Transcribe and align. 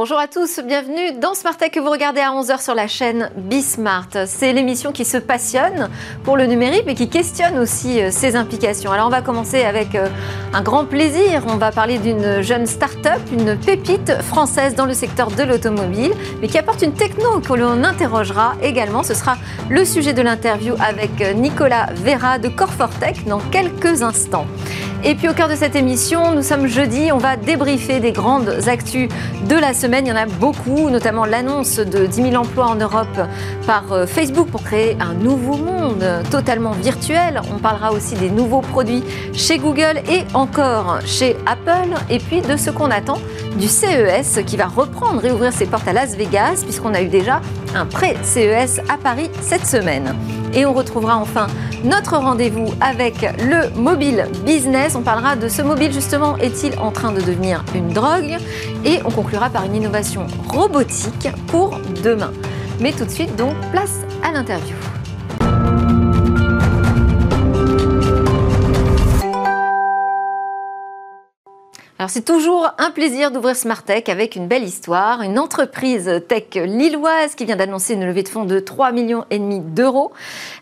Bonjour 0.00 0.18
à 0.18 0.28
tous, 0.28 0.60
bienvenue 0.64 1.12
dans 1.20 1.34
Smart 1.34 1.54
Tech 1.54 1.72
que 1.72 1.78
vous 1.78 1.90
regardez 1.90 2.22
à 2.22 2.30
11h 2.30 2.62
sur 2.62 2.74
la 2.74 2.86
chaîne 2.86 3.30
Bismart. 3.36 4.08
C'est 4.24 4.54
l'émission 4.54 4.92
qui 4.92 5.04
se 5.04 5.18
passionne 5.18 5.90
pour 6.24 6.38
le 6.38 6.46
numérique 6.46 6.84
mais 6.86 6.94
qui 6.94 7.10
questionne 7.10 7.58
aussi 7.58 8.00
euh, 8.00 8.10
ses 8.10 8.34
implications. 8.34 8.92
Alors 8.92 9.08
on 9.08 9.10
va 9.10 9.20
commencer 9.20 9.62
avec 9.62 9.94
euh, 9.94 10.08
un 10.54 10.62
grand 10.62 10.86
plaisir. 10.86 11.44
On 11.48 11.58
va 11.58 11.70
parler 11.70 11.98
d'une 11.98 12.40
jeune 12.40 12.64
start-up, 12.64 13.20
une 13.30 13.58
pépite 13.58 14.22
française 14.22 14.74
dans 14.74 14.86
le 14.86 14.94
secteur 14.94 15.30
de 15.32 15.42
l'automobile 15.42 16.12
mais 16.40 16.48
qui 16.48 16.56
apporte 16.56 16.80
une 16.80 16.94
techno 16.94 17.40
que 17.40 17.52
l'on 17.52 17.84
interrogera 17.84 18.54
également. 18.62 19.02
Ce 19.02 19.12
sera 19.12 19.36
le 19.68 19.84
sujet 19.84 20.14
de 20.14 20.22
l'interview 20.22 20.76
avec 20.80 21.20
euh, 21.20 21.34
Nicolas 21.34 21.90
Vera 21.92 22.38
de 22.38 22.48
Corfortech 22.48 23.26
dans 23.26 23.40
quelques 23.50 24.00
instants. 24.00 24.46
Et 25.02 25.14
puis 25.14 25.28
au 25.28 25.32
cœur 25.32 25.48
de 25.48 25.54
cette 25.54 25.76
émission, 25.76 26.34
nous 26.34 26.42
sommes 26.42 26.66
jeudi, 26.66 27.10
on 27.10 27.16
va 27.16 27.36
débriefer 27.36 28.00
des 28.00 28.12
grandes 28.12 28.68
actus 28.68 29.08
de 29.46 29.56
la 29.56 29.72
semaine. 29.72 29.89
Il 29.98 30.06
y 30.06 30.12
en 30.12 30.16
a 30.16 30.26
beaucoup, 30.26 30.88
notamment 30.88 31.24
l'annonce 31.24 31.78
de 31.78 32.06
10 32.06 32.30
000 32.30 32.34
emplois 32.36 32.68
en 32.68 32.76
Europe 32.76 33.20
par 33.66 33.92
euh, 33.92 34.06
Facebook 34.06 34.48
pour 34.48 34.62
créer 34.62 34.96
un 35.00 35.14
nouveau 35.14 35.56
monde 35.56 36.04
totalement 36.30 36.70
virtuel. 36.70 37.40
On 37.52 37.58
parlera 37.58 37.92
aussi 37.92 38.14
des 38.14 38.30
nouveaux 38.30 38.60
produits 38.60 39.02
chez 39.32 39.58
Google 39.58 40.00
et 40.08 40.22
encore 40.32 41.00
chez 41.04 41.36
Apple. 41.44 41.94
Et 42.08 42.18
puis 42.18 42.40
de 42.40 42.56
ce 42.56 42.70
qu'on 42.70 42.90
attend 42.90 43.18
du 43.58 43.66
CES 43.66 44.40
qui 44.46 44.56
va 44.56 44.66
reprendre 44.66 45.24
et 45.24 45.32
ouvrir 45.32 45.52
ses 45.52 45.66
portes 45.66 45.88
à 45.88 45.92
Las 45.92 46.16
Vegas 46.16 46.62
puisqu'on 46.62 46.94
a 46.94 47.02
eu 47.02 47.08
déjà 47.08 47.40
un 47.74 47.84
pré-CES 47.84 48.80
à 48.88 48.96
Paris 48.96 49.28
cette 49.42 49.66
semaine. 49.66 50.14
Et 50.54 50.66
on 50.66 50.72
retrouvera 50.72 51.16
enfin 51.16 51.46
notre 51.84 52.16
rendez-vous 52.16 52.72
avec 52.80 53.22
le 53.38 53.70
mobile 53.78 54.26
business. 54.44 54.94
On 54.96 55.02
parlera 55.02 55.36
de 55.36 55.48
ce 55.48 55.62
mobile 55.62 55.92
justement, 55.92 56.36
est-il 56.38 56.78
en 56.78 56.90
train 56.90 57.12
de 57.12 57.20
devenir 57.20 57.64
une 57.74 57.88
drogue? 57.88 58.36
Et 58.84 59.00
on 59.04 59.10
conclura 59.10 59.50
par 59.50 59.64
une 59.64 59.76
innovation 59.76 60.26
robotique 60.48 61.28
pour 61.46 61.78
demain. 62.02 62.32
Mais 62.80 62.92
tout 62.92 63.04
de 63.04 63.10
suite, 63.10 63.36
donc, 63.36 63.54
place 63.72 64.00
à 64.22 64.32
l'interview. 64.32 64.74
Alors 72.00 72.08
c'est 72.08 72.24
toujours 72.24 72.66
un 72.78 72.92
plaisir 72.92 73.30
d'ouvrir 73.30 73.54
Smart 73.54 73.82
Tech 73.82 74.04
avec 74.08 74.34
une 74.34 74.48
belle 74.48 74.64
histoire, 74.64 75.20
une 75.20 75.38
entreprise 75.38 76.10
tech 76.28 76.54
lilloise 76.54 77.34
qui 77.34 77.44
vient 77.44 77.56
d'annoncer 77.56 77.92
une 77.92 78.06
levée 78.06 78.22
de 78.22 78.28
fonds 78.30 78.46
de 78.46 78.58
3 78.58 78.90
millions 78.92 79.26
et 79.28 79.38
demi 79.38 79.60
d'euros. 79.60 80.10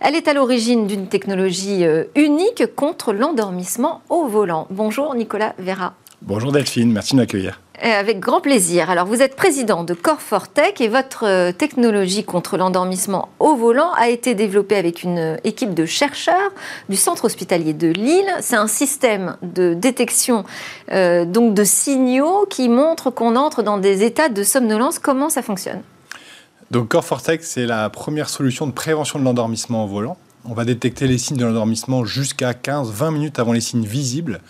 Elle 0.01 0.17
est 0.17 0.27
à 0.27 0.35
l'origine 0.35 0.89
d'une 0.89 1.07
technologie 1.07 1.85
euh, 1.85 2.07
unique 2.17 2.65
contre 2.75 3.13
l'endormissement 3.13 4.03
au 4.09 4.27
volant. 4.27 4.67
Bonjour 4.71 5.15
Nicolas 5.15 5.55
Vera. 5.61 5.95
Bonjour 6.23 6.51
Delphine, 6.51 6.91
merci 6.91 7.15
de 7.15 7.21
m'accueillir. 7.21 7.61
Euh, 7.85 8.01
avec 8.01 8.19
grand 8.19 8.41
plaisir. 8.41 8.91
Alors, 8.91 9.07
vous 9.07 9.23
êtes 9.23 9.37
président 9.37 9.85
de 9.85 9.95
Corfortech 9.95 10.81
et 10.81 10.89
votre 10.89 11.25
euh, 11.25 11.53
technologie 11.53 12.25
contre 12.25 12.57
l'endormissement 12.57 13.29
au 13.39 13.55
volant 13.55 13.93
a 13.93 14.09
été 14.09 14.35
développée 14.35 14.75
avec 14.75 15.05
une 15.05 15.19
euh, 15.19 15.37
équipe 15.45 15.75
de 15.75 15.87
chercheurs 15.87 16.51
du 16.89 16.97
centre 16.97 17.27
hospitalier 17.27 17.75
de 17.75 17.87
Lille. 17.87 18.29
C'est 18.41 18.57
un 18.57 18.67
système 18.67 19.37
de 19.43 19.75
détection 19.75 20.45
donc 20.91 21.55
de 21.55 21.65
signaux 21.65 22.47
qui 22.49 22.69
montre 22.69 23.11
qu'on 23.11 23.37
entre 23.37 23.63
dans 23.63 23.79
des 23.79 24.03
états 24.03 24.29
de 24.29 24.43
somnolence. 24.43 24.99
Comment 24.99 25.29
ça 25.29 25.43
fonctionne? 25.43 25.83
Donc, 26.71 26.89
Corfortech, 26.89 27.43
c'est 27.45 27.67
la 27.67 27.91
première 27.91 28.29
solution 28.29 28.67
de 28.67 28.73
prévention 28.73 29.19
de 29.19 29.25
l'endormissement 29.25 29.85
au 29.85 29.87
volant. 29.87 30.17
On 30.45 30.55
va 30.55 30.65
détecter 30.65 31.07
les 31.07 31.19
signes 31.19 31.37
de 31.37 31.45
l'endormissement 31.45 32.05
jusqu'à 32.05 32.53
15-20 32.53 33.13
minutes 33.13 33.39
avant 33.39 33.53
les 33.53 33.61
signes 33.61 33.85
visibles. 33.85 34.41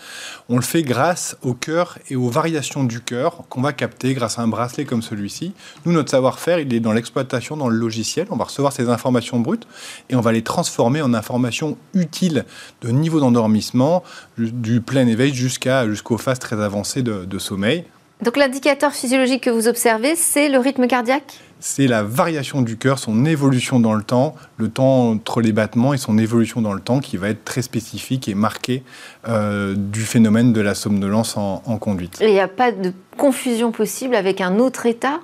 On 0.47 0.55
le 0.55 0.61
fait 0.61 0.83
grâce 0.83 1.35
au 1.41 1.53
cœur 1.53 1.97
et 2.09 2.15
aux 2.15 2.29
variations 2.29 2.83
du 2.83 3.01
cœur 3.01 3.43
qu'on 3.49 3.61
va 3.61 3.73
capter 3.73 4.13
grâce 4.13 4.39
à 4.39 4.43
un 4.43 4.47
bracelet 4.47 4.85
comme 4.85 5.01
celui-ci. 5.01 5.53
Nous, 5.85 5.91
notre 5.91 6.11
savoir-faire, 6.11 6.59
il 6.59 6.73
est 6.73 6.79
dans 6.79 6.93
l'exploitation, 6.93 7.57
dans 7.57 7.69
le 7.69 7.77
logiciel. 7.77 8.27
On 8.29 8.37
va 8.37 8.45
recevoir 8.45 8.71
ces 8.71 8.87
informations 8.89 9.39
brutes 9.39 9.67
et 10.09 10.15
on 10.15 10.21
va 10.21 10.31
les 10.31 10.43
transformer 10.43 11.01
en 11.01 11.13
informations 11.13 11.77
utiles 11.93 12.45
de 12.81 12.89
niveau 12.89 13.19
d'endormissement, 13.19 14.03
du 14.37 14.81
plein 14.81 15.07
éveil 15.07 15.33
jusqu'à, 15.33 15.87
jusqu'aux 15.87 16.17
phases 16.17 16.39
très 16.39 16.61
avancées 16.61 17.01
de, 17.01 17.25
de 17.25 17.39
sommeil. 17.39 17.83
Donc 18.21 18.37
l'indicateur 18.37 18.93
physiologique 18.93 19.43
que 19.43 19.49
vous 19.49 19.67
observez, 19.67 20.15
c'est 20.15 20.49
le 20.49 20.59
rythme 20.59 20.87
cardiaque? 20.87 21.39
C'est 21.59 21.87
la 21.87 22.03
variation 22.03 22.61
du 22.61 22.77
cœur, 22.77 22.99
son 22.99 23.25
évolution 23.25 23.79
dans 23.79 23.93
le 23.93 24.03
temps, 24.03 24.35
le 24.57 24.69
temps 24.69 25.11
entre 25.11 25.41
les 25.41 25.51
battements 25.51 25.93
et 25.93 25.97
son 25.97 26.17
évolution 26.17 26.61
dans 26.61 26.73
le 26.73 26.81
temps 26.81 26.99
qui 26.99 27.17
va 27.17 27.29
être 27.29 27.43
très 27.43 27.61
spécifique 27.61 28.27
et 28.27 28.35
marqué 28.35 28.83
euh, 29.27 29.75
du 29.75 30.01
phénomène 30.01 30.53
de 30.53 30.61
la 30.61 30.73
somnolence 30.75 31.37
en, 31.37 31.61
en 31.65 31.77
conduite. 31.77 32.17
il 32.21 32.31
n'y 32.31 32.39
a 32.39 32.47
pas 32.47 32.71
de 32.71 32.93
confusion 33.17 33.71
possible 33.71 34.15
avec 34.15 34.41
un 34.41 34.59
autre 34.59 34.85
état? 34.85 35.19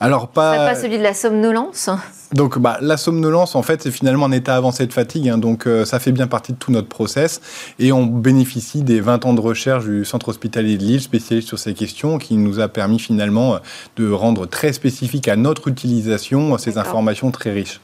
Alors 0.00 0.28
pas. 0.28 0.56
pas 0.56 0.74
celui 0.74 0.98
de 0.98 1.02
la 1.02 1.14
somnolence? 1.14 1.90
Donc 2.32 2.58
bah, 2.58 2.78
la 2.80 2.96
somnolence, 2.96 3.54
en 3.54 3.62
fait, 3.62 3.82
c'est 3.82 3.90
finalement 3.90 4.26
un 4.26 4.32
état 4.32 4.54
avancé 4.56 4.86
de 4.86 4.92
fatigue. 4.92 5.28
Hein, 5.28 5.38
donc 5.38 5.66
euh, 5.66 5.84
ça 5.84 5.98
fait 5.98 6.12
bien 6.12 6.26
partie 6.26 6.52
de 6.52 6.58
tout 6.58 6.70
notre 6.70 6.88
process. 6.88 7.40
Et 7.78 7.92
on 7.92 8.04
bénéficie 8.04 8.82
des 8.82 9.00
20 9.00 9.24
ans 9.24 9.34
de 9.34 9.40
recherche 9.40 9.84
du 9.84 10.04
Centre 10.04 10.28
hospitalier 10.28 10.76
de 10.76 10.84
Lille, 10.84 11.00
spécialiste 11.00 11.48
sur 11.48 11.58
ces 11.58 11.74
questions, 11.74 12.18
qui 12.18 12.36
nous 12.36 12.60
a 12.60 12.68
permis 12.68 12.98
finalement 12.98 13.54
euh, 13.54 13.58
de 13.96 14.10
rendre 14.10 14.46
très 14.46 14.72
spécifique 14.72 15.28
à 15.28 15.36
notre 15.36 15.68
utilisation 15.68 16.54
euh, 16.54 16.58
ces 16.58 16.78
informations 16.78 17.30
très 17.30 17.52
riches. 17.52 17.80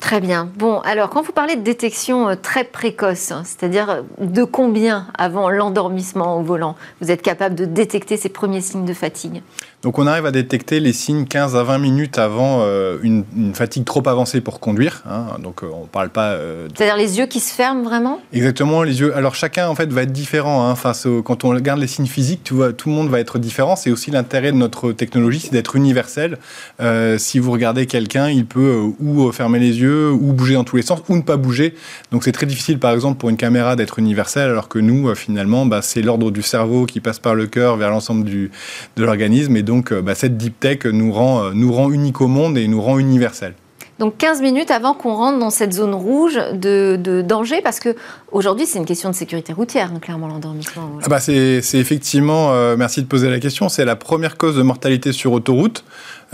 Très 0.00 0.20
bien. 0.20 0.48
Bon, 0.56 0.78
alors 0.80 1.10
quand 1.10 1.22
vous 1.22 1.32
parlez 1.32 1.56
de 1.56 1.62
détection 1.62 2.36
très 2.40 2.64
précoce, 2.64 3.32
hein, 3.32 3.42
c'est-à-dire 3.44 4.04
de 4.20 4.44
combien 4.44 5.08
avant 5.18 5.50
l'endormissement 5.50 6.38
au 6.38 6.42
volant, 6.42 6.76
vous 7.00 7.10
êtes 7.10 7.22
capable 7.22 7.54
de 7.54 7.64
détecter 7.64 8.16
ces 8.16 8.28
premiers 8.28 8.60
signes 8.60 8.84
de 8.84 8.94
fatigue? 8.94 9.42
Donc 9.82 10.00
on 10.00 10.08
arrive 10.08 10.26
à 10.26 10.32
détecter 10.32 10.80
les 10.80 10.92
signes 10.92 11.24
15 11.24 11.54
à 11.54 11.62
20 11.62 11.78
minutes 11.78 12.18
avant 12.18 12.62
euh, 12.62 12.98
une, 13.02 13.24
fatigue 13.54 13.84
trop 13.84 14.02
avancée 14.08 14.40
pour 14.40 14.58
conduire. 14.58 15.04
Hein. 15.08 15.38
Donc 15.40 15.62
euh, 15.62 15.68
on 15.72 15.86
parle 15.86 16.10
pas. 16.10 16.30
Euh, 16.30 16.66
C'est-à-dire 16.74 16.96
les 16.96 17.18
yeux 17.18 17.26
qui 17.26 17.38
se 17.38 17.54
ferment 17.54 17.84
vraiment? 17.84 18.20
Exactement, 18.32 18.82
les 18.82 18.98
yeux. 18.98 19.16
Alors 19.16 19.36
chacun 19.36 19.68
en 19.68 19.76
fait 19.76 19.92
va 19.92 20.02
être 20.02 20.12
différent. 20.12 20.68
Hein, 20.68 20.74
face 20.74 21.06
quand 21.24 21.44
on 21.44 21.50
regarde 21.50 21.78
les 21.78 21.86
signes 21.86 22.06
physiques, 22.06 22.42
tu 22.42 22.54
vois, 22.54 22.72
tout 22.72 22.88
le 22.88 22.96
monde 22.96 23.08
va 23.08 23.20
être 23.20 23.38
différent. 23.38 23.76
C'est 23.76 23.92
aussi 23.92 24.10
l'intérêt 24.10 24.50
de 24.50 24.56
notre 24.56 24.90
technologie, 24.90 25.40
c'est 25.40 25.52
d'être 25.52 25.76
universel. 25.76 26.38
si 27.18 27.38
vous 27.38 27.52
regardez 27.52 27.86
quelqu'un, 27.86 28.28
il 28.28 28.46
peut 28.46 28.82
ou 29.00 29.30
fermer 29.30 29.60
les 29.60 29.80
yeux, 29.80 29.87
ou 29.88 30.32
bouger 30.32 30.54
dans 30.54 30.64
tous 30.64 30.76
les 30.76 30.82
sens, 30.82 31.00
ou 31.08 31.16
ne 31.16 31.22
pas 31.22 31.36
bouger. 31.36 31.74
Donc 32.10 32.24
c'est 32.24 32.32
très 32.32 32.46
difficile, 32.46 32.78
par 32.78 32.92
exemple, 32.92 33.18
pour 33.18 33.28
une 33.28 33.36
caméra 33.36 33.76
d'être 33.76 33.98
universelle, 33.98 34.50
alors 34.50 34.68
que 34.68 34.78
nous, 34.78 35.14
finalement, 35.14 35.66
bah, 35.66 35.82
c'est 35.82 36.02
l'ordre 36.02 36.30
du 36.30 36.42
cerveau 36.42 36.86
qui 36.86 37.00
passe 37.00 37.18
par 37.18 37.34
le 37.34 37.46
cœur 37.46 37.76
vers 37.76 37.90
l'ensemble 37.90 38.24
de 38.24 38.50
l'organisme 39.04 39.56
donc 39.62 39.92
euh, 39.92 40.02
bah, 40.02 40.14
cette 40.14 40.36
deep 40.36 40.58
tech 40.60 40.84
nous 40.84 41.12
rend, 41.12 41.44
euh, 41.44 41.50
nous 41.54 41.72
rend 41.72 41.90
unique 41.90 42.20
au 42.20 42.28
monde 42.28 42.58
et 42.58 42.66
nous 42.68 42.80
rend 42.80 42.98
universel. 42.98 43.54
Donc 43.98 44.16
15 44.16 44.42
minutes 44.42 44.70
avant 44.70 44.94
qu'on 44.94 45.14
rentre 45.14 45.40
dans 45.40 45.50
cette 45.50 45.72
zone 45.72 45.92
rouge 45.92 46.38
de, 46.52 47.22
danger, 47.26 47.60
parce 47.62 47.80
que 47.80 47.96
aujourd'hui 48.30 48.64
c'est 48.64 48.78
une 48.78 48.84
question 48.84 49.10
de 49.10 49.14
sécurité 49.14 49.52
routière, 49.52 49.90
hein, 49.92 49.98
clairement 49.98 50.28
l'endormissement. 50.28 50.88
Ah 51.02 51.08
bah 51.08 51.18
c'est 51.18 51.60
effectivement, 51.74 52.52
euh, 52.52 52.76
merci 52.76 53.02
de 53.02 53.08
poser 53.08 53.28
la 53.28 53.40
question, 53.40 53.68
c'est 53.68 53.84
la 53.84 53.96
première 53.96 54.36
cause 54.36 54.56
de 54.56 54.62
mortalité 54.62 55.10
sur 55.10 55.32
autoroute. 55.32 55.82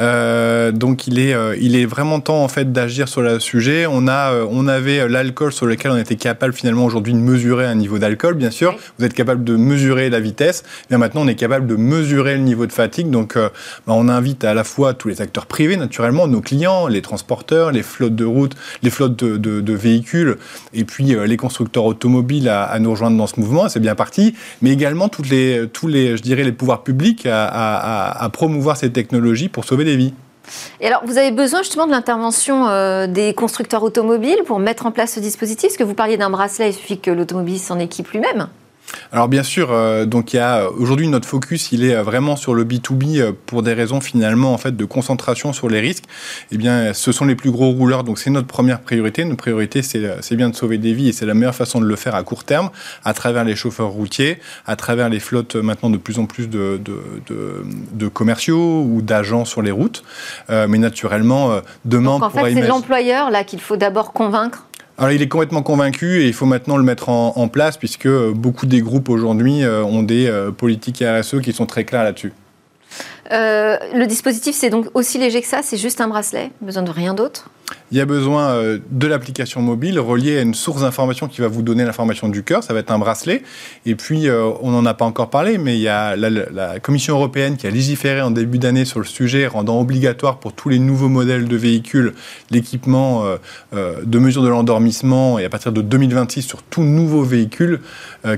Euh, 0.01 0.73
donc 0.73 1.07
il 1.07 1.19
est, 1.19 1.35
euh, 1.35 1.57
il 1.61 1.77
est 1.77 1.87
vraiment 1.87 2.19
temps 2.21 2.43
en 2.43 2.49
fait 2.49 2.73
d'agir 2.73 3.09
sur 3.09 3.23
le 3.23 3.39
sujet. 3.39 3.87
On 3.87 4.09
a, 4.09 4.33
euh, 4.33 4.47
on 4.51 4.67
avait 4.67 5.09
l'alcool 5.09 5.53
sur 5.53 5.67
lequel 5.67 5.93
on 5.93 5.97
était 5.97 6.17
capable 6.17 6.53
finalement 6.53 6.85
aujourd'hui 6.85 7.13
de 7.13 7.19
mesurer 7.19 7.67
un 7.67 7.75
niveau 7.75 7.99
d'alcool, 7.99 8.35
bien 8.35 8.51
sûr. 8.51 8.77
Vous 8.99 9.05
êtes 9.05 9.15
capable 9.15 9.45
de 9.45 9.57
mesurer 9.57 10.11
la 10.11 10.21
vitesse. 10.21 10.65
Mais 10.91 10.99
maintenant 10.99 11.23
on 11.23 11.29
est 11.29 11.35
capable 11.35 11.67
de 11.67 11.77
mesurer 11.77 12.35
le 12.35 12.43
niveau 12.43 12.67
de 12.67 12.73
fatigue. 12.73 13.11
Donc 13.11 13.37
bah, 13.37 13.51
on 13.89 14.09
invite 14.09 14.45
à 14.45 14.55
la 14.55 14.65
fois 14.65 14.95
tous 14.95 15.09
les 15.09 15.21
acteurs 15.21 15.47
privés 15.47 15.77
naturellement, 15.77 16.27
nos 16.27 16.41
clients, 16.41 16.87
les 16.89 17.03
transporteurs, 17.03 17.71
les 17.71 17.83
flottes 17.83 18.17
de 18.17 18.25
route, 18.25 18.55
les 18.83 18.91
flottes 18.91 19.17
de, 19.17 19.37
de, 19.37 19.75
véhicules, 19.75 20.37
et 20.73 20.85
puis 20.85 21.17
les 21.27 21.37
constructeurs 21.37 21.85
automobiles 21.85 22.49
à, 22.49 22.63
à, 22.63 22.79
nous 22.79 22.91
rejoindre 22.91 23.17
dans 23.17 23.27
ce 23.27 23.39
mouvement. 23.39 23.69
C'est 23.69 23.81
bien 23.81 23.95
parti. 23.95 24.35
Mais 24.63 24.71
également 24.71 25.09
toutes 25.09 25.29
les, 25.29 25.69
tous 25.73 25.87
les, 25.87 26.17
je 26.17 26.23
dirais 26.23 26.45
les 26.45 26.53
pouvoirs 26.53 26.83
publics 26.83 27.27
à, 27.27 27.45
à, 27.47 28.25
à 28.25 28.29
promouvoir 28.31 28.77
ces 28.77 28.91
technologies 28.91 29.49
pour 29.49 29.65
sauver 29.65 29.84
Et 30.81 30.87
alors, 30.87 31.03
vous 31.05 31.17
avez 31.19 31.31
besoin 31.31 31.63
justement 31.63 31.87
de 31.87 31.93
l'intervention 31.93 32.69
euh, 32.69 33.07
des 33.07 33.35
constructeurs 33.35 33.83
automobiles 33.83 34.43
pour 34.45 34.59
mettre 34.59 34.87
en 34.87 34.91
place 34.91 35.15
ce 35.15 35.21
dispositif? 35.21 35.71
Est-ce 35.71 35.79
que 35.79 35.85
vous 35.85 35.95
parliez 35.95 36.17
d'un 36.17 36.31
bracelet, 36.31 36.71
il 36.71 36.75
suffit 36.75 36.99
que 36.99 37.11
l'automobile 37.11 37.59
s'en 37.59 37.79
équipe 37.79 38.09
lui-même 38.11 38.49
Alors 39.13 39.29
bien 39.29 39.43
sûr, 39.43 39.71
euh, 39.71 40.07
donc 40.07 40.33
il 40.33 40.37
y 40.37 40.41
a 40.41 40.69
aujourd'hui 40.71 41.09
notre 41.09 41.29
focus, 41.29 41.73
il 41.73 41.85
est 41.85 41.95
vraiment 42.03 42.37
sur 42.37 42.55
le 42.55 42.65
B2B 42.65 43.33
pour 43.33 43.63
des 43.63 43.73
raisons 43.73 44.01
finalement 44.01 44.53
en 44.53 44.59
fait 44.59 44.77
de 44.77 44.85
concentration 44.85 45.53
sur 45.53 45.69
les 45.69 45.81
risques. 45.81 46.05
Eh 46.53 46.57
bien, 46.57 46.93
ce 46.93 47.13
sont 47.13 47.25
les 47.25 47.37
plus 47.37 47.51
gros 47.51 47.71
rouleurs, 47.71 48.05
donc 48.05 48.19
c'est 48.19 48.31
notre 48.31 48.47
première 48.47 48.81
priorité. 48.81 49.25
Notre 49.25 49.37
priorité, 49.37 49.83
c'est 49.83 50.37
bien 50.37 50.49
de 50.49 50.55
sauver 50.57 50.79
des 50.79 50.93
vies 50.93 51.09
et 51.09 51.13
c'est 51.13 51.27
la 51.27 51.35
meilleure 51.35 51.55
façon 51.55 51.81
de 51.81 51.87
le 51.87 51.97
faire 51.97 52.15
à 52.15 52.23
court 52.23 52.45
terme, 52.45 52.71
à 53.05 53.15
travers 53.15 53.45
les 53.45 53.57
chauffeurs 53.57 53.91
routiers, 53.91 54.39
à 54.67 54.77
travers 54.77 55.09
les 55.09 55.21
flottes 55.21 55.57
maintenant 55.57 55.91
de 55.91 55.99
plus 55.99 56.19
en 56.19 56.27
plus 56.27 56.49
de, 56.49 56.81
de, 56.85 58.09
commerciaux 58.09 58.83
ou 58.83 59.03
d'agents 59.03 59.45
sur 59.45 59.63
les 59.63 59.71
routes. 59.71 60.05
mais 60.49 60.79
naturellement, 60.79 61.61
demain, 61.85 62.19
donc, 62.19 62.23
en 62.25 62.31
fait, 62.31 62.55
c'est 62.55 62.67
l'employeur 62.67 63.31
là 63.31 63.45
qu'il 63.45 63.61
faut 63.61 63.77
d'abord 63.77 64.13
convaincre 64.13 64.67
alors 64.97 65.11
il 65.11 65.21
est 65.23 65.29
complètement 65.29 65.63
convaincu 65.63 66.23
et 66.23 66.27
il 66.27 66.33
faut 66.33 66.47
maintenant 66.47 66.77
le 66.77 66.85
mettre 66.85 67.09
en, 67.09 67.49
place 67.49 67.77
puisque 67.77 68.09
beaucoup 68.09 68.67
des 68.67 68.81
groupes 68.81 69.09
aujourd'hui 69.09 69.65
euh, 69.65 69.83
ont 69.83 70.03
des 70.03 70.27
euh, 70.27 70.51
politiques 70.51 71.03
RSE 71.05 71.41
qui 71.41 71.53
sont 71.53 71.67
très 71.67 71.85
claires 71.85 72.05
là-dessus. 72.05 72.33
Euh, 73.33 73.77
le 73.95 74.07
dispositif, 74.07 74.55
c'est 74.55 74.71
donc 74.71 74.87
aussi 74.95 75.19
léger 75.19 75.41
que 75.41 75.49
ça, 75.49 75.61
c'est 75.63 75.77
juste 75.77 76.01
un 76.01 76.09
bracelet, 76.09 76.51
besoin 76.61 76.83
de 76.83 76.91
rien 76.91 77.15
d'autre? 77.15 77.51
Il 77.95 77.99
y 77.99 78.01
a 78.01 78.07
besoin 78.07 78.49
euh, 78.49 78.79
de 78.91 79.07
l'application 79.07 79.63
mobile 79.63 80.01
reliée 80.01 80.39
à 80.39 80.41
une 80.41 80.55
source 80.55 80.81
d'information 80.81 81.29
qui 81.29 81.41
va 81.41 81.49
vous 81.49 81.63
donner 81.63 81.85
l'information 81.85 82.29
du 82.29 82.43
cœur. 82.43 82.65
Ça 82.65 82.75
va 82.75 82.81
être 82.81 82.91
un 82.91 82.99
bracelet. 82.99 83.45
Et 83.87 83.95
puis, 83.95 84.29
euh, 84.29 84.51
on 84.63 84.73
n'en 84.73 84.85
a 84.85 84.95
pas 84.95 85.05
encore 85.05 85.31
parlé, 85.31 85.59
mais 85.59 85.77
il 85.77 85.81
y 85.81 85.89
a 85.89 86.17
la, 86.17 86.81
Commission 86.81 87.15
européenne 87.15 87.57
qui 87.57 87.67
a 87.67 87.71
légiféré 87.71 88.21
en 88.21 88.31
début 88.33 88.59
d'année 88.59 88.85
sur 88.85 88.99
le 88.99 89.05
sujet, 89.05 89.47
rendant 89.47 89.81
obligatoire 89.81 90.39
pour 90.39 90.55
tous 90.55 90.71
les 90.71 90.81
nouveaux 90.81 91.09
modèles 91.09 91.47
de 91.47 91.57
véhicules 91.57 92.15
l'équipement 92.51 93.25
euh, 93.75 94.03
de 94.03 94.19
mesure 94.19 94.43
de 94.43 94.49
l'endormissement 94.49 95.39
et 95.39 95.45
à 95.45 95.49
partir 95.49 95.71
de 95.71 95.81
2026 95.81 96.43
sur 96.43 96.63
tout 96.63 96.83
nouveau 96.83 97.23
véhicule, 97.23 97.81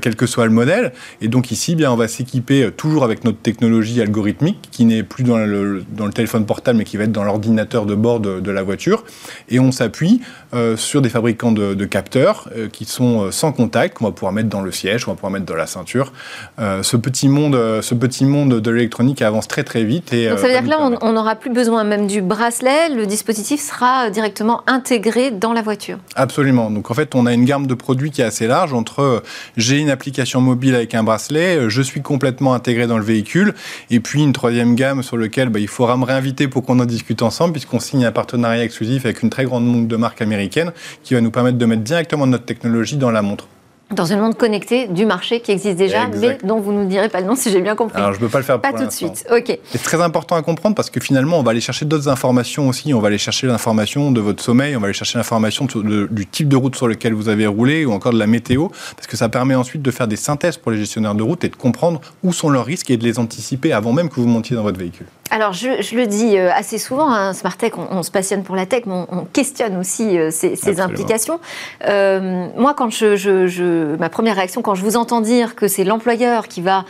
quel 0.03 0.17
que 0.17 0.27
soit 0.27 0.45
le 0.47 0.53
modèle. 0.53 0.93
Et 1.21 1.29
donc 1.29 1.51
ici, 1.51 1.77
bien, 1.77 1.93
on 1.93 1.97
va 1.97 2.09
s'équiper 2.09 2.71
toujours 2.77 3.05
avec 3.05 3.25
notre 3.25 3.39
technologie 3.39 4.01
algorithmique 4.01 4.59
qui 4.71 4.85
n'est 4.85 5.03
plus 5.03 5.25
dans 5.25 5.39
le, 5.39 5.85
téléphone 6.13 6.45
portable, 6.45 6.79
mais 6.79 6.85
qui 6.85 6.97
va 6.97 7.05
être 7.05 7.13
dans 7.13 7.25
l'ordinateur 7.25 7.87
de 7.87 7.95
bord 7.95 8.21
de 8.21 8.51
la 8.51 8.63
voiture 8.63 9.05
et 9.49 9.61
on 9.61 9.73
s'appuie 9.73 10.21
euh, 10.55 10.77
sur 10.77 11.03
des 11.03 11.09
fabricants 11.09 11.53
de, 11.53 11.85
capteurs 11.85 12.49
euh, 12.57 12.69
qui 12.69 12.85
sont 12.85 13.25
euh, 13.27 13.31
sans 13.31 13.53
contact, 13.53 13.99
qu'on 13.99 14.07
va 14.07 14.13
pouvoir 14.13 14.33
mettre 14.33 14.49
dans 14.49 14.63
le 14.63 14.73
siège, 14.73 15.05
qu'on 15.05 15.13
va 15.13 15.17
pouvoir 15.17 15.33
mettre 15.33 15.47
dans 15.47 15.55
la 15.55 15.67
ceinture. 15.67 16.13
ce, 16.59 16.97
petit 16.97 17.29
monde, 17.29 17.55
ce 17.83 17.95
petit 17.95 18.25
monde 18.25 18.61
de 18.61 18.71
l'électronique 18.71 19.23
avance 19.23 19.49
très 19.49 19.65
très 19.65 19.85
vite. 19.85 20.13
Et, 20.13 20.29
Donc 20.29 20.39
ça 20.39 20.47
veut 20.47 20.53
dire 20.53 20.63
que 20.63 20.69
là, 20.69 20.91
on 21.01 21.13
n'aura 21.13 21.37
plus 21.37 21.51
besoin 21.51 21.85
même 21.85 22.07
du 22.07 22.23
bracelet, 22.23 22.89
le 22.89 23.07
dispositif 23.07 23.61
sera 23.61 24.11
directement 24.11 24.63
intégré 24.67 25.31
dans 25.31 25.53
la 25.53 25.63
voiture. 25.63 25.99
Absolument. 26.15 26.71
Donc 26.71 26.91
en 26.91 26.95
fait, 26.95 27.15
on 27.15 27.27
a 27.27 27.33
une 27.33 27.45
gamme 27.45 27.67
de 27.67 27.75
produits 27.75 28.11
qui 28.11 28.23
est 28.23 28.25
assez 28.25 28.47
large 28.47 28.73
entre 28.73 29.23
j'ai 29.57 29.79
une 29.79 29.91
application 29.91 30.41
mobile 30.41 30.75
avec 30.75 30.95
un 30.95 31.03
bracelet, 31.03 31.69
je 31.69 31.83
suis 31.83 32.03
complètement 32.03 32.55
intégré 32.55 32.87
dans 32.87 32.99
le 32.99 33.05
véhicule, 33.05 33.55
et 33.91 34.01
puis 34.01 34.23
une 34.23 34.33
troisième 34.33 34.75
gamme 34.75 35.03
sur 35.03 35.17
laquelle 35.17 35.49
bah, 35.49 35.61
il 35.61 35.69
faudra 35.69 35.97
me 35.97 36.05
réinviter 36.05 36.49
pour 36.49 36.65
qu'on 36.65 36.79
en 36.79 36.85
discute 36.85 37.23
ensemble, 37.23 37.53
puisqu'on 37.53 37.81
signe 37.81 38.05
un 38.05 38.13
partenariat 38.13 38.65
exclusif 38.65 39.06
avec 39.07 39.23
une 39.23 39.31
très 39.31 39.45
grande 39.45 39.67
monde 39.67 39.89
de 39.89 39.97
marques 39.97 40.23
américaines 40.23 40.73
qui 41.03 41.15
va 41.15 41.21
nous 41.21 41.31
permettre 41.31 41.59
de 41.59 41.67
mettre 41.67 41.83
directement 41.83 42.27
notre 42.27 42.45
technologie 42.45 42.97
dans 42.97 43.11
la 43.11 43.23
montre 43.23 43.49
dans 43.95 44.13
un 44.13 44.17
monde 44.17 44.37
connecté 44.37 44.89
du 44.89 45.07
marché 45.07 45.41
qui 45.41 45.53
existe 45.53 45.77
déjà, 45.77 46.09
mais 46.09 46.39
dont 46.43 46.59
vous 46.59 46.73
ne 46.73 46.83
nous 46.83 46.89
direz 46.89 47.09
pas 47.09 47.21
le 47.21 47.27
nom 47.27 47.37
si 47.37 47.51
j'ai 47.51 47.61
bien 47.61 47.77
compris. 47.77 47.99
Alors 47.99 48.13
je 48.13 48.19
ne 48.19 48.25
peux 48.25 48.31
pas 48.31 48.39
le 48.39 48.45
faire 48.45 48.61
Pas 48.61 48.73
tout 48.73 48.85
de 48.85 48.91
suite, 48.91 49.25
ok. 49.31 49.59
C'est 49.71 49.83
très 49.83 50.03
important 50.03 50.35
à 50.35 50.43
comprendre 50.43 50.75
parce 50.75 50.91
que 50.91 50.99
finalement, 50.99 51.39
on 51.39 51.43
va 51.43 51.53
aller 51.53 51.61
chercher 51.61 51.85
d'autres 51.85 52.09
informations 52.09 52.69
aussi. 52.69 52.93
On 52.95 53.01
va 53.01 53.09
aller 53.09 53.19
chercher 53.19 53.47
l'information 53.47 54.11
de 54.11 54.21
votre 54.21 54.43
sommeil, 54.43 54.77
on 54.77 54.81
va 54.81 54.87
aller 54.87 54.95
chercher 54.95 55.19
l'information 55.19 55.67
du 55.67 56.27
type 56.27 56.49
de 56.49 56.57
route 56.57 56.75
sur 56.75 56.89
lequel 56.89 57.15
vous 57.15 57.29
avez 57.29 57.47
roulé 57.47 57.85
ou 57.85 57.93
encore 57.93 58.13
de 58.13 58.19
la 58.19 58.27
météo, 58.27 58.69
parce 58.97 59.07
que 59.07 59.17
ça 59.17 59.29
permet 59.29 59.55
ensuite 59.55 59.83
de 59.83 59.91
faire 59.91 60.09
des 60.09 60.17
synthèses 60.17 60.57
pour 60.57 60.73
les 60.73 60.79
gestionnaires 60.79 61.15
de 61.15 61.23
route 61.23 61.45
et 61.45 61.49
de 61.49 61.57
comprendre 61.57 62.01
où 62.25 62.33
sont 62.33 62.51
leurs 62.51 62.65
risques 62.65 62.91
et 62.91 62.97
de 62.97 63.05
les 63.05 63.19
anticiper 63.21 63.73
avant 63.73 63.93
même 63.93 64.09
que 64.09 64.17
vous 64.17 64.27
montiez 64.27 64.57
dans 64.57 64.63
votre 64.63 64.79
véhicule. 64.79 65.07
Alors, 65.31 65.53
je, 65.53 65.97
le 65.97 66.07
dis 66.07 66.39
euh, 66.39 66.51
assez 66.53 66.79
souvent, 66.79 67.11
hein, 67.11 67.33
Smartech, 67.33 67.77
on, 67.77 68.03
se 68.03 68.11
passionne 68.11 68.45
pour 68.45 68.55
la 68.55 68.67
tech, 68.67 68.83
mais 68.87 69.05
on, 69.11 69.25
questionne 69.25 69.77
aussi 69.77 70.19
euh, 70.19 70.31
ses, 70.31 70.81
implications. 70.81 71.41
Euh, 71.89 72.47
moi, 72.57 72.75
quand 72.75 72.91
je, 72.91 73.76
ma 73.99 74.09
première 74.09 74.37
réaction, 74.37 74.63
quand 74.63 74.75
je 74.75 74.83
vous 74.83 74.97
entends 74.97 75.21
dire 75.21 75.55
que 75.55 75.69
c'est 75.69 75.85
l'employeur 75.85 76.49
qui 76.49 76.63
va 76.63 76.85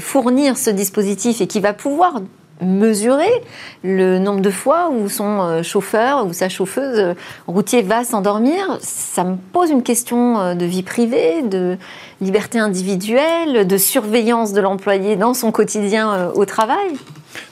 fournir 0.00 0.56
ce 0.56 0.70
dispositif 0.70 1.40
et 1.40 1.46
qui 1.46 1.60
va 1.60 1.72
pouvoir 1.72 2.20
mesurer 2.62 3.30
le 3.82 4.18
nombre 4.18 4.40
de 4.40 4.50
fois 4.50 4.90
où 4.90 5.08
son 5.08 5.62
chauffeur 5.62 6.26
ou 6.26 6.32
sa 6.32 6.48
chauffeuse 6.48 7.14
routier 7.46 7.80
va 7.82 8.04
s'endormir, 8.04 8.78
ça 8.80 9.24
me 9.24 9.36
pose 9.36 9.70
une 9.70 9.82
question 9.82 10.54
de 10.54 10.64
vie 10.66 10.82
privée, 10.82 11.42
de 11.42 11.78
liberté 12.20 12.58
individuelle, 12.58 13.66
de 13.66 13.76
surveillance 13.78 14.52
de 14.52 14.60
l'employé 14.60 15.16
dans 15.16 15.32
son 15.32 15.52
quotidien 15.52 16.30
au 16.34 16.44
travail. 16.44 16.96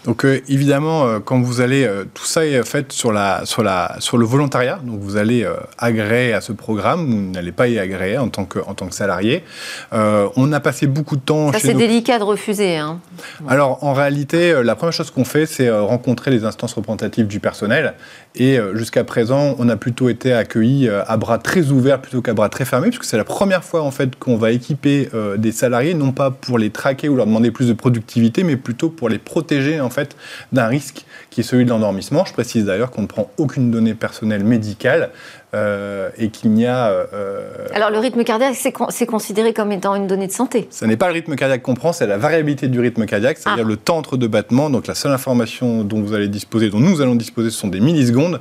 Donc 0.04 0.24
euh, 0.24 0.40
évidemment, 0.48 1.06
euh, 1.06 1.18
quand 1.22 1.40
vous 1.40 1.60
allez, 1.60 1.84
euh, 1.84 2.04
tout 2.14 2.24
ça 2.24 2.46
est 2.46 2.62
fait 2.64 2.92
sur, 2.92 3.12
la, 3.12 3.44
sur, 3.44 3.62
la, 3.62 3.96
sur 3.98 4.16
le 4.16 4.24
volontariat, 4.24 4.78
donc 4.82 5.00
vous 5.00 5.16
allez 5.16 5.46
agréer 5.76 6.32
à 6.32 6.40
ce 6.40 6.52
programme, 6.52 7.06
vous 7.06 7.30
n'allez 7.32 7.52
pas 7.52 7.68
y 7.68 7.78
agréer 7.78 8.18
en 8.18 8.28
tant 8.28 8.44
que, 8.44 8.58
en 8.58 8.74
tant 8.74 8.86
que 8.86 8.94
salarié. 8.94 9.44
on 9.92 10.52
a 10.52 10.60
passé 10.60 10.86
beaucoup 10.86 11.16
de 11.16 11.20
temps... 11.20 11.52
Ça 11.52 11.58
c'est 11.58 11.74
délicat 11.74 12.18
de 12.18 12.24
refuser. 12.24 12.76
Hein. 12.76 13.00
Alors 13.46 13.84
en 13.84 13.92
réalité, 13.92 14.62
la 14.62 14.74
première 14.74 14.92
chose 14.92 15.10
qu'on 15.10 15.24
fait, 15.24 15.46
c'est 15.46 15.70
rencontrer 15.70 16.30
les 16.30 16.44
instances 16.44 16.72
représentatives 16.74 17.26
du 17.26 17.40
personnel. 17.40 17.94
Et 18.34 18.58
jusqu'à 18.74 19.04
présent, 19.04 19.56
on 19.58 19.68
a 19.68 19.76
plutôt 19.76 20.08
été 20.08 20.32
accueillis 20.32 20.88
à 20.88 21.16
bras 21.16 21.38
très 21.38 21.70
ouverts 21.70 22.00
plutôt 22.00 22.22
qu'à 22.22 22.34
bras 22.34 22.48
très 22.48 22.64
fermés, 22.64 22.88
puisque 22.88 23.04
c'est 23.04 23.16
la 23.16 23.24
première 23.24 23.64
fois 23.64 23.82
en 23.82 23.90
fait 23.90 24.16
qu'on 24.16 24.36
va 24.36 24.52
équiper 24.52 25.08
des 25.36 25.52
salariés, 25.52 25.94
non 25.94 26.12
pas 26.12 26.30
pour 26.30 26.58
les 26.58 26.70
traquer 26.70 27.08
ou 27.08 27.16
leur 27.16 27.26
demander 27.26 27.50
plus 27.50 27.68
de 27.68 27.72
productivité, 27.72 28.44
mais 28.44 28.56
plutôt 28.56 28.90
pour 28.90 29.08
les 29.08 29.18
protéger 29.18 29.77
en 29.80 29.90
fait 29.90 30.16
d'un 30.52 30.66
risque 30.66 31.04
qui 31.30 31.40
est 31.40 31.44
celui 31.44 31.64
de 31.64 31.70
l'endormissement. 31.70 32.24
Je 32.24 32.32
précise 32.32 32.64
d'ailleurs 32.64 32.90
qu'on 32.90 33.02
ne 33.02 33.06
prend 33.06 33.30
aucune 33.36 33.70
donnée 33.70 33.94
personnelle 33.94 34.44
médicale 34.44 35.10
euh, 35.54 36.10
et 36.18 36.28
qu'il 36.28 36.50
n'y 36.50 36.66
a. 36.66 36.88
Euh, 36.90 37.48
Alors 37.72 37.90
le 37.90 37.98
rythme 37.98 38.22
cardiaque, 38.24 38.54
c'est 38.54 39.06
considéré 39.06 39.52
comme 39.52 39.72
étant 39.72 39.94
une 39.94 40.06
donnée 40.06 40.26
de 40.26 40.32
santé 40.32 40.68
Ce 40.70 40.84
n'est 40.84 40.96
pas 40.96 41.08
le 41.08 41.14
rythme 41.14 41.36
cardiaque 41.36 41.62
qu'on 41.62 41.74
prend, 41.74 41.92
c'est 41.92 42.06
la 42.06 42.18
variabilité 42.18 42.68
du 42.68 42.80
rythme 42.80 43.06
cardiaque, 43.06 43.38
c'est-à-dire 43.38 43.64
ah. 43.66 43.68
le 43.68 43.76
temps 43.76 43.96
entre 43.96 44.16
deux 44.16 44.28
battements. 44.28 44.70
Donc 44.70 44.86
la 44.86 44.94
seule 44.94 45.12
information 45.12 45.84
dont 45.84 46.02
vous 46.02 46.14
allez 46.14 46.28
disposer, 46.28 46.70
dont 46.70 46.80
nous 46.80 47.00
allons 47.00 47.14
disposer, 47.14 47.50
ce 47.50 47.58
sont 47.58 47.68
des 47.68 47.80
millisecondes 47.80 48.40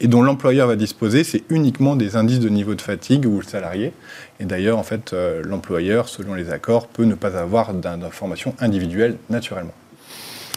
et 0.00 0.08
dont 0.08 0.22
l'employeur 0.22 0.68
va 0.68 0.76
disposer, 0.76 1.24
c'est 1.24 1.42
uniquement 1.48 1.96
des 1.96 2.16
indices 2.16 2.40
de 2.40 2.48
niveau 2.48 2.74
de 2.74 2.82
fatigue 2.82 3.26
ou 3.26 3.38
le 3.38 3.46
salarié. 3.46 3.92
Et 4.40 4.44
d'ailleurs, 4.44 4.78
en 4.78 4.82
fait, 4.82 5.12
euh, 5.12 5.42
l'employeur, 5.44 6.08
selon 6.08 6.34
les 6.34 6.50
accords, 6.50 6.86
peut 6.86 7.04
ne 7.04 7.14
pas 7.14 7.38
avoir 7.38 7.72
d'informations 7.72 8.54
individuelles 8.58 9.16
naturellement. 9.30 9.72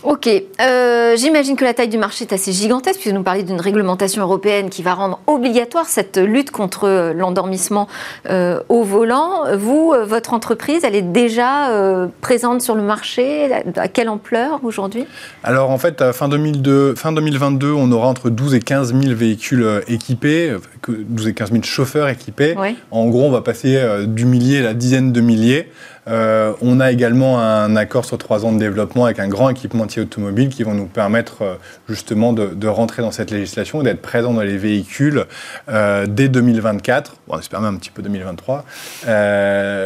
Ok, 0.03 0.29
euh, 0.61 1.17
j'imagine 1.17 1.57
que 1.57 1.65
la 1.65 1.73
taille 1.73 1.89
du 1.89 1.97
marché 1.97 2.23
est 2.23 2.33
assez 2.33 2.53
gigantesque, 2.53 3.01
puisque 3.01 3.13
nous 3.13 3.23
parlez 3.23 3.43
d'une 3.43 3.59
réglementation 3.59 4.21
européenne 4.21 4.69
qui 4.69 4.81
va 4.81 4.93
rendre 4.93 5.19
obligatoire 5.27 5.87
cette 5.87 6.17
lutte 6.17 6.51
contre 6.51 7.11
l'endormissement 7.13 7.89
euh, 8.29 8.61
au 8.69 8.83
volant. 8.83 9.43
Vous, 9.57 9.91
euh, 9.93 10.05
votre 10.05 10.33
entreprise, 10.33 10.85
elle 10.85 10.95
est 10.95 11.01
déjà 11.01 11.69
présente 12.21 12.61
sur 12.61 12.75
le 12.75 12.81
marché? 12.81 13.49
À 13.75 13.87
quelle 13.89 14.09
ampleur 14.09 14.61
aujourd'hui? 14.63 15.05
Alors 15.43 15.69
en 15.69 15.77
fait, 15.77 16.11
fin, 16.13 16.29
2002, 16.29 16.95
fin 16.95 17.11
2022, 17.11 17.71
on 17.71 17.91
aura 17.91 18.07
entre 18.07 18.29
12 18.29 18.55
et 18.55 18.59
15 18.59 18.93
000 18.93 19.15
véhicules 19.15 19.81
équipés, 19.87 20.55
12 20.87 21.27
et 21.27 21.33
15 21.33 21.51
000 21.51 21.63
chauffeurs 21.63 22.07
équipés. 22.07 22.55
En 22.91 23.07
gros, 23.07 23.23
on 23.23 23.31
va 23.31 23.41
passer 23.41 23.77
du 24.07 24.25
millier 24.25 24.59
à 24.59 24.63
la 24.63 24.73
dizaine 24.73 25.11
de 25.11 25.21
milliers. 25.21 25.69
Euh, 26.09 26.53
on 26.61 26.79
a 26.79 26.91
également 26.91 27.39
un 27.39 27.75
accord 27.75 28.05
sur 28.05 28.17
trois 28.17 28.45
ans 28.45 28.51
de 28.51 28.59
développement 28.59 29.05
avec 29.05 29.19
un 29.19 29.27
grand 29.27 29.49
équipementier 29.49 30.01
automobile 30.01 30.49
qui 30.49 30.63
vont 30.63 30.73
nous 30.73 30.85
permettre 30.85 31.41
euh, 31.41 31.55
justement 31.87 32.33
de, 32.33 32.67
rentrer 32.67 33.01
dans 33.01 33.11
cette 33.11 33.31
législation 33.31 33.81
et 33.81 33.83
d'être 33.83 34.01
présent 34.01 34.33
dans 34.33 34.41
les 34.41 34.57
véhicules 34.57 35.25
euh, 35.69 36.05
dès 36.07 36.27
2024, 36.29 37.15
bon, 37.27 37.35
on 37.35 37.39
espère 37.39 37.61
même 37.61 37.75
un 37.75 37.77
petit 37.77 37.89
peu 37.89 38.01
2023, 38.01 38.63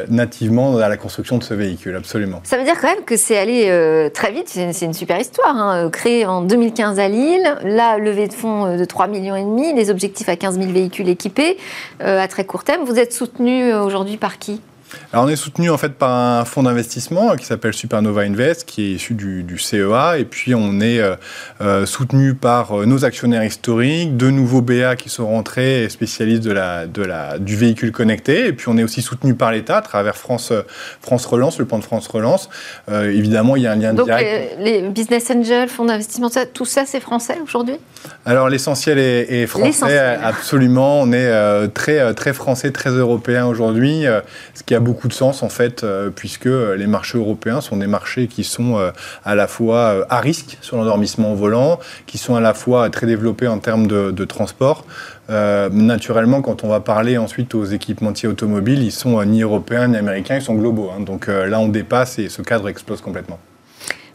nativement 0.10 0.74
dans 0.74 0.80
la 0.80 0.98
construction 0.98 1.38
de 1.38 1.44
ce 1.44 1.54
véhicule, 1.54 1.96
absolument. 1.96 2.42
Ça 2.44 2.58
veut 2.58 2.64
dire 2.64 2.80
quand 2.80 2.88
même 2.88 3.06
que 3.06 3.16
c'est 3.16 3.38
allé 3.38 4.10
très 4.14 4.32
vite, 4.32 4.50
c'est 4.50 4.86
une, 4.86 4.94
super 4.94 5.20
histoire, 5.20 5.56
hein. 5.56 5.90
créé 5.90 6.26
en 6.26 6.42
2015 6.42 7.00
à 7.00 7.08
Lille, 7.08 7.56
là 7.64 7.98
levée 7.98 8.28
de 8.28 8.34
fonds 8.34 8.76
de 8.76 8.86
3 8.86 9.08
millions 9.08 9.36
et 9.36 9.44
demi, 9.44 9.74
les 9.74 9.90
objectifs 9.90 10.30
à 10.30 10.36
15 10.36 10.60
000 10.60 10.72
véhicules 10.72 11.10
équipés 11.10 11.58
à 12.00 12.28
très 12.28 12.46
court 12.46 12.64
terme. 12.64 12.84
Vous 12.86 13.00
êtes 13.00 13.14
soutenu 13.14 13.74
aujourd'hui 13.74 14.18
par 14.18 14.40
qui? 14.40 14.62
Alors 15.12 15.26
on 15.26 15.30
est 15.30 15.36
soutenu 15.36 15.70
en 15.70 15.78
fait 15.78 15.94
par 15.94 16.12
un 16.12 16.46
fonds 16.46 16.64
d'investissement 16.64 17.36
qui 17.36 17.46
s'appelle 17.46 17.74
Supernova 17.74 18.22
Invest, 18.22 18.66
qui 18.66 18.82
est 18.82 18.92
issu 18.96 19.14
du, 19.14 19.58
CEA, 19.58 20.18
et 20.18 20.26
puis 20.26 20.56
on 20.56 20.80
est 20.80 21.00
euh, 21.00 21.16
euh, 21.62 21.86
soutenu 21.86 22.34
par 22.34 22.80
euh, 22.80 22.86
nos 22.86 23.06
actionnaires 23.06 23.44
historiques, 23.44 24.18
deux 24.18 24.32
nouveaux 24.32 24.62
BA 24.62 24.96
qui 24.96 25.10
sont 25.10 25.28
rentrés 25.28 25.88
spécialistes 25.90 26.44
de 26.44 26.52
la, 26.52 26.88
de 26.88 27.04
la, 27.04 27.38
du 27.38 27.56
véhicule 27.56 27.92
connecté, 27.92 28.48
et 28.48 28.54
puis 28.54 28.70
on 28.70 28.78
est 28.78 28.84
aussi 28.84 29.02
soutenu 29.02 29.36
par 29.36 29.52
l'État 29.52 29.78
à 29.78 29.82
travers 29.82 30.16
France, 30.16 30.52
France 31.02 31.26
Relance, 31.26 31.60
le 31.60 31.66
plan 31.66 31.80
de 31.80 31.84
France 31.84 32.08
Relance. 32.08 32.50
évidemment, 32.92 33.56
il 33.56 33.64
y 33.64 33.68
a 33.68 33.72
un 33.72 33.76
lien 33.76 33.94
direct. 33.94 34.58
Les, 34.60 34.82
business 34.82 35.32
angels, 35.32 35.70
fonds 35.70 35.86
d'investissement, 35.86 36.30
tout 36.54 36.66
ça 36.66 36.86
c'est 36.86 37.00
français 37.00 37.38
aujourd'hui? 37.44 37.76
Alors 38.26 38.50
l'essentiel 38.50 38.98
est, 39.00 39.48
français, 39.48 39.98
absolument. 40.22 41.02
On 41.02 41.12
est 41.12 41.68
très, 41.70 42.14
très 42.14 42.34
français, 42.34 42.72
très 42.72 42.90
européen 42.90 43.46
aujourd'hui, 43.46 44.06
ce 44.54 44.64
qui 44.64 44.76
a 44.76 44.80
beaucoup 44.84 45.08
de 45.08 45.14
sens 45.14 45.44
en 45.44 45.50
fait, 45.50 45.86
puisque 46.16 46.46
les 46.46 46.88
marchés 46.88 47.18
européens 47.18 47.62
sont 47.62 47.78
des 47.78 47.88
marchés 47.88 48.28
qui 48.28 48.44
sont 48.44 48.78
à 49.24 49.36
la 49.36 49.48
fois 49.48 50.06
à 50.10 50.20
risque 50.20 50.58
sur 50.62 50.78
l'endormissement 50.78 51.34
volant, 51.34 51.80
qui 52.06 52.18
sont 52.18 52.36
à 52.36 52.42
la 52.42 52.54
fois 52.54 52.90
très 52.90 53.08
développés 53.08 53.48
en 53.48 53.60
termes 53.60 53.88
de, 53.88 54.26
transport. 54.26 54.86
naturellement, 55.30 56.42
quand 56.42 56.64
on 56.64 56.70
va 56.70 56.80
parler 56.80 57.18
ensuite 57.18 57.56
aux 57.56 57.66
équipementiers 57.66 58.30
automobiles, 58.30 58.84
ils 58.84 58.92
sont 58.92 59.24
ni 59.24 59.42
européens 59.42 59.88
ni 59.88 59.98
américains, 59.98 60.36
ils 60.36 60.42
sont 60.42 60.56
globaux. 60.56 60.92
Hein. 60.96 61.02
Donc 61.02 61.28
là, 61.28 61.60
on 61.60 61.70
dépasse 61.70 62.20
et 62.20 62.30
ce 62.30 62.42
cadre 62.42 62.70
explose 62.70 63.02
complètement. 63.02 63.40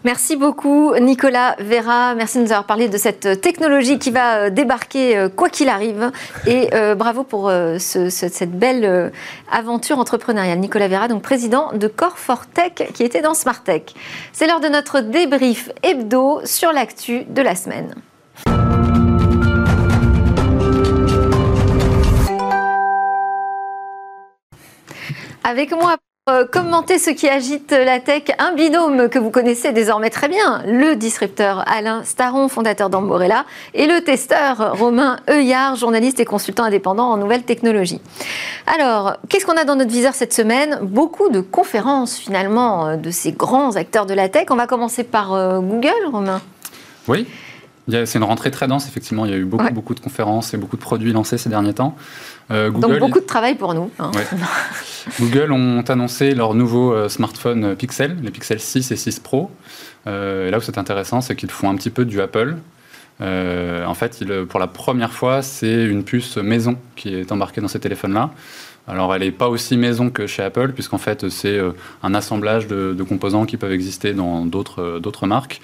Merci 0.04 0.36
beaucoup 0.36 0.94
Nicolas 1.00 1.56
Vera. 1.58 2.14
Merci 2.14 2.38
de 2.38 2.44
nous 2.44 2.52
avoir 2.52 2.66
parlé 2.66 2.88
de 2.88 2.96
cette 2.96 3.40
technologie 3.40 3.98
qui 3.98 4.12
va 4.12 4.44
euh, 4.44 4.50
débarquer 4.50 5.16
euh, 5.16 5.28
quoi 5.28 5.48
qu'il 5.48 5.68
arrive. 5.68 6.12
Et 6.46 6.72
euh, 6.72 6.94
bravo 6.94 7.24
pour 7.24 7.50
cette 7.78 8.58
belle 8.58 9.12
aventure 9.50 9.98
entrepreneuriale. 9.98 10.58
Nicolas 10.58 10.88
Vera, 10.88 11.08
donc 11.08 11.22
président 11.22 11.72
de 11.72 11.88
Core 11.88 12.16
Tech 12.54 12.92
qui 12.94 13.02
était 13.02 13.22
dans 13.22 13.34
Smart 13.34 13.62
Tech. 13.62 13.82
C'est 14.32 14.46
l'heure 14.46 14.60
de 14.60 14.68
notre 14.68 15.00
débrief 15.00 15.70
hebdo 15.82 16.40
sur 16.44 16.72
l'actu 16.72 17.24
de 17.24 17.42
la 17.42 17.56
semaine. 17.56 17.94
Avec 25.48 25.70
moi 25.72 25.92
euh, 25.92 26.07
commenter 26.50 26.99
ce 26.99 27.11
qui 27.11 27.28
agite 27.28 27.70
la 27.73 28.00
tech, 28.00 28.25
un 28.38 28.52
binôme 28.52 29.08
que 29.08 29.18
vous 29.18 29.30
connaissez 29.30 29.73
désormais 29.73 30.11
très 30.11 30.28
bien, 30.28 30.62
le 30.66 30.94
disrupteur 30.94 31.64
Alain 31.66 32.02
Staron, 32.04 32.49
fondateur 32.49 32.90
d'Amborella, 32.90 33.44
et 33.75 33.87
le 33.87 34.00
testeur 34.02 34.76
Romain 34.78 35.18
Heuillard, 35.28 35.76
journaliste 35.76 36.20
et 36.20 36.25
consultant 36.25 36.64
indépendant 36.64 37.11
en 37.11 37.16
nouvelles 37.16 37.44
technologies. 37.44 38.00
Alors, 38.66 39.16
qu'est-ce 39.28 39.47
qu'on 39.47 39.56
a 39.56 39.64
dans 39.64 39.76
notre 39.76 39.90
viseur 39.90 40.14
cette 40.14 40.32
semaine? 40.32 40.78
Beaucoup 40.82 41.28
de 41.28 41.40
conférences 41.40 42.16
finalement 42.16 42.87
euh, 42.87 42.97
de 42.97 43.11
ces 43.11 43.32
grands 43.32 43.76
acteurs 43.76 44.06
de 44.06 44.14
la 44.14 44.28
tech. 44.28 44.47
On 44.50 44.56
va 44.56 44.66
commencer 44.66 45.04
par 45.04 45.35
euh, 45.35 45.61
Google, 45.61 45.90
Romain? 46.11 46.40
Oui. 47.06 47.26
C'est 47.88 48.18
une 48.18 48.25
rentrée 48.25 48.50
très 48.50 48.68
dense, 48.68 48.87
effectivement. 48.87 49.25
Il 49.25 49.30
y 49.30 49.35
a 49.35 49.38
eu 49.38 49.45
beaucoup, 49.45 49.73
beaucoup 49.73 49.95
de 49.95 50.00
conférences 50.00 50.52
et 50.52 50.59
beaucoup 50.59 50.76
de 50.76 50.83
produits 50.83 51.12
lancés 51.12 51.38
ces 51.38 51.49
derniers 51.49 51.73
temps. 51.73 51.97
Euh, 52.50 52.71
Donc 52.71 52.99
beaucoup 52.99 53.21
de 53.21 53.25
travail 53.25 53.54
pour 53.54 53.73
nous. 53.73 53.90
Hein. 53.99 54.11
Google 55.21 55.52
ont 55.52 55.80
annoncé 55.80 56.35
leur 56.35 56.54
nouveau 56.54 56.92
euh, 56.92 57.09
smartphone 57.09 57.76
Pixel, 57.76 58.18
les 58.23 58.30
Pixel 58.30 58.61
6 58.61 58.90
et 58.90 58.97
6 58.97 59.21
Pro. 59.21 59.50
Euh, 60.07 60.49
et 60.49 60.50
là 60.50 60.59
où 60.59 60.61
c'est 60.61 60.76
intéressant, 60.76 61.23
c'est 61.23 61.35
qu'ils 61.35 61.50
font 61.50 61.71
un 61.71 61.76
petit 61.76 61.90
peu 61.90 62.04
du 62.04 62.21
Apple. 62.21 62.57
en 63.21 63.95
fait, 63.95 64.23
pour 64.49 64.61
la 64.61 64.66
première 64.66 65.12
fois, 65.12 65.40
c'est 65.40 65.85
une 65.85 66.04
puce 66.04 66.37
maison 66.37 66.76
qui 66.95 67.14
est 67.14 67.33
embarquée 67.33 67.62
dans 67.62 67.68
ces 67.68 67.80
téléphones-là. 67.80 68.30
Alors, 68.87 69.14
elle 69.14 69.21
n'est 69.21 69.33
pas 69.33 69.49
aussi 69.49 69.76
maison 69.76 70.09
que 70.09 70.26
chez 70.26 70.42
Apple, 70.42 70.73
puisqu'en 70.73 70.99
fait, 70.99 71.28
c'est 71.28 71.61
un 72.02 72.14
assemblage 72.14 72.66
de, 72.66 72.95
de, 72.97 73.02
composants 73.02 73.45
qui 73.45 73.59
peuvent 73.59 73.73
exister 73.73 74.14
dans 74.14 74.47
d'autres 74.47 75.26
marques. 75.26 75.61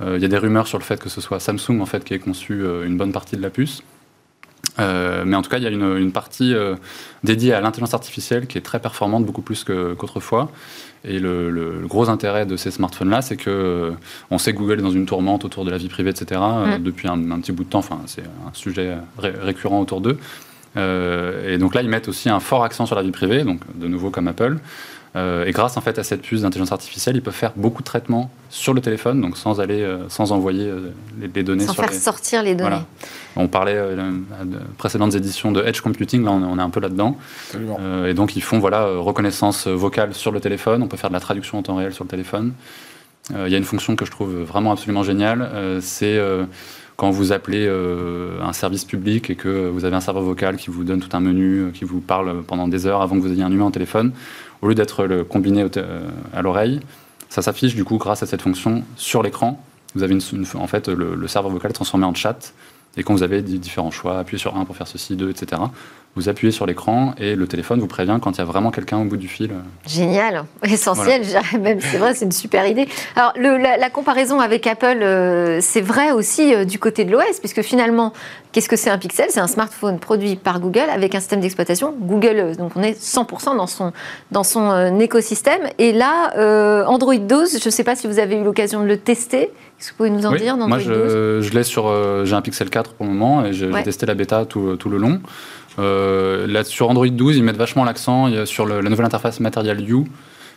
Il 0.00 0.20
y 0.20 0.24
a 0.24 0.28
des 0.28 0.38
rumeurs 0.38 0.66
sur 0.66 0.78
le 0.78 0.84
fait 0.84 1.00
que 1.00 1.08
ce 1.08 1.20
soit 1.20 1.40
Samsung 1.40 1.80
en 1.80 1.86
fait, 1.86 2.04
qui 2.04 2.12
ait 2.12 2.18
conçu 2.18 2.62
une 2.84 2.96
bonne 2.96 3.12
partie 3.12 3.36
de 3.36 3.42
la 3.42 3.50
puce. 3.50 3.82
Euh, 4.78 5.24
mais 5.26 5.36
en 5.36 5.42
tout 5.42 5.50
cas, 5.50 5.58
il 5.58 5.64
y 5.64 5.66
a 5.66 5.70
une, 5.70 6.12
partie 6.12 6.54
euh, 6.54 6.74
dédiée 7.24 7.54
à 7.54 7.60
l'intelligence 7.60 7.94
artificielle 7.94 8.46
qui 8.46 8.58
est 8.58 8.62
très 8.62 8.78
performante, 8.78 9.24
beaucoup 9.24 9.42
plus 9.42 9.64
qu'autrefois. 9.64 10.50
et 11.04 11.18
le, 11.18 11.82
gros 11.84 12.08
intérêt 12.08 12.46
de 12.46 12.56
ces 12.56 12.70
smartphones-là, 12.70 13.22
c'est 13.22 13.36
que 13.36 13.50
euh, 13.50 13.90
on 14.30 14.38
sait 14.38 14.52
que 14.52 14.58
Google 14.58 14.80
est 14.80 14.82
dans 14.82 14.90
une 14.90 15.06
tourmente 15.06 15.44
autour 15.44 15.64
de 15.64 15.70
la 15.70 15.78
vie 15.78 15.88
privée, 15.88 16.10
etc. 16.10 16.40
Mm. 16.40 16.82
depuis 16.82 17.08
un, 17.08 17.18
petit 17.40 17.52
bout 17.52 17.64
de 17.64 17.70
temps. 17.70 17.78
Enfin, 17.78 18.00
c'est 18.06 18.22
un 18.22 18.52
sujet 18.52 18.96
récurrent 19.18 19.80
autour 19.80 20.00
d'eux. 20.00 20.18
et 20.76 21.58
donc 21.58 21.74
là, 21.74 21.82
ils 21.82 21.88
mettent 21.88 22.08
aussi 22.08 22.28
un 22.28 22.40
fort 22.40 22.64
accent 22.64 22.86
sur 22.86 22.96
la 22.96 23.02
vie 23.02 23.12
privée, 23.12 23.44
donc 23.44 23.60
de 23.74 23.88
nouveau 23.88 24.10
comme 24.10 24.28
Apple. 24.28 24.58
Euh, 25.16 25.46
et 25.46 25.52
grâce 25.52 25.76
en 25.76 25.80
fait 25.80 25.98
à 25.98 26.04
cette 26.04 26.22
puce 26.22 26.42
d'intelligence 26.42 26.72
artificielle, 26.72 27.16
ils 27.16 27.22
peuvent 27.22 27.34
faire 27.34 27.52
beaucoup 27.56 27.82
de 27.82 27.86
traitements 27.86 28.30
sur 28.50 28.74
le 28.74 28.82
téléphone, 28.82 29.20
donc 29.20 29.38
sans 29.38 29.60
aller, 29.60 29.80
euh, 29.80 30.08
sans 30.08 30.30
envoyer 30.32 30.68
euh, 30.68 30.92
les, 31.18 31.42
données. 31.42 31.64
Sans 31.64 31.72
faire 31.72 31.92
sortir 31.92 32.42
les 32.42 32.54
données. 32.54 32.82
On 33.34 33.48
parlait 33.48 33.74
de 33.74 34.58
précédentes 34.76 35.14
éditions 35.14 35.52
de 35.52 35.62
Edge 35.62 35.80
Computing, 35.80 36.24
là 36.24 36.32
on 36.32 36.58
est 36.58 36.62
un 36.62 36.70
peu 36.70 36.80
là-dedans. 36.80 37.16
et 38.06 38.14
donc 38.14 38.36
ils 38.36 38.42
font 38.42 38.58
voilà 38.58 38.86
reconnaissance 38.86 39.66
vocale 39.66 40.14
sur 40.14 40.32
le 40.32 40.40
téléphone. 40.40 40.82
On 40.82 40.88
peut 40.88 40.96
faire 40.96 41.10
de 41.10 41.14
la 41.14 41.20
traduction 41.20 41.58
en 41.58 41.62
temps 41.62 41.76
réel 41.76 41.92
sur 41.92 42.04
le 42.04 42.10
téléphone. 42.10 42.52
Il 43.30 43.48
y 43.48 43.54
a 43.54 43.58
une 43.58 43.64
fonction 43.64 43.96
que 43.96 44.04
je 44.04 44.10
trouve 44.10 44.34
vraiment 44.42 44.72
absolument 44.72 45.02
géniale, 45.02 45.50
c'est 45.80 46.18
quand 46.96 47.10
vous 47.10 47.32
appelez 47.32 47.68
un 48.40 48.52
service 48.54 48.86
public 48.86 49.28
et 49.28 49.34
que 49.34 49.68
vous 49.68 49.84
avez 49.84 49.96
un 49.96 50.00
serveur 50.00 50.22
vocal 50.22 50.56
qui 50.56 50.70
vous 50.70 50.84
donne 50.84 51.00
tout 51.00 51.14
un 51.14 51.20
menu, 51.20 51.72
qui 51.74 51.84
vous 51.84 52.00
parle 52.00 52.42
pendant 52.42 52.68
des 52.68 52.86
heures 52.86 53.02
avant 53.02 53.16
que 53.16 53.20
vous 53.20 53.32
ayez 53.32 53.42
un 53.42 53.52
humain 53.52 53.66
au 53.66 53.70
téléphone, 53.70 54.12
au 54.62 54.68
lieu 54.68 54.74
d'être 54.74 55.24
combiné 55.28 55.66
euh, 55.76 56.08
à 56.34 56.42
l'oreille, 56.42 56.80
ça 57.28 57.42
s'affiche 57.42 57.74
du 57.74 57.84
coup 57.84 57.98
grâce 57.98 58.22
à 58.22 58.26
cette 58.26 58.42
fonction 58.42 58.82
sur 58.96 59.22
l'écran. 59.22 59.62
Vous 59.94 60.02
avez 60.02 60.14
une, 60.14 60.46
en 60.54 60.66
fait 60.66 60.88
le, 60.88 61.14
le, 61.14 61.28
serveur 61.28 61.50
vocal 61.50 61.72
transformé 61.72 62.04
en 62.04 62.14
chat 62.14 62.52
et 62.96 63.02
quand 63.02 63.14
vous 63.14 63.22
avez 63.22 63.42
différents 63.42 63.90
choix, 63.90 64.18
appuyez 64.18 64.38
sur 64.38 64.56
un 64.56 64.64
pour 64.64 64.76
faire 64.76 64.88
ceci, 64.88 65.16
deux, 65.16 65.30
etc., 65.30 65.62
vous 66.16 66.30
appuyez 66.30 66.50
sur 66.50 66.64
l'écran 66.64 67.14
et 67.18 67.36
le 67.36 67.46
téléphone 67.46 67.78
vous 67.78 67.86
prévient 67.86 68.18
quand 68.22 68.32
il 68.32 68.38
y 68.38 68.40
a 68.40 68.44
vraiment 68.44 68.70
quelqu'un 68.70 68.98
au 68.98 69.04
bout 69.04 69.18
du 69.18 69.28
fil. 69.28 69.50
Génial, 69.86 70.46
essentiel, 70.64 71.20
dirais 71.20 71.58
même, 71.58 71.78
c'est 71.80 71.98
vrai, 71.98 72.14
c'est 72.14 72.24
une 72.24 72.32
super 72.32 72.66
idée. 72.66 72.88
Alors, 73.14 73.34
la, 73.36 73.90
comparaison 73.90 74.40
avec 74.40 74.66
Apple, 74.66 75.02
euh, 75.02 75.58
c'est 75.60 75.82
vrai 75.82 76.12
aussi 76.12 76.54
euh, 76.54 76.64
du 76.64 76.78
côté 76.78 77.04
de 77.04 77.12
l'OS, 77.12 77.38
puisque 77.38 77.60
finalement, 77.60 78.14
qu'est-ce 78.52 78.68
que 78.68 78.76
c'est 78.76 78.88
un 78.88 78.96
Pixel? 78.96 79.26
C'est 79.28 79.40
un 79.40 79.46
smartphone 79.46 79.98
produit 79.98 80.36
par 80.36 80.58
Google 80.58 80.88
avec 80.90 81.14
un 81.14 81.20
système 81.20 81.40
d'exploitation 81.40 81.94
Google, 82.00 82.36
euh, 82.38 82.54
donc 82.54 82.72
on 82.76 82.82
est 82.82 82.98
100% 82.98 83.56
dans 83.58 83.66
son, 83.66 83.92
dans 84.30 84.44
son 84.44 84.98
écosystème. 84.98 85.68
Et 85.76 85.92
là, 85.92 86.86
Android 86.88 87.14
12, 87.14 87.58
je 87.60 87.66
ne 87.66 87.70
sais 87.70 87.84
pas 87.84 87.94
si 87.94 88.06
vous 88.06 88.18
avez 88.18 88.36
eu 88.36 88.44
l'occasion 88.44 88.80
de 88.80 88.86
le 88.86 88.96
tester. 88.96 89.50
Est-ce 89.78 89.88
que 89.88 89.92
vous 89.92 89.96
pouvez 89.98 90.10
nous 90.10 90.26
en 90.26 90.32
dire 90.32 90.56
Moi, 90.56 90.78
je, 90.78 91.40
je 91.42 91.50
l'ai 91.52 91.62
sur. 91.62 91.92
j'ai 92.24 92.34
un 92.34 92.42
Pixel 92.42 92.70
4 92.70 92.94
pour 92.94 93.06
le 93.06 93.12
moment 93.12 93.44
et 93.44 93.52
j'ai 93.52 93.70
testé 93.82 94.06
la 94.06 94.14
bêta 94.14 94.44
tout, 94.44 94.76
tout 94.76 94.88
le 94.88 94.96
long. 94.96 95.20
Euh, 95.78 96.46
là, 96.46 96.64
sur 96.64 96.88
Android 96.88 97.06
12, 97.06 97.36
ils 97.36 97.42
mettent 97.42 97.56
vachement 97.56 97.84
l'accent 97.84 98.46
sur 98.46 98.66
la 98.66 98.82
nouvelle 98.82 99.06
interface 99.06 99.40
Material 99.40 99.80
You 99.80 100.06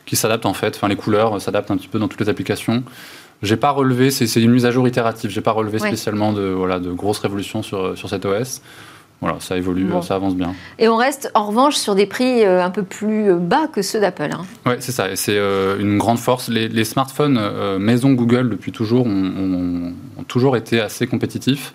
qui 0.06 0.16
s'adapte 0.16 0.46
en 0.46 0.54
fait. 0.54 0.76
Enfin, 0.76 0.88
les 0.88 0.96
couleurs 0.96 1.40
s'adaptent 1.42 1.72
un 1.72 1.78
petit 1.78 1.88
peu 1.88 2.00
dans 2.00 2.08
toutes 2.08 2.22
les 2.22 2.30
applications. 2.30 2.84
J'ai 3.42 3.58
pas 3.58 3.70
relevé, 3.70 4.12
c'est 4.12 4.42
une 4.42 4.52
mise 4.52 4.66
à 4.66 4.72
jour 4.72 4.88
itérative. 4.88 5.30
J'ai 5.30 5.42
pas 5.42 5.52
relevé 5.52 5.80
spécialement 5.80 6.34
de, 6.34 6.42
voilà, 6.42 6.80
de 6.80 6.92
grosses 6.92 7.20
révolutions 7.20 7.64
sur, 7.64 7.98
sur 7.98 8.10
cet 8.10 8.26
OS. 8.26 8.62
Voilà, 9.22 9.40
ça 9.40 9.58
évolue, 9.58 9.88
ça 10.02 10.16
avance 10.16 10.36
bien. 10.36 10.54
Et 10.78 10.88
on 10.88 10.96
reste 10.96 11.30
en 11.34 11.48
revanche 11.48 11.76
sur 11.76 11.94
des 11.94 12.06
prix 12.06 12.46
euh, 12.46 12.64
un 12.64 12.70
peu 12.70 12.84
plus 12.84 13.34
bas 13.36 13.68
que 13.68 13.82
ceux 13.82 14.00
d'Apple. 14.00 14.30
Hein. 14.32 14.46
Oui, 14.66 14.74
c'est 14.80 14.94
ça. 14.94 15.14
C'est 15.16 15.38
euh, 15.38 15.78
une 15.78 15.98
grande 15.98 16.20
force. 16.20 16.48
Les, 16.48 16.86
smartphones 16.86 17.40
maison 17.80 18.14
Google 18.14 18.50
depuis 18.50 18.72
toujours 18.72 19.06
ont, 19.06 19.94
ont, 20.18 20.24
toujours 20.24 20.56
été 20.56 20.80
assez 20.80 21.06
compétitifs. 21.08 21.74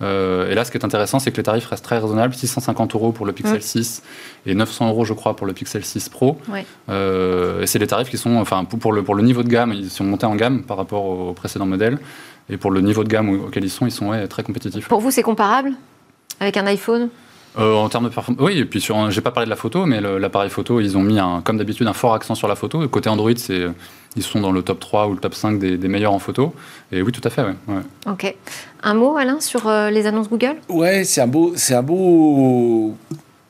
Euh, 0.00 0.50
et 0.50 0.54
là, 0.54 0.64
ce 0.64 0.70
qui 0.70 0.78
est 0.78 0.84
intéressant, 0.84 1.18
c'est 1.18 1.30
que 1.32 1.36
les 1.36 1.42
tarifs 1.42 1.66
restent 1.66 1.84
très 1.84 1.98
raisonnables 1.98 2.34
650 2.34 2.94
euros 2.94 3.12
pour 3.12 3.26
le 3.26 3.32
Pixel 3.32 3.62
6 3.62 4.02
et 4.46 4.54
900 4.54 4.88
euros, 4.88 5.04
je 5.04 5.12
crois, 5.12 5.34
pour 5.34 5.46
le 5.46 5.52
Pixel 5.52 5.84
6 5.84 6.08
Pro. 6.08 6.38
Euh, 6.88 7.62
et 7.62 7.66
c'est 7.66 7.78
des 7.78 7.86
tarifs 7.86 8.08
qui 8.08 8.18
sont, 8.18 8.36
enfin, 8.36 8.64
pour 8.64 8.92
le, 8.92 9.02
pour 9.02 9.14
le 9.14 9.22
niveau 9.22 9.42
de 9.42 9.48
gamme, 9.48 9.72
ils 9.72 9.90
sont 9.90 10.04
montés 10.04 10.26
en 10.26 10.36
gamme 10.36 10.62
par 10.62 10.76
rapport 10.76 11.04
au 11.04 11.32
précédent 11.32 11.66
modèle. 11.66 11.98
Et 12.50 12.56
pour 12.56 12.70
le 12.70 12.80
niveau 12.80 13.04
de 13.04 13.08
gamme 13.08 13.28
auquel 13.28 13.64
ils 13.64 13.70
sont, 13.70 13.86
ils 13.86 13.92
sont 13.92 14.12
très 14.28 14.42
compétitifs. 14.42 14.88
Pour 14.88 15.00
vous, 15.00 15.10
c'est 15.10 15.22
comparable? 15.22 15.72
Avec 16.40 16.56
un 16.56 16.66
iPhone 16.66 17.08
euh, 17.58 17.74
en 17.74 17.88
termes 17.88 18.04
de 18.04 18.10
performance, 18.10 18.44
oui. 18.44 18.58
Et 18.58 18.64
puis 18.64 18.80
sur, 18.80 19.10
j'ai 19.10 19.20
pas 19.20 19.32
parlé 19.32 19.46
de 19.46 19.50
la 19.50 19.56
photo, 19.56 19.84
mais 19.84 20.00
l'appareil 20.00 20.50
photo, 20.50 20.80
ils 20.80 20.96
ont 20.96 21.02
mis 21.02 21.18
un, 21.18 21.40
comme 21.42 21.58
d'habitude 21.58 21.88
un 21.88 21.92
fort 21.92 22.14
accent 22.14 22.36
sur 22.36 22.46
la 22.46 22.54
photo. 22.54 22.86
côté 22.88 23.08
Android, 23.08 23.32
c'est 23.36 23.66
ils 24.16 24.22
sont 24.22 24.40
dans 24.40 24.52
le 24.52 24.62
top 24.62 24.80
3 24.80 25.08
ou 25.08 25.12
le 25.14 25.18
top 25.18 25.34
5 25.34 25.58
des, 25.58 25.76
meilleurs 25.88 26.12
en 26.12 26.18
photo. 26.18 26.54
Et 26.92 27.02
oui, 27.02 27.12
tout 27.12 27.20
à 27.24 27.30
fait. 27.30 27.42
Ouais. 27.42 27.82
Ok. 28.06 28.34
Un 28.82 28.94
mot, 28.94 29.16
Alain, 29.16 29.40
sur 29.40 29.68
euh, 29.68 29.90
les 29.90 30.06
annonces 30.06 30.28
Google? 30.28 30.56
Ouais, 30.68 31.04
c'est 31.04 31.20
un 31.20 31.26
beau, 31.26 31.52
c'est 31.56 31.74
un 31.74 31.82
beau 31.82 32.96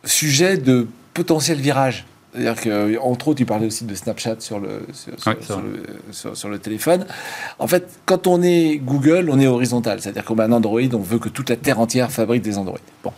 sujet 0.05 0.57
de 0.57 0.87
potentiel 1.15 1.59
virage. 1.59 2.07
C'est-à-dire 2.39 2.63
qu'entre 2.63 3.29
autres, 3.29 3.39
tu 3.39 3.45
parlais 3.45 3.67
aussi 3.67 3.85
de 3.85 3.95
Snapchat 3.95 4.37
sur 4.39 4.61
le 4.61 4.83
sur, 4.93 6.49
le, 6.49 6.59
téléphone. 6.59 7.05
En 7.59 7.67
fait, 7.67 7.89
quand 8.07 8.27
on 8.27 8.43
est 8.43 8.77
Google, 8.77 9.29
on 9.31 9.41
est 9.41 9.47
horizontal. 9.47 10.01
C'est-à-dire 10.01 10.25
qu'on 10.25 10.39
a 10.39 10.45
un 10.45 10.53
Android, 10.53 10.81
on 10.93 10.99
veut 10.99 11.19
que 11.19 11.29
toute 11.29 11.51
la 11.51 11.57
Terre 11.57 11.81
entière 11.81 12.13
fabrique 12.13 12.43
des 12.43 12.57
Android. 12.59 12.79
Bon. 13.03 13.13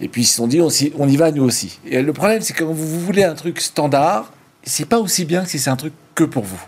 Et 0.00 0.08
puis 0.08 0.22
ils 0.22 0.26
se 0.26 0.36
sont 0.36 0.46
dit, 0.46 0.60
on, 0.60 0.68
on 0.98 1.08
y 1.08 1.16
va 1.16 1.32
nous 1.32 1.42
aussi. 1.42 1.80
Et 1.86 2.00
le 2.00 2.12
problème, 2.12 2.40
c'est 2.42 2.52
que 2.52 2.62
quand 2.62 2.72
vous 2.72 3.00
voulez 3.00 3.24
un 3.24 3.34
truc 3.34 3.60
standard, 3.60 4.32
c'est 4.62 4.88
pas 4.88 5.00
aussi 5.00 5.24
bien 5.24 5.42
que 5.42 5.50
si 5.50 5.58
c'est 5.58 5.70
un 5.70 5.76
truc 5.76 5.92
que 6.14 6.24
pour 6.24 6.44
vous. 6.44 6.60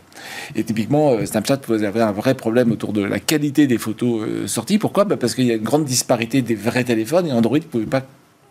Et 0.57 0.65
typiquement, 0.65 1.13
euh, 1.13 1.25
Snapchat, 1.25 1.61
vous 1.69 1.83
avez 1.83 2.01
un 2.01 2.13
vrai 2.13 2.35
problème 2.35 2.73
autour 2.73 2.93
de 2.93 3.03
la 3.03 3.21
qualité 3.21 3.67
des 3.67 3.79
photos 3.79 4.23
euh, 4.23 4.47
sorties. 4.47 4.79
Pourquoi? 4.79 5.05
Bah, 5.05 5.17
Parce 5.17 5.35
qu'il 5.35 5.45
y 5.45 5.51
a 5.51 5.55
une 5.55 5.63
grande 5.63 5.85
disparité 5.85 6.43
des 6.43 6.55
vrais 6.55 6.85
téléphones 6.85 7.27
et 7.27 7.33
Android 7.33 7.59
ne 7.59 7.63
pouvait 7.63 7.87
pas 7.87 8.03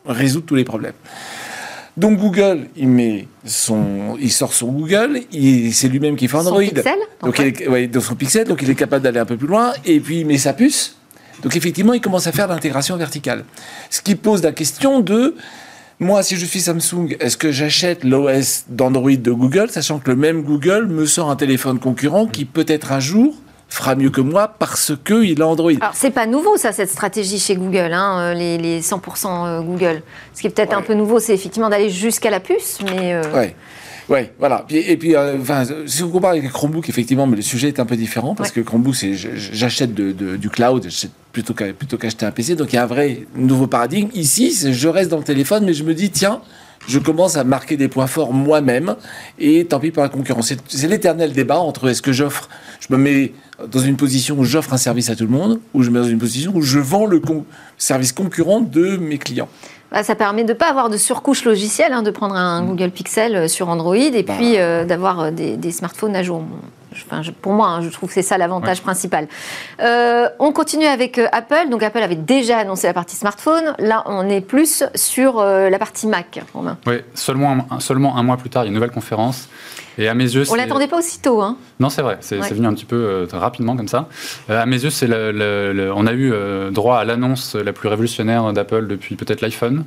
résoudre 0.06 0.46
tous 0.46 0.56
les 0.56 0.64
problèmes. 0.64 0.94
Donc 1.98 2.20
Google, 2.20 2.68
il 2.78 2.88
met 2.88 3.28
son, 3.46 4.16
il 4.20 4.32
sort 4.32 4.54
son 4.54 4.72
Google, 4.72 5.22
c'est 5.72 5.90
lui-même 5.90 6.16
qui 6.16 6.28
fait 6.28 6.38
Android. 6.38 6.64
Son 6.64 6.70
pixel, 6.70 7.00
donc 7.22 7.40
il 7.40 7.76
est, 7.76 7.88
dans 7.88 8.02
son 8.02 8.16
pixel, 8.16 8.48
donc 8.48 8.62
il 8.62 8.70
est 8.70 8.76
capable 8.76 9.04
d'aller 9.04 9.20
un 9.20 9.26
peu 9.26 9.38
plus 9.38 9.48
loin. 9.48 9.74
Et 9.86 10.00
puis 10.00 10.22
il 10.22 10.26
met 10.26 10.38
sa 10.38 10.54
puce. 10.54 10.96
Donc 11.44 11.56
effectivement, 11.56 11.94
il 11.94 12.02
commence 12.02 12.28
à 12.28 12.32
faire 12.32 12.48
l'intégration 12.48 12.96
verticale. 12.98 13.44
Ce 13.90 14.02
qui 14.02 14.16
pose 14.16 14.44
la 14.44 14.52
question 14.52 15.00
de 15.02 15.36
moi, 16.00 16.24
si 16.24 16.36
je 16.36 16.46
suis 16.46 16.62
Samsung, 16.62 17.16
est-ce 17.20 17.38
que 17.38 17.52
j'achète 17.52 18.04
l'OS 18.04 18.64
d'Android 18.70 19.12
de 19.12 19.32
Google, 19.32 19.70
sachant 19.70 20.00
que 20.00 20.10
le 20.10 20.16
même 20.16 20.42
Google 20.42 20.88
me 20.88 21.06
sort 21.06 21.30
un 21.30 21.36
téléphone 21.36 21.80
concurrent 21.80 22.26
qui 22.26 22.46
peut-être 22.46 22.92
un 22.92 23.00
jour 23.00 23.36
fera 23.72 23.96
mieux 23.96 24.10
que 24.10 24.22
moi 24.22 24.54
parce 24.60 24.92
qu'il 25.06 25.42
a 25.42 25.48
Android. 25.48 25.72
Alors, 25.80 25.96
c'est 25.96 26.12
pas 26.12 26.28
nouveau, 26.28 26.58
ça, 26.58 26.74
cette 26.74 26.90
stratégie 26.90 27.40
chez 27.40 27.56
Google, 27.56 27.94
hein, 27.94 28.34
les, 28.34 28.58
les, 28.58 28.82
100% 28.82 29.00
euh, 29.48 29.62
Google. 29.62 30.04
Ce 30.34 30.42
qui 30.42 30.48
est 30.48 30.50
peut-être 30.50 30.78
un 30.78 30.82
peu 30.82 30.94
nouveau, 30.94 31.20
c'est 31.20 31.34
effectivement 31.34 31.70
d'aller 31.70 31.90
jusqu'à 31.90 32.30
la 32.30 32.42
puce, 32.42 32.80
mais... 32.84 33.14
Euh... 33.14 33.24
Ouais. 33.34 33.56
Oui, 34.10 34.20
voilà. 34.40 34.66
Et 34.70 34.98
puis, 34.98 35.16
euh, 35.16 35.38
enfin, 35.40 35.64
si 35.86 36.02
vous 36.02 36.10
comparez 36.10 36.40
avec 36.40 36.52
Chromebook, 36.52 36.90
effectivement, 36.90 37.28
mais 37.28 37.38
le 37.38 37.42
sujet 37.42 37.70
est 37.70 37.80
un 37.80 37.86
peu 37.86 37.96
différent 37.96 38.36
parce 38.36 38.52
que 38.52 38.60
Chromebook, 38.60 38.94
c'est 38.94 39.14
j'achète 39.14 39.94
du 39.94 40.50
cloud 40.50 40.86
plutôt 41.32 41.54
qu'acheter 41.54 42.26
un 42.26 42.32
PC. 42.32 42.56
Donc 42.56 42.74
il 42.74 42.76
y 42.76 42.80
a 42.80 42.84
un 42.84 42.88
vrai 42.88 43.20
nouveau 43.36 43.68
paradigme. 43.68 44.10
Ici, 44.14 44.54
je 44.74 44.88
reste 44.90 45.12
dans 45.12 45.18
le 45.18 45.24
téléphone, 45.24 45.64
mais 45.64 45.74
je 45.74 45.86
me 45.86 45.94
dis, 45.94 46.10
tiens, 46.10 46.42
je 46.88 47.00
commence 47.00 47.38
à 47.38 47.44
marquer 47.44 47.78
des 47.78 47.88
points 47.88 48.08
forts 48.08 48.34
moi-même 48.34 48.96
et 49.40 49.66
tant 49.66 49.80
pis 49.80 49.92
pour 49.92 50.04
la 50.04 50.10
concurrence. 50.10 50.54
C'est 50.68 50.88
l'éternel 50.88 51.34
débat 51.34 51.60
entre 51.60 51.90
est-ce 51.90 52.02
que 52.02 52.12
j'offre, 52.12 52.50
je 52.80 52.94
me 52.94 52.98
mets 52.98 53.34
dans 53.72 53.80
une 53.80 53.98
position 53.98 54.38
où 54.40 54.44
j'offre 54.44 54.74
un 54.74 54.78
service 54.78 55.10
à 55.10 55.16
tout 55.16 55.26
le 55.26 55.30
monde 55.30 55.60
ou 55.74 55.84
je 55.84 55.90
me 55.90 56.00
mets 56.00 56.06
dans 56.06 56.12
une 56.12 56.20
position 56.20 56.52
où 56.56 56.62
je 56.62 56.80
vends 56.80 57.06
le 57.06 57.22
service 57.78 58.12
concurrent 58.12 58.62
de 58.62 58.98
mes 58.98 59.18
clients. 59.18 59.50
Bah, 59.92 60.04
ça 60.04 60.16
permet 60.16 60.44
de 60.44 60.54
ne 60.54 60.58
pas 60.58 60.70
avoir 60.70 60.90
de 60.90 60.96
surcouche 60.96 61.44
logicielle, 61.44 61.92
hein, 61.92 62.02
de 62.02 62.12
prendre 62.12 62.36
un. 62.36 62.64
Google 62.64 62.92
Pixel 62.92 63.36
euh, 63.36 63.48
sur 63.48 63.68
Android 63.68 63.96
et 63.96 64.24
bah. 64.24 64.34
puis 64.38 64.58
euh, 64.58 64.86
d'avoir 64.86 65.20
euh, 65.20 65.32
des, 65.32 65.72
smartphones 65.72 66.16
à 66.16 66.24
jour. 66.24 66.44
Enfin, 66.94 67.22
pour 67.42 67.54
moi, 67.54 67.68
hein, 67.68 67.82
je 67.82 67.90
trouve 67.90 68.10
que 68.10 68.16
c'est 68.16 68.22
ça 68.22 68.38
l'avantage 68.38 68.82
principal. 68.82 69.28
on 69.80 70.52
continue 70.54 70.86
avec 70.86 71.20
Apple. 71.32 71.70
Donc 71.70 71.84
Apple 71.84 72.02
avait 72.02 72.16
déjà 72.16 72.60
annoncé 72.60 72.88
la 72.88 72.94
partie 72.94 73.16
smartphone. 73.16 73.76
Là, 73.80 74.04
on 74.06 74.28
est 74.30 74.42
plus 74.42 74.84
sur 74.96 75.44
la 75.44 75.80
partie 75.80 76.08
Mac. 76.08 76.40
Oui, 76.88 76.96
seulement 77.14 77.68
seulement 77.80 78.18
un 78.18 78.24
mois 78.24 78.38
plus 78.38 78.50
tard, 78.50 78.64
il 78.64 78.68
y 78.68 78.70
a 78.70 78.72
une 78.72 78.76
nouvelle 78.76 78.92
conférence 78.92 79.48
et 79.98 80.08
à 80.08 80.14
mes 80.14 80.24
yeux, 80.24 80.44
on 80.50 80.56
l'attendait 80.56 80.88
pas 80.88 80.98
aussitôt. 80.98 81.42
Hein. 81.42 81.58
Non, 81.80 81.90
c'est 81.90 82.02
vrai. 82.02 82.18
C'est 82.22 82.38
venu 82.38 82.66
un 82.66 82.74
petit 82.74 82.86
peu 82.86 82.96
euh, 82.96 83.28
rapidement 83.32 83.76
comme 83.76 83.88
ça. 83.88 84.08
Euh, 84.50 84.62
à 84.62 84.66
mes 84.66 84.82
yeux, 84.82 84.90
c'est 84.90 85.08
on 85.08 86.08
a 86.08 86.14
eu 86.14 86.32
euh, 86.32 86.72
droit 86.72 86.98
à 86.98 87.06
l'annonce 87.06 87.56
la 87.56 87.74
plus 87.74 87.90
révolutionnaire 87.90 88.54
d'Apple 88.54 88.88
depuis 88.88 89.16
peut-être 89.16 89.42
l'iPhone. 89.42 89.84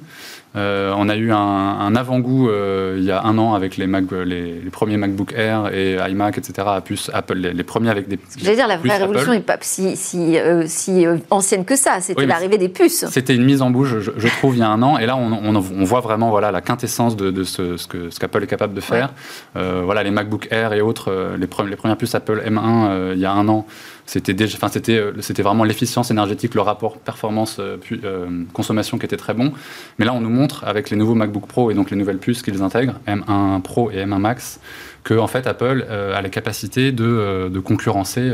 Euh, 0.56 0.94
on 0.96 1.08
a 1.08 1.16
eu 1.16 1.32
un, 1.32 1.96
avant-goût 1.96 2.49
euh, 2.49 2.94
il 2.96 3.04
y 3.04 3.11
a 3.11 3.23
un 3.25 3.38
an 3.38 3.54
avec 3.54 3.76
les, 3.76 3.88
Mac, 3.88 4.04
les, 4.12 4.61
premiers 4.70 4.96
MacBook 4.96 5.32
Air 5.37 5.75
et 5.75 5.96
iMac, 6.08 6.38
etc. 6.38 6.68
à 6.68 6.80
Apple, 7.12 7.36
les, 7.36 7.62
premiers 7.62 7.90
avec 7.90 8.08
des. 8.08 8.18
J'allais 8.36 8.56
dire, 8.56 8.68
la 8.68 8.76
vraie 8.76 8.96
révolution 8.96 9.32
n'est 9.32 9.40
pas 9.40 9.58
si, 9.60 9.96
si, 9.96 10.38
euh, 10.38 10.64
si 10.66 11.06
ancienne 11.30 11.64
que 11.64 11.76
ça. 11.76 12.00
C'était 12.00 12.26
l'arrivée 12.26 12.58
des 12.58 12.68
puces. 12.68 13.04
C'était 13.10 13.34
une 13.34 13.44
mise 13.44 13.62
en 13.62 13.70
bouche, 13.70 13.94
je, 13.98 14.28
trouve, 14.28 14.56
il 14.56 14.60
y 14.60 14.62
a 14.62 14.68
un 14.68 14.82
an. 14.82 14.98
Et 14.98 15.06
là, 15.06 15.16
on, 15.16 15.54
on, 15.54 15.84
voit 15.84 16.00
vraiment 16.00 16.30
voilà, 16.30 16.50
la 16.50 16.60
quintessence 16.60 17.16
de, 17.16 17.44
ce, 17.44 17.76
ce, 17.76 18.18
qu'Apple 18.18 18.42
est 18.42 18.48
capable 18.48 18.74
de 18.74 18.80
faire. 18.80 19.12
voilà, 19.54 20.02
les 20.02 20.10
MacBook 20.10 20.48
Air 20.50 20.72
et 20.72 20.80
autres, 20.80 21.36
les, 21.38 21.48
les 21.68 21.76
premières 21.76 21.96
puces 21.96 22.14
Apple 22.14 22.42
M1 22.46 23.14
il 23.14 23.20
y 23.20 23.26
a 23.26 23.32
un 23.32 23.48
an. 23.48 23.66
C'était 24.06 24.34
enfin 24.44 24.68
c'était, 24.68 24.98
euh, 24.98 25.12
c'était 25.20 25.42
vraiment 25.42 25.64
l'efficience 25.64 26.10
énergétique, 26.10 26.54
le 26.54 26.60
rapport 26.60 26.98
performance 26.98 27.56
euh, 27.58 27.78
euh, 28.04 28.44
consommation 28.52 28.98
qui 28.98 29.06
était 29.06 29.16
très 29.16 29.32
bon. 29.32 29.52
Mais 29.98 30.04
là, 30.04 30.12
on 30.12 30.20
nous 30.20 30.30
montre 30.30 30.64
avec 30.64 30.90
les 30.90 30.96
nouveaux 30.96 31.14
MacBook 31.14 31.46
Pro 31.46 31.70
et 31.70 31.74
donc 31.74 31.90
les 31.90 31.96
nouvelles 31.96 32.18
puces 32.18 32.42
qu'ils 32.42 32.62
intègrent, 32.62 33.00
M1 33.06 33.62
Pro 33.62 33.90
et 33.90 34.04
M1 34.04 34.18
Max, 34.18 34.60
que 35.04 35.14
en 35.14 35.26
fait 35.26 35.46
Apple 35.46 35.87
a 35.90 36.20
la 36.20 36.28
capacité 36.28 36.90
de, 36.90 37.49
de 37.52 37.61
concurrencer 37.61 38.32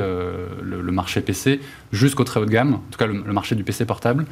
le, 0.62 0.92
marché 0.92 1.20
PC 1.20 1.60
jusqu'au 1.92 2.24
très 2.24 2.40
haut 2.40 2.46
de 2.46 2.50
gamme, 2.50 2.74
en 2.74 2.82
tout 2.90 2.98
cas 2.98 3.06
le, 3.06 3.32
marché 3.32 3.56
du 3.56 3.64
PC 3.64 3.84
portable, 3.84 4.24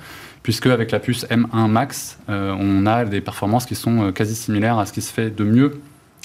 puisque 0.42 0.66
avec 0.66 0.90
la 0.92 1.00
puce 1.00 1.26
M1 1.26 1.68
Max, 1.68 2.18
on 2.28 2.87
a 2.87 3.04
des 3.04 3.21
performances 3.21 3.66
qui 3.66 3.75
sont 3.75 4.12
quasi 4.12 4.37
similaires 4.37 4.78
à 4.78 4.87
ce 4.87 4.92
qui 4.92 5.02
se 5.02 5.12
fait 5.12 5.30
de 5.30 5.45
mieux 5.45 5.80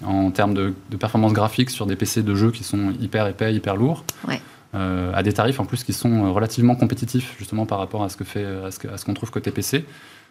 en 0.05 0.31
termes 0.31 0.53
de, 0.53 0.73
de 0.89 0.97
performance 0.97 1.33
graphique 1.33 1.69
sur 1.69 1.85
des 1.85 1.95
PC 1.95 2.23
de 2.23 2.35
jeu 2.35 2.51
qui 2.51 2.63
sont 2.63 2.93
hyper 2.99 3.27
épais, 3.27 3.53
hyper 3.53 3.75
lourds. 3.75 4.03
Ouais. 4.27 4.41
Euh, 4.75 5.11
à 5.13 5.21
des 5.21 5.33
tarifs 5.33 5.59
en 5.59 5.65
plus 5.65 5.83
qui 5.83 5.93
sont 5.93 6.25
euh, 6.25 6.29
relativement 6.31 6.75
compétitifs 6.75 7.35
justement 7.37 7.67
par 7.67 7.77
rapport 7.77 8.03
à 8.03 8.09
ce 8.09 8.17
que 8.17 8.23
fait 8.23 8.43
à 8.43 8.71
ce 8.71 9.05
qu'on 9.05 9.13
trouve 9.13 9.29
côté 9.29 9.51
PC. 9.51 9.85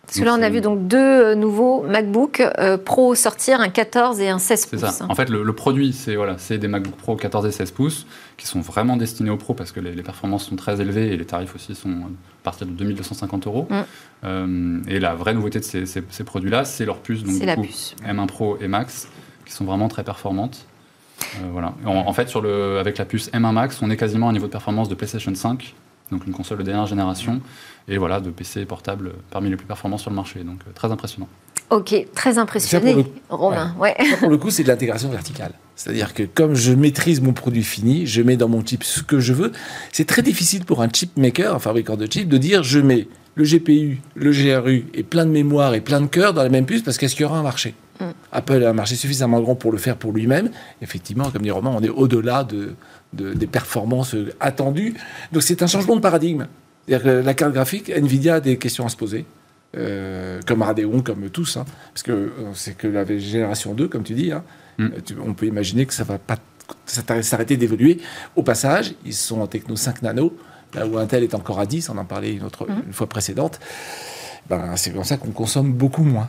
Parce 0.07 0.19
que 0.19 0.25
là, 0.25 0.35
on 0.39 0.43
a 0.43 0.51
vu 0.51 0.61
donc 0.61 0.89
deux 0.89 0.99
euh, 0.99 1.35
nouveaux 1.35 1.83
MacBook 1.83 2.43
Pro 2.85 3.15
sortir, 3.15 3.61
un 3.61 3.69
14 3.69 4.21
et 4.21 4.29
un 4.29 4.39
16 4.39 4.67
pouces. 4.67 4.81
C'est 4.81 4.87
ça. 4.87 5.07
En 5.09 5.15
fait, 5.15 5.31
le, 5.31 5.53
produit, 5.53 5.93
c'est 5.93 6.17
voilà, 6.17 6.37
des 6.51 6.69
MacBook 6.69 6.95
Pro 6.97 7.17
14 7.17 7.47
et 7.47 7.53
16 7.53 7.71
pouces 7.71 8.07
qui 8.37 8.47
sont 8.47 8.61
vraiment 8.61 8.97
destinés 8.97 9.31
aux 9.31 9.37
pros 9.37 9.55
parce 9.55 9.73
que 9.73 9.81
les, 9.81 10.03
performances 10.03 10.47
sont 10.47 10.57
très 10.57 10.81
élevées 10.81 11.13
et 11.13 11.17
les 11.17 11.25
tarifs 11.25 11.55
aussi 11.55 11.75
sont 11.75 11.91
à 11.91 12.45
partir 12.45 12.67
de 12.67 12.73
2250 12.73 13.47
euros. 13.47 13.69
Mm. 14.23 14.83
et 14.89 15.01
la 15.01 15.15
vraie 15.15 15.35
nouveauté 15.35 15.61
de 15.61 15.65
ces, 15.65 15.87
ces, 15.87 16.25
produits-là, 16.25 16.65
c'est 16.65 16.85
leur 16.85 16.99
puce, 16.99 17.23
donc 17.23 17.63
puce. 17.63 17.95
M1 18.07 18.27
Pro 18.27 18.59
et 18.61 18.69
Max, 18.69 19.09
qui 19.47 19.53
sont 19.53 19.65
vraiment 19.65 19.89
très 19.89 20.05
performantes. 20.05 20.67
Euh, 21.37 21.49
voilà. 21.51 21.75
En, 21.85 22.13
fait, 22.13 22.29
sur 22.29 22.41
le, 22.41 22.79
avec 22.79 22.99
la 22.99 23.05
puce 23.05 23.31
M1 23.31 23.53
Max, 23.53 23.81
on 23.83 23.91
est 23.91 23.97
quasiment 23.97 24.27
à 24.27 24.31
un 24.31 24.33
niveau 24.33 24.47
de 24.47 24.53
performance 24.53 24.89
de 24.89 24.95
PlayStation 24.95 25.35
5, 25.35 25.75
donc 26.13 26.27
une 26.27 26.33
console 26.33 26.59
de 26.59 26.63
dernière 26.63 26.87
génération, 26.87 27.41
et 27.89 27.99
voilà, 27.99 28.21
de 28.21 28.31
PC 28.31 28.65
portable 28.65 29.13
parmi 29.31 29.51
les 29.51 29.57
plus 29.57 29.67
performants 29.67 29.99
sur 29.99 30.11
le 30.11 30.17
marché. 30.17 30.45
Donc 30.45 30.61
euh, 30.67 30.71
très 30.73 30.93
impressionnant. 30.93 31.29
Ok, 31.71 31.95
très 32.15 32.37
impressionné, 32.37 33.07
Romain. 33.31 33.75
Ouais. 33.79 33.97
pour 34.21 34.29
le 34.29 34.37
coup, 34.37 34.51
c'est 34.51 34.63
de 34.63 34.69
l'intégration 34.69 35.09
verticale. 35.09 35.53
C'est-à-dire 35.75 36.13
que 36.13 36.23
comme 36.25 36.55
je 36.55 36.75
maîtrise 36.75 37.23
mon 37.23 37.33
produit 37.33 37.65
fini, 37.65 38.07
je 38.07 38.21
mets 38.21 38.37
dans 38.37 38.49
mon 38.49 38.65
chip 38.65 38.85
ce 38.85 39.03
que 39.03 39.21
je 39.21 39.33
veux. 39.33 39.53
C'est 39.91 40.07
très 40.07 40.21
difficile 40.21 40.67
pour 40.67 40.83
un 40.83 40.89
chip 40.93 41.17
maker, 41.17 41.55
un 41.55 41.59
fabricant 41.59 41.97
de 41.97 42.07
chips, 42.07 42.29
de 42.29 42.37
dire 42.37 42.63
je 42.63 42.79
mets 42.79 43.09
le 43.35 43.45
GPU, 43.45 44.03
le 44.15 44.33
GRU 44.33 44.85
et 44.93 45.03
plein 45.03 45.25
de 45.25 45.31
mémoire 45.31 45.75
et 45.75 45.81
plein 45.81 46.03
de 46.03 46.07
cœur 46.07 46.35
dans 46.35 46.43
la 46.43 46.51
même 46.51 46.67
puce 46.67 46.83
parce 46.83 46.99
qu'est-ce 46.99 47.15
qu'il 47.15 47.23
y 47.23 47.25
aura 47.25 47.39
un 47.39 47.43
marché? 47.43 47.75
Mm. 48.01 48.05
Apple 48.33 48.65
a 48.65 48.71
un 48.71 48.75
marché 48.75 48.95
suffisamment 48.95 49.41
grand 49.41 49.55
pour 49.55 49.73
le 49.73 49.79
faire 49.79 49.97
pour 49.97 50.13
lui-même. 50.13 50.51
Effectivement, 50.83 51.31
comme 51.31 51.43
dit 51.43 51.51
Romain, 51.51 51.73
on 51.75 51.83
est 51.83 51.89
au-delà 51.89 52.45
de, 52.45 52.75
des 53.13 53.47
performances 53.47 54.17
attendues. 54.41 54.95
Donc 55.33 55.43
c'est 55.43 55.63
un 55.63 55.67
changement 55.67 55.97
de 55.97 56.01
paradigme. 56.01 56.47
la 56.89 57.35
carte 57.35 57.53
graphique, 57.53 57.91
Nvidia 57.91 58.37
a 58.37 58.41
des 58.41 58.57
questions 58.59 58.87
à 58.87 58.89
se 58.89 58.97
poser. 58.97 59.27
Euh, 59.75 60.41
comme 60.47 60.61
Radeon, 60.61 61.01
comme 61.01 61.31
tous, 61.31 61.57
hein. 61.57 61.65
parce 61.95 62.03
que 62.03 62.13
euh, 62.13 62.31
c'est 62.53 62.77
que 62.77 62.87
la 62.87 63.07
génération 63.17 63.73
2, 63.73 63.89
comme 63.89 64.03
tu 64.03 64.13
dis, 64.13 64.31
hein. 64.31 64.45
mm. 64.77 64.89
on 65.25 65.33
peut 65.33 65.47
imaginer 65.47 65.87
que 65.87 65.95
ça 65.95 66.05
va 66.05 66.19
pas 66.19 66.37
s'arrêter 66.85 67.57
d'évoluer. 67.57 67.99
Au 68.37 68.43
passage, 68.43 68.95
ils 69.07 69.15
sont 69.15 69.41
en 69.41 69.47
techno 69.47 69.75
5 69.75 70.03
nano, 70.03 70.37
là 70.75 70.87
où 70.87 70.99
Intel 70.99 71.23
est 71.23 71.35
encore 71.35 71.59
à 71.59 71.65
10, 71.65 71.89
on 71.89 71.97
en 71.97 72.05
parlait 72.05 72.35
une, 72.35 72.43
autre, 72.43 72.67
mm. 72.67 72.83
une 72.89 72.93
fois 72.93 73.09
précédente. 73.09 73.61
Ben, 74.51 74.77
c'est 74.77 74.91
comme 74.93 75.05
ça 75.05 75.17
qu'on 75.17 75.31
consomme 75.31 75.73
beaucoup 75.73 76.05
moins. 76.05 76.29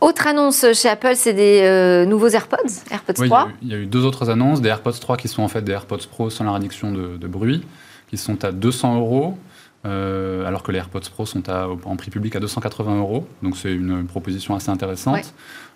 Autre 0.00 0.26
annonce 0.26 0.66
chez 0.74 0.88
Apple, 0.88 1.12
c'est 1.14 1.32
des 1.32 1.60
euh, 1.62 2.04
nouveaux 2.04 2.28
AirPods, 2.28 2.56
AirPods 2.90 3.26
3. 3.26 3.48
Il 3.62 3.68
y, 3.68 3.74
a 3.74 3.76
eu 3.76 3.86
deux 3.86 4.04
autres 4.04 4.30
annonces, 4.30 4.60
des 4.60 4.68
AirPods 4.68 4.92
3 4.92 5.16
qui 5.16 5.28
sont 5.28 5.42
en 5.42 5.48
fait 5.48 5.62
des 5.62 5.72
AirPods 5.72 6.06
Pro 6.10 6.30
sans 6.30 6.44
la 6.44 6.52
réduction 6.52 6.92
de, 6.92 7.26
bruit, 7.26 7.64
qui 8.08 8.16
sont 8.16 8.44
à 8.44 8.52
200 8.52 8.96
euros. 8.98 9.38
Euh, 9.84 10.46
alors 10.46 10.62
que 10.62 10.70
les 10.70 10.78
AirPods 10.78 11.00
Pro 11.12 11.26
sont 11.26 11.48
à, 11.48 11.66
en 11.66 11.96
prix 11.96 12.10
public 12.10 12.36
à 12.36 12.40
280 12.40 12.98
euros. 12.98 13.26
Donc 13.42 13.56
c'est 13.56 13.72
une, 13.72 14.06
proposition 14.06 14.54
assez 14.54 14.70
intéressante. 14.70 15.34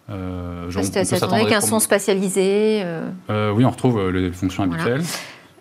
Euh, 0.08 0.70
c'est 0.70 1.22
avec 1.22 1.52
un 1.52 1.60
son 1.60 1.80
spatialisé. 1.80 2.82
Euh. 2.84 3.52
oui, 3.52 3.64
on 3.64 3.70
retrouve 3.70 4.10
les 4.10 4.30
fonctions 4.30 4.62
habituelles. 4.62 5.02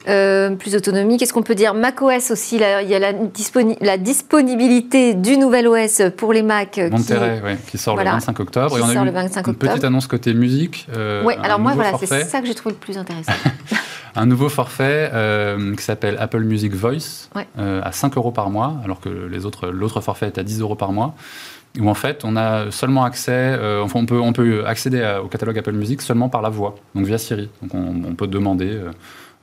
Euh, 0.07 0.55
plus 0.55 0.73
d'autonomie. 0.73 1.17
Qu'est-ce 1.17 1.33
qu'on 1.33 1.41
peut 1.41 1.55
dire? 1.55 1.73
macOS 1.73 2.31
aussi, 2.31 2.55
il 2.57 2.61
y 2.61 2.95
a 2.95 2.99
la, 2.99 3.11
la, 3.81 3.97
disponibilité 3.97 5.15
du 5.15 5.37
nouvel 5.37 5.67
OS 5.67 6.01
pour 6.15 6.31
les 6.31 6.43
Mac. 6.43 6.77
Euh, 6.77 6.89
Monterey, 6.91 7.41
qui, 7.65 7.71
qui 7.71 7.77
sort 7.77 7.97
le 7.97 8.03
25 8.03 8.39
octobre. 8.39 8.77
et 8.77 8.81
on 8.81 8.89
a 8.89 8.93
une, 8.93 9.29
une 9.47 9.55
petite 9.55 9.83
annonce 9.83 10.07
côté 10.07 10.33
musique. 10.33 10.87
Euh, 10.95 11.23
oui, 11.25 11.33
alors 11.41 11.59
moi, 11.59 11.73
voilà, 11.73 11.93
c'est 11.97 12.23
ça 12.23 12.41
que 12.41 12.47
j'ai 12.47 12.55
trouvé 12.55 12.73
le 12.73 12.79
plus 12.79 12.97
intéressant. 12.97 13.33
un 14.15 14.25
nouveau 14.25 14.49
forfait 14.49 15.11
qui 15.75 15.83
s'appelle 15.83 16.17
Apple 16.19 16.43
Music 16.43 16.73
Voice 16.73 17.29
à 17.57 17.91
5 17.91 18.15
euros 18.17 18.31
par 18.31 18.49
mois, 18.49 18.75
alors 18.83 18.99
que 18.99 19.09
les 19.09 19.45
autres, 19.45 19.69
l'autre 19.69 20.01
forfait 20.01 20.27
est 20.27 20.37
à 20.37 20.43
10 20.43 20.61
euros 20.61 20.75
par 20.75 20.91
mois 20.91 21.15
où 21.77 21.89
en 21.89 21.93
fait 21.93 22.23
on 22.23 22.37
a 22.37 22.71
seulement 22.71 23.03
accès, 23.03 23.59
enfin 23.83 23.99
on 23.99 24.05
peut, 24.05 24.19
on 24.19 24.31
peut 24.31 24.65
accéder 24.65 25.19
au 25.21 25.27
catalogue 25.27 25.57
Apple 25.57 25.73
Music 25.73 26.01
seulement 26.01 26.29
par 26.29 26.41
la 26.41 26.47
voix, 26.47 26.75
donc 26.93 27.05
via 27.05 27.17
Siri. 27.17 27.49
Donc 27.61 27.73
on, 27.73 28.09
on 28.09 28.15
peut 28.15 28.27
demander 28.27 28.79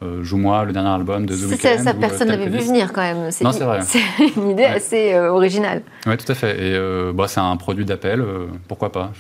euh, 0.03 0.23
Joue-moi, 0.23 0.65
le 0.65 0.73
dernier 0.73 0.89
album 0.89 1.27
de 1.27 1.35
The 1.35 1.51
Weeknd. 1.51 1.83
Ça, 1.83 1.95
personne 1.95 2.29
n'avait 2.29 2.49
vu 2.49 2.59
venir 2.59 2.93
quand 2.93 3.03
même. 3.03 3.31
Non, 3.43 3.53
c'est 3.53 3.65
vrai. 3.65 3.81
C'est 3.83 4.01
une 4.37 4.51
idée 4.51 4.65
assez 4.65 5.15
euh, 5.15 5.33
originale. 5.33 5.83
Oui, 6.07 6.17
tout 6.17 6.31
à 6.31 6.35
fait. 6.35 6.53
Et 6.57 6.75
euh, 6.75 7.13
bah, 7.13 7.29
c'est 7.29 7.41
un 7.41 7.57
produit 7.57 7.85
d'appel, 7.85 8.25
pourquoi 8.69 8.93
pas. 8.93 9.13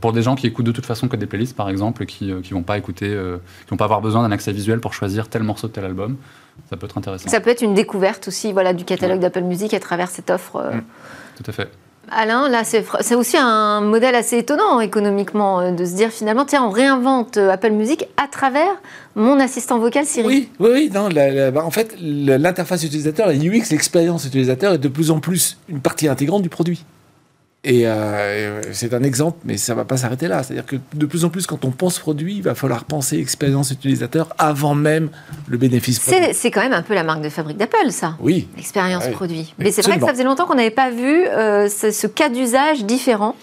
Pour 0.00 0.12
des 0.12 0.22
gens 0.22 0.34
qui 0.34 0.46
écoutent 0.46 0.66
de 0.66 0.72
toute 0.72 0.86
façon 0.86 1.08
que 1.08 1.16
des 1.16 1.26
playlists, 1.26 1.56
par 1.56 1.68
exemple, 1.68 2.06
qui 2.06 2.26
ne 2.26 2.54
vont 2.54 2.62
pas 2.62 2.78
écouter, 2.78 3.08
qui 3.08 3.70
vont 3.70 3.76
pas 3.76 3.84
avoir 3.84 4.00
besoin 4.00 4.22
d'un 4.22 4.32
accès 4.32 4.52
visuel 4.52 4.80
pour 4.80 4.94
choisir 4.94 5.28
tel 5.28 5.42
morceau 5.42 5.68
de 5.68 5.72
tel 5.72 5.84
album, 5.84 6.16
ça 6.70 6.76
peut 6.76 6.86
être 6.86 6.98
intéressant. 6.98 7.28
Ça 7.28 7.40
peut 7.40 7.50
être 7.50 7.62
une 7.62 7.74
découverte 7.74 8.28
aussi 8.28 8.52
voilà, 8.52 8.72
du 8.72 8.84
catalogue 8.84 9.20
d'Apple 9.20 9.42
Music 9.42 9.74
à 9.74 9.80
travers 9.80 10.08
cette 10.08 10.30
offre. 10.30 10.58
Mm. 10.58 10.82
Tout 11.36 11.50
à 11.50 11.52
fait. 11.52 11.70
Alain, 12.10 12.48
là, 12.48 12.62
c'est 12.64 13.14
aussi 13.14 13.36
un 13.36 13.80
modèle 13.80 14.14
assez 14.14 14.38
étonnant 14.38 14.80
économiquement 14.80 15.60
euh, 15.60 15.72
de 15.72 15.84
se 15.84 15.94
dire 15.94 16.10
finalement, 16.10 16.44
tiens, 16.44 16.64
on 16.64 16.70
réinvente 16.70 17.36
euh, 17.36 17.50
Apple 17.50 17.70
Music 17.70 18.06
à 18.16 18.28
travers 18.28 18.80
mon 19.16 19.40
assistant 19.40 19.78
vocal 19.78 20.06
Siri. 20.06 20.26
Oui, 20.26 20.48
oui, 20.60 20.90
non, 20.94 21.08
bah, 21.08 21.64
en 21.64 21.70
fait, 21.70 21.96
l'interface 22.00 22.84
utilisateur, 22.84 23.26
la 23.26 23.34
UX, 23.34 23.70
l'expérience 23.70 24.24
utilisateur 24.24 24.74
est 24.74 24.78
de 24.78 24.88
plus 24.88 25.10
en 25.10 25.20
plus 25.20 25.58
une 25.68 25.80
partie 25.80 26.06
intégrante 26.08 26.42
du 26.42 26.48
produit. 26.48 26.84
Et 27.68 27.84
euh, 27.84 28.62
c'est 28.72 28.94
un 28.94 29.02
exemple, 29.02 29.38
mais 29.44 29.56
ça 29.56 29.72
ne 29.72 29.78
va 29.78 29.84
pas 29.84 29.96
s'arrêter 29.96 30.28
là. 30.28 30.44
C'est-à-dire 30.44 30.64
que 30.64 30.76
de 30.94 31.04
plus 31.04 31.24
en 31.24 31.30
plus, 31.30 31.48
quand 31.48 31.64
on 31.64 31.72
pense 31.72 31.98
produit, 31.98 32.36
il 32.36 32.42
va 32.42 32.54
falloir 32.54 32.84
penser 32.84 33.18
expérience 33.18 33.72
utilisateur 33.72 34.28
avant 34.38 34.76
même 34.76 35.08
le 35.48 35.58
bénéfice 35.58 35.98
produit. 35.98 36.28
C'est 36.32 36.52
quand 36.52 36.60
même 36.60 36.72
un 36.72 36.82
peu 36.82 36.94
la 36.94 37.02
marque 37.02 37.22
de 37.22 37.28
fabrique 37.28 37.56
d'Apple, 37.56 37.90
ça. 37.90 38.16
Oui. 38.20 38.46
L'expérience 38.56 39.08
produit. 39.08 39.52
Mais 39.58 39.72
c'est 39.72 39.82
vrai 39.82 39.98
que 39.98 40.06
ça 40.06 40.12
faisait 40.12 40.22
longtemps 40.22 40.46
qu'on 40.46 40.54
n'avait 40.54 40.70
pas 40.70 40.90
vu 40.90 41.26
euh, 41.26 41.68
ce, 41.68 42.06
cas 42.06 42.28
d'usage 42.28 42.84
différent 42.84 43.34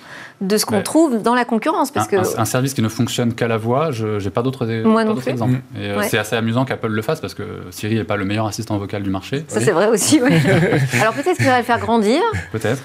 de 0.44 0.58
ce 0.58 0.66
qu'on 0.66 0.82
trouve 0.82 1.22
dans 1.22 1.36
la 1.36 1.46
concurrence. 1.46 1.92
Parce 1.92 2.08
un, 2.08 2.22
que... 2.22 2.40
un, 2.40 2.46
service 2.46 2.74
qui 2.74 2.82
ne 2.82 2.90
fonctionne 2.90 3.34
qu'à 3.34 3.48
la 3.48 3.58
voix, 3.58 3.92
je 3.92 4.24
n'ai 4.24 4.30
pas 4.30 4.42
d'autres 4.42 4.70
exemples. 4.70 5.54
Mm. 5.54 5.62
Euh, 5.78 6.04
c'est 6.08 6.18
assez 6.18 6.36
amusant 6.36 6.66
qu'Apple 6.66 6.88
le 6.88 7.02
fasse 7.02 7.22
parce 7.22 7.34
que 7.34 7.44
Siri 7.72 7.96
n'est 7.96 8.04
pas 8.04 8.18
le 8.18 8.26
meilleur 8.26 8.46
assistant 8.46 8.78
vocal 8.78 9.04
du 9.04 9.10
marché. 9.10 9.46
Ça, 9.48 9.62
c'est 9.62 9.72
vrai 9.72 9.88
aussi, 9.88 10.22
oui. 10.22 10.32
alors 11.02 11.14
peut-être 11.14 11.38
qu'il 11.38 11.46
va 11.46 11.58
le 11.58 11.64
faire 11.64 11.80
grandir. 11.80 12.22
Peut-être. 12.52 12.84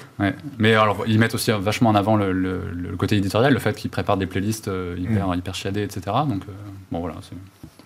Mais 0.57 0.73
alors, 0.73 1.03
ils 1.07 1.19
mettent 1.19 1.35
aussi 1.35 1.51
vachement 1.51 1.89
en 1.89 1.95
avant 1.95 2.15
le, 2.15 2.61
côté 2.97 3.17
éditorial, 3.17 3.53
le 3.53 3.59
fait 3.59 3.75
qu'ils 3.75 3.89
préparent 3.89 4.17
des 4.17 4.25
playlists 4.25 4.67
euh, 4.67 4.95
hyper, 4.97 5.27
mm. 5.27 5.37
hyper 5.37 5.55
chiadées, 5.55 5.83
etc. 5.83 6.01
Donc, 6.27 6.43
euh, 6.47 6.53
bon, 6.91 6.99
voilà. 6.99 7.15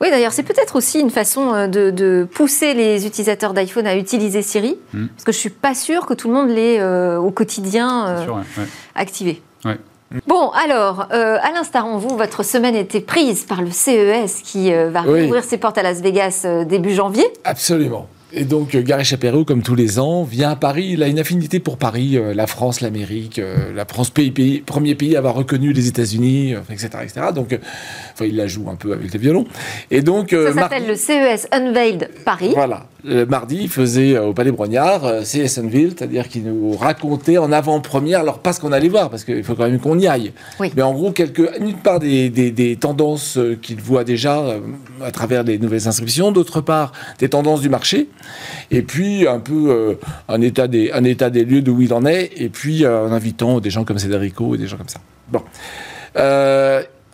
Oui, 0.01 0.09
d'ailleurs, 0.09 0.33
c'est 0.33 0.43
peut-être 0.43 0.75
aussi 0.75 0.99
une 0.99 1.11
façon 1.11 1.67
de, 1.67 2.27
pousser 2.33 2.73
les 2.73 3.05
utilisateurs 3.05 3.53
d'iPhone 3.53 3.87
à 3.87 3.95
utiliser 3.95 4.41
Siri, 4.41 4.77
mm. 4.93 5.07
parce 5.07 5.23
que 5.23 5.31
je 5.31 5.37
ne 5.37 5.41
suis 5.41 5.49
pas 5.49 5.73
sûre 5.73 6.05
que 6.05 6.13
tout 6.13 6.27
le 6.27 6.33
monde 6.33 6.49
l'ait 6.49 6.83
au 7.17 7.31
quotidien 7.31 8.25
activé. 8.95 9.41
Bon, 10.27 10.49
alors, 10.49 11.07
euh, 11.11 11.37
Alain 11.41 11.63
Staron, 11.63 11.97
vous, 11.97 12.15
votre 12.15 12.43
semaine 12.43 12.75
était 12.75 13.01
prise 13.01 13.45
par 13.45 13.61
le 13.61 13.71
CES 13.71 14.41
qui 14.43 14.71
euh, 14.71 14.89
va 14.91 15.01
rouvrir 15.01 15.43
ses 15.43 15.57
portes 15.57 15.77
à 15.77 15.83
Las 15.83 16.01
Vegas 16.01 16.43
euh, 16.45 16.65
début 16.65 16.93
janvier. 16.93 17.25
Absolument. 17.43 18.07
Et 18.35 18.45
donc, 18.45 18.75
Gary 18.75 19.05
Chaperoux, 19.05 19.45
comme 19.45 19.61
tous 19.61 19.75
les 19.75 19.99
ans, 19.99 20.23
vient 20.23 20.51
à 20.51 20.55
Paris. 20.55 20.89
Il 20.91 21.03
a 21.03 21.07
une 21.07 21.19
affinité 21.19 21.59
pour 21.59 21.77
Paris, 21.77 22.17
la 22.33 22.47
France, 22.47 22.81
l'Amérique, 22.81 23.39
la 23.75 23.85
France, 23.85 24.09
pays, 24.09 24.61
premier 24.65 24.95
pays 24.95 25.15
à 25.15 25.19
avoir 25.19 25.35
reconnu 25.35 25.71
les 25.71 25.87
États-Unis, 25.87 26.55
etc., 26.69 26.89
etc. 27.03 27.27
Donc, 27.33 27.57
enfin, 28.13 28.25
il 28.25 28.35
la 28.35 28.47
joue 28.47 28.69
un 28.69 28.75
peu 28.75 28.93
avec 28.93 29.13
les 29.13 29.19
violons. 29.19 29.45
Et 29.91 30.01
donc, 30.01 30.31
Ça 30.31 30.53
s'appelle 30.53 30.87
le 30.87 30.95
CES 30.95 31.47
Unveiled 31.51 32.09
Paris. 32.25 32.51
Voilà 32.53 32.87
le 33.05 33.25
mardi, 33.25 33.59
il 33.63 33.69
faisait 33.69 34.15
euh, 34.15 34.27
au 34.27 34.33
Palais 34.33 34.51
Brognard 34.51 35.05
euh, 35.05 35.21
CSNville, 35.21 35.93
c'est-à-dire 35.97 36.29
qu'il 36.29 36.43
nous 36.43 36.71
racontait 36.71 37.37
en 37.37 37.51
avant-première, 37.51 38.21
alors 38.21 38.39
pas 38.39 38.53
ce 38.53 38.61
qu'on 38.61 38.71
allait 38.71 38.89
voir, 38.89 39.09
parce 39.09 39.23
qu'il 39.23 39.43
faut 39.43 39.55
quand 39.55 39.65
même 39.65 39.79
qu'on 39.79 39.99
y 39.99 40.07
aille, 40.07 40.31
mais 40.75 40.81
en 40.81 40.93
gros, 40.93 41.11
quelques, 41.11 41.49
une 41.59 41.75
part 41.75 41.99
des, 41.99 42.29
des, 42.29 42.75
tendances 42.77 43.37
euh, 43.37 43.57
qu'il 43.61 43.81
voit 43.81 44.03
déjà 44.03 44.43
à 45.03 45.11
travers 45.11 45.43
les 45.43 45.57
nouvelles 45.57 45.87
inscriptions, 45.87 46.31
d'autre 46.31 46.61
part 46.61 46.91
des 47.19 47.29
tendances 47.29 47.61
du 47.61 47.69
marché, 47.69 48.07
et 48.71 48.81
puis 48.81 49.27
un 49.27 49.39
peu 49.39 49.97
un, 50.27 50.41
état 50.41 50.67
des, 50.67 50.91
un 50.91 51.03
état 51.03 51.29
des 51.29 51.45
lieux 51.45 51.61
d'où 51.61 51.81
il 51.81 51.93
en 51.93 52.05
est, 52.05 52.31
et 52.35 52.49
puis 52.49 52.85
en 52.85 53.11
invitant 53.11 53.59
des 53.59 53.69
gens 53.69 53.83
comme 53.83 53.99
Cédrico 53.99 54.55
et 54.55 54.57
des 54.57 54.67
gens 54.67 54.77
comme 54.77 54.89
ça. 54.89 54.99
Bon 55.31 55.43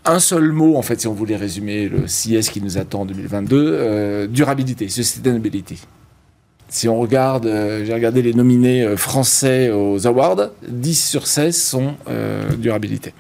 un 0.06 0.20
seul 0.20 0.52
mot, 0.52 0.76
en 0.76 0.82
fait, 0.82 1.00
si 1.00 1.08
on 1.08 1.14
voulait 1.14 1.36
résumer 1.36 1.90
le 1.90 2.06
CS 2.06 2.50
qui 2.50 2.62
nous 2.62 2.78
attend 2.78 3.02
en 3.02 3.06
2022, 3.06 3.58
euh, 3.58 4.28
durabilité, 4.28 4.88
sustainability. 4.90 5.80
Si 6.70 6.88
on 6.88 7.00
regarde, 7.00 7.46
euh, 7.48 7.84
j'ai 7.84 7.94
regardé 7.94 8.22
les 8.22 8.34
nominés 8.34 8.84
euh, 8.84 8.96
français 8.96 9.72
aux 9.72 10.06
awards, 10.08 10.50
10 10.68 11.10
sur 11.10 11.28
16 11.28 11.56
sont 11.56 11.96
durabilité. 12.58 13.14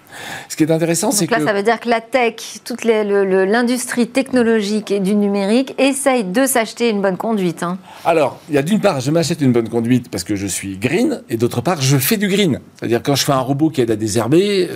Ce 0.49 0.55
qui 0.55 0.63
est 0.63 0.71
intéressant, 0.71 1.11
c'est 1.11 1.27
que... 1.27 1.33
là, 1.33 1.45
ça 1.45 1.53
veut 1.53 1.63
dire 1.63 1.79
que 1.79 1.89
la 1.89 2.01
tech, 2.01 2.35
toute 2.63 2.83
l'industrie 2.83 4.07
technologique 4.07 4.91
et 4.91 4.99
du 4.99 5.15
numérique 5.15 5.73
essaye 5.77 6.23
de 6.23 6.45
s'acheter 6.45 6.89
une 6.89 7.01
bonne 7.01 7.17
conduite. 7.17 7.63
Hein. 7.63 7.77
Alors, 8.05 8.39
il 8.49 8.55
y 8.55 8.57
a 8.57 8.61
d'une 8.61 8.79
part, 8.79 8.99
je 8.99 9.11
m'achète 9.11 9.41
une 9.41 9.51
bonne 9.51 9.69
conduite 9.69 10.09
parce 10.09 10.23
que 10.23 10.35
je 10.35 10.47
suis 10.47 10.77
green, 10.77 11.21
et 11.29 11.37
d'autre 11.37 11.61
part, 11.61 11.81
je 11.81 11.97
fais 11.97 12.17
du 12.17 12.27
green. 12.27 12.59
C'est-à-dire 12.75 13.01
quand 13.01 13.15
je 13.15 13.23
fais 13.23 13.31
un 13.31 13.39
robot 13.39 13.69
qui 13.69 13.81
aide 13.81 13.91
à 13.91 13.95
désherber... 13.95 14.69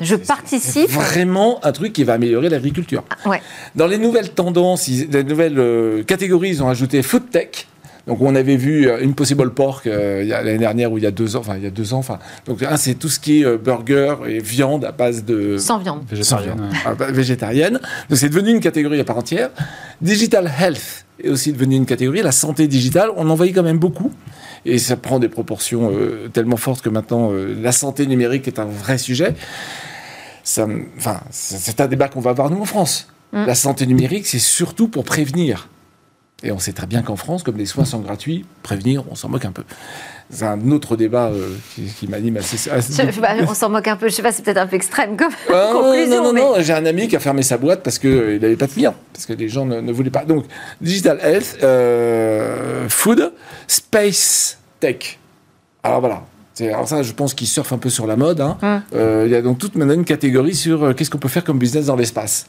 Je 0.00 0.16
participe. 0.16 0.88
Vraiment 0.90 1.62
un 1.64 1.72
truc 1.72 1.92
qui 1.92 2.04
va 2.04 2.14
améliorer 2.14 2.48
l'agriculture. 2.48 3.04
Ah, 3.24 3.36
Dans 3.76 3.86
les 3.86 3.98
nouvelles 3.98 4.30
tendances, 4.30 4.88
les 4.88 5.24
nouvelles 5.24 5.58
euh, 5.58 6.02
catégories, 6.02 6.50
ils 6.50 6.62
ont 6.62 6.68
ajouté 6.68 7.02
food 7.02 7.30
tech. 7.30 7.66
Donc 8.06 8.20
on 8.20 8.34
avait 8.34 8.56
vu 8.56 8.88
euh, 8.88 9.00
une 9.00 9.14
possible 9.14 9.52
pork 9.52 9.86
euh, 9.86 10.24
l'année 10.24 10.58
dernière 10.58 10.92
ou 10.92 10.98
il 10.98 11.04
y 11.04 11.06
a 11.06 11.10
deux 11.10 11.36
ans, 11.36 11.40
enfin 11.40 11.56
il 11.56 11.62
y 11.62 11.66
a 11.66 11.70
deux 11.70 11.94
ans. 11.94 11.98
Enfin 11.98 12.18
donc 12.46 12.62
un 12.62 12.76
c'est 12.76 12.94
tout 12.94 13.08
ce 13.08 13.20
qui 13.20 13.42
est 13.42 13.58
burger 13.58 14.16
et 14.26 14.38
viande 14.38 14.84
à 14.84 14.92
base 14.92 15.24
de 15.24 15.58
sans 15.58 15.78
viande, 15.78 16.02
végétarienne. 16.08 16.70
Ah, 16.84 16.94
bah, 16.94 17.10
végétarienne. 17.10 17.80
Donc 18.08 18.18
c'est 18.18 18.28
devenu 18.28 18.50
une 18.50 18.60
catégorie 18.60 19.00
à 19.00 19.04
part 19.04 19.18
entière. 19.18 19.50
Digital 20.00 20.50
health 20.60 21.04
est 21.22 21.28
aussi 21.28 21.52
devenu 21.52 21.76
une 21.76 21.86
catégorie. 21.86 22.22
La 22.22 22.32
santé 22.32 22.66
digitale, 22.66 23.10
on 23.16 23.28
en 23.28 23.34
voyait 23.34 23.52
quand 23.52 23.62
même 23.62 23.78
beaucoup. 23.78 24.12
Et 24.66 24.78
ça 24.78 24.96
prend 24.96 25.18
des 25.18 25.30
proportions 25.30 25.90
tellement 26.34 26.58
fortes 26.58 26.82
que 26.82 26.90
maintenant 26.90 27.32
la 27.32 27.72
santé 27.72 28.06
numérique 28.06 28.46
est 28.46 28.58
un 28.58 28.66
vrai 28.66 28.98
sujet 28.98 29.34
enfin, 30.96 31.20
c'est 31.30 31.80
un 31.80 31.86
débat 31.86 32.08
qu'on 32.08 32.20
va 32.20 32.30
avoir 32.30 32.50
nous 32.50 32.60
en 32.60 32.64
France. 32.64 33.08
Mm. 33.32 33.46
La 33.46 33.54
santé 33.54 33.86
numérique, 33.86 34.26
c'est 34.26 34.38
surtout 34.38 34.88
pour 34.88 35.04
prévenir. 35.04 35.68
Et 36.42 36.52
on 36.52 36.58
sait 36.58 36.72
très 36.72 36.86
bien 36.86 37.02
qu'en 37.02 37.16
France, 37.16 37.42
comme 37.42 37.58
les 37.58 37.66
soins 37.66 37.84
sont 37.84 38.00
gratuits, 38.00 38.46
prévenir, 38.62 39.04
on 39.10 39.14
s'en 39.14 39.28
moque 39.28 39.44
un 39.44 39.52
peu. 39.52 39.64
C'est 40.30 40.46
un 40.46 40.70
autre 40.70 40.96
débat 40.96 41.26
euh, 41.26 41.54
qui, 41.74 42.08
m'anime 42.08 42.38
assez. 42.38 42.70
on 43.46 43.54
s'en 43.54 43.68
moque 43.68 43.88
un 43.88 43.96
peu, 43.96 44.08
je 44.08 44.14
sais 44.14 44.22
pas, 44.22 44.32
c'est 44.32 44.42
peut-être 44.42 44.58
un 44.58 44.66
peu 44.66 44.76
extrême 44.76 45.16
comme 45.16 45.32
ah, 45.52 45.70
conclusion. 45.72 46.22
Non, 46.22 46.32
non, 46.32 46.54
non, 46.54 46.54
j'ai 46.60 46.72
un 46.72 46.86
ami 46.86 47.08
qui 47.08 47.16
a 47.16 47.20
fermé 47.20 47.42
sa 47.42 47.58
boîte 47.58 47.82
parce 47.82 47.98
qu'il 47.98 48.10
euh, 48.10 48.38
n'avait 48.38 48.56
pas 48.56 48.66
de 48.66 48.72
clients, 48.72 48.94
parce 49.12 49.26
que 49.26 49.32
les 49.32 49.48
gens 49.48 49.66
ne, 49.66 49.92
voulaient 49.92 50.10
pas. 50.10 50.24
Donc, 50.24 50.46
digital 50.80 51.18
health, 51.20 51.58
euh, 51.62 52.88
food, 52.88 53.32
space 53.66 54.58
tech. 54.78 55.18
Alors 55.82 56.00
voilà, 56.00 56.22
alors 56.68 56.88
ça, 56.88 57.02
je 57.02 57.12
pense 57.12 57.34
qu'il 57.34 57.46
surfe 57.46 57.72
un 57.72 57.78
peu 57.78 57.90
sur 57.90 58.06
la 58.06 58.16
mode. 58.16 58.40
Hein. 58.40 58.58
Hum. 58.62 58.82
Euh, 58.94 59.24
il 59.26 59.32
y 59.32 59.34
a 59.34 59.42
donc 59.42 59.58
toute 59.58 59.74
maintenant 59.76 59.94
une 59.94 60.04
catégorie 60.04 60.54
sur 60.54 60.84
euh, 60.84 60.92
qu'est-ce 60.92 61.10
qu'on 61.10 61.18
peut 61.18 61.28
faire 61.28 61.44
comme 61.44 61.58
business 61.58 61.86
dans 61.86 61.96
l'espace. 61.96 62.46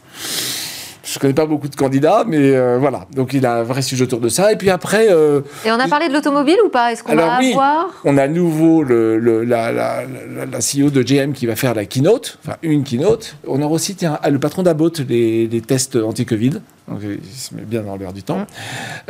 Je 1.04 1.20
connais 1.20 1.34
pas 1.34 1.46
beaucoup 1.46 1.68
de 1.68 1.76
candidats, 1.76 2.24
mais 2.28 2.56
euh, 2.56 2.78
voilà. 2.80 3.08
Donc 3.14 3.34
il 3.34 3.46
a 3.46 3.56
un 3.56 3.64
vrai 3.64 3.82
sujet 3.82 4.04
autour 4.04 4.20
de 4.20 4.30
ça. 4.30 4.52
Et 4.52 4.56
puis 4.56 4.70
après. 4.70 5.08
et 5.08 5.72
on 5.72 5.80
a 5.80 5.88
parlé 5.88 6.08
de 6.08 6.14
l'automobile 6.14 6.58
ou 6.66 6.70
pas? 6.70 6.92
Est-ce 6.92 7.04
qu'on 7.04 7.16
va 7.16 7.40
oui, 7.40 7.54
voir 7.54 7.90
On 8.04 8.18
a 8.18 8.24
à 8.24 8.28
nouveau 8.28 8.84
le, 8.84 9.18
la, 9.44 9.72
la, 9.72 10.04
la, 10.06 10.60
CEO 10.60 10.90
de 10.90 11.02
GM 11.02 11.34
qui 11.34 11.46
va 11.46 11.56
faire 11.56 11.74
la 11.74 11.86
keynote, 11.86 12.38
enfin 12.44 12.58
une 12.62 12.84
keynote. 12.84 13.36
On 13.48 13.62
aura 13.62 13.74
aussi 13.74 13.96
tiens, 13.96 14.20
le 14.30 14.40
patron 14.40 14.64
d'Abot, 14.64 14.92
les, 15.08 15.48
les 15.48 15.62
tests 15.62 15.96
anti-Covid. 15.96 16.62
Donc, 16.88 17.00
il 17.04 17.38
se 17.38 17.56
met 17.56 17.62
bien 17.62 17.82
dans 17.82 17.96
l'air 17.96 18.12
du 18.12 18.24
temps. 18.24 18.46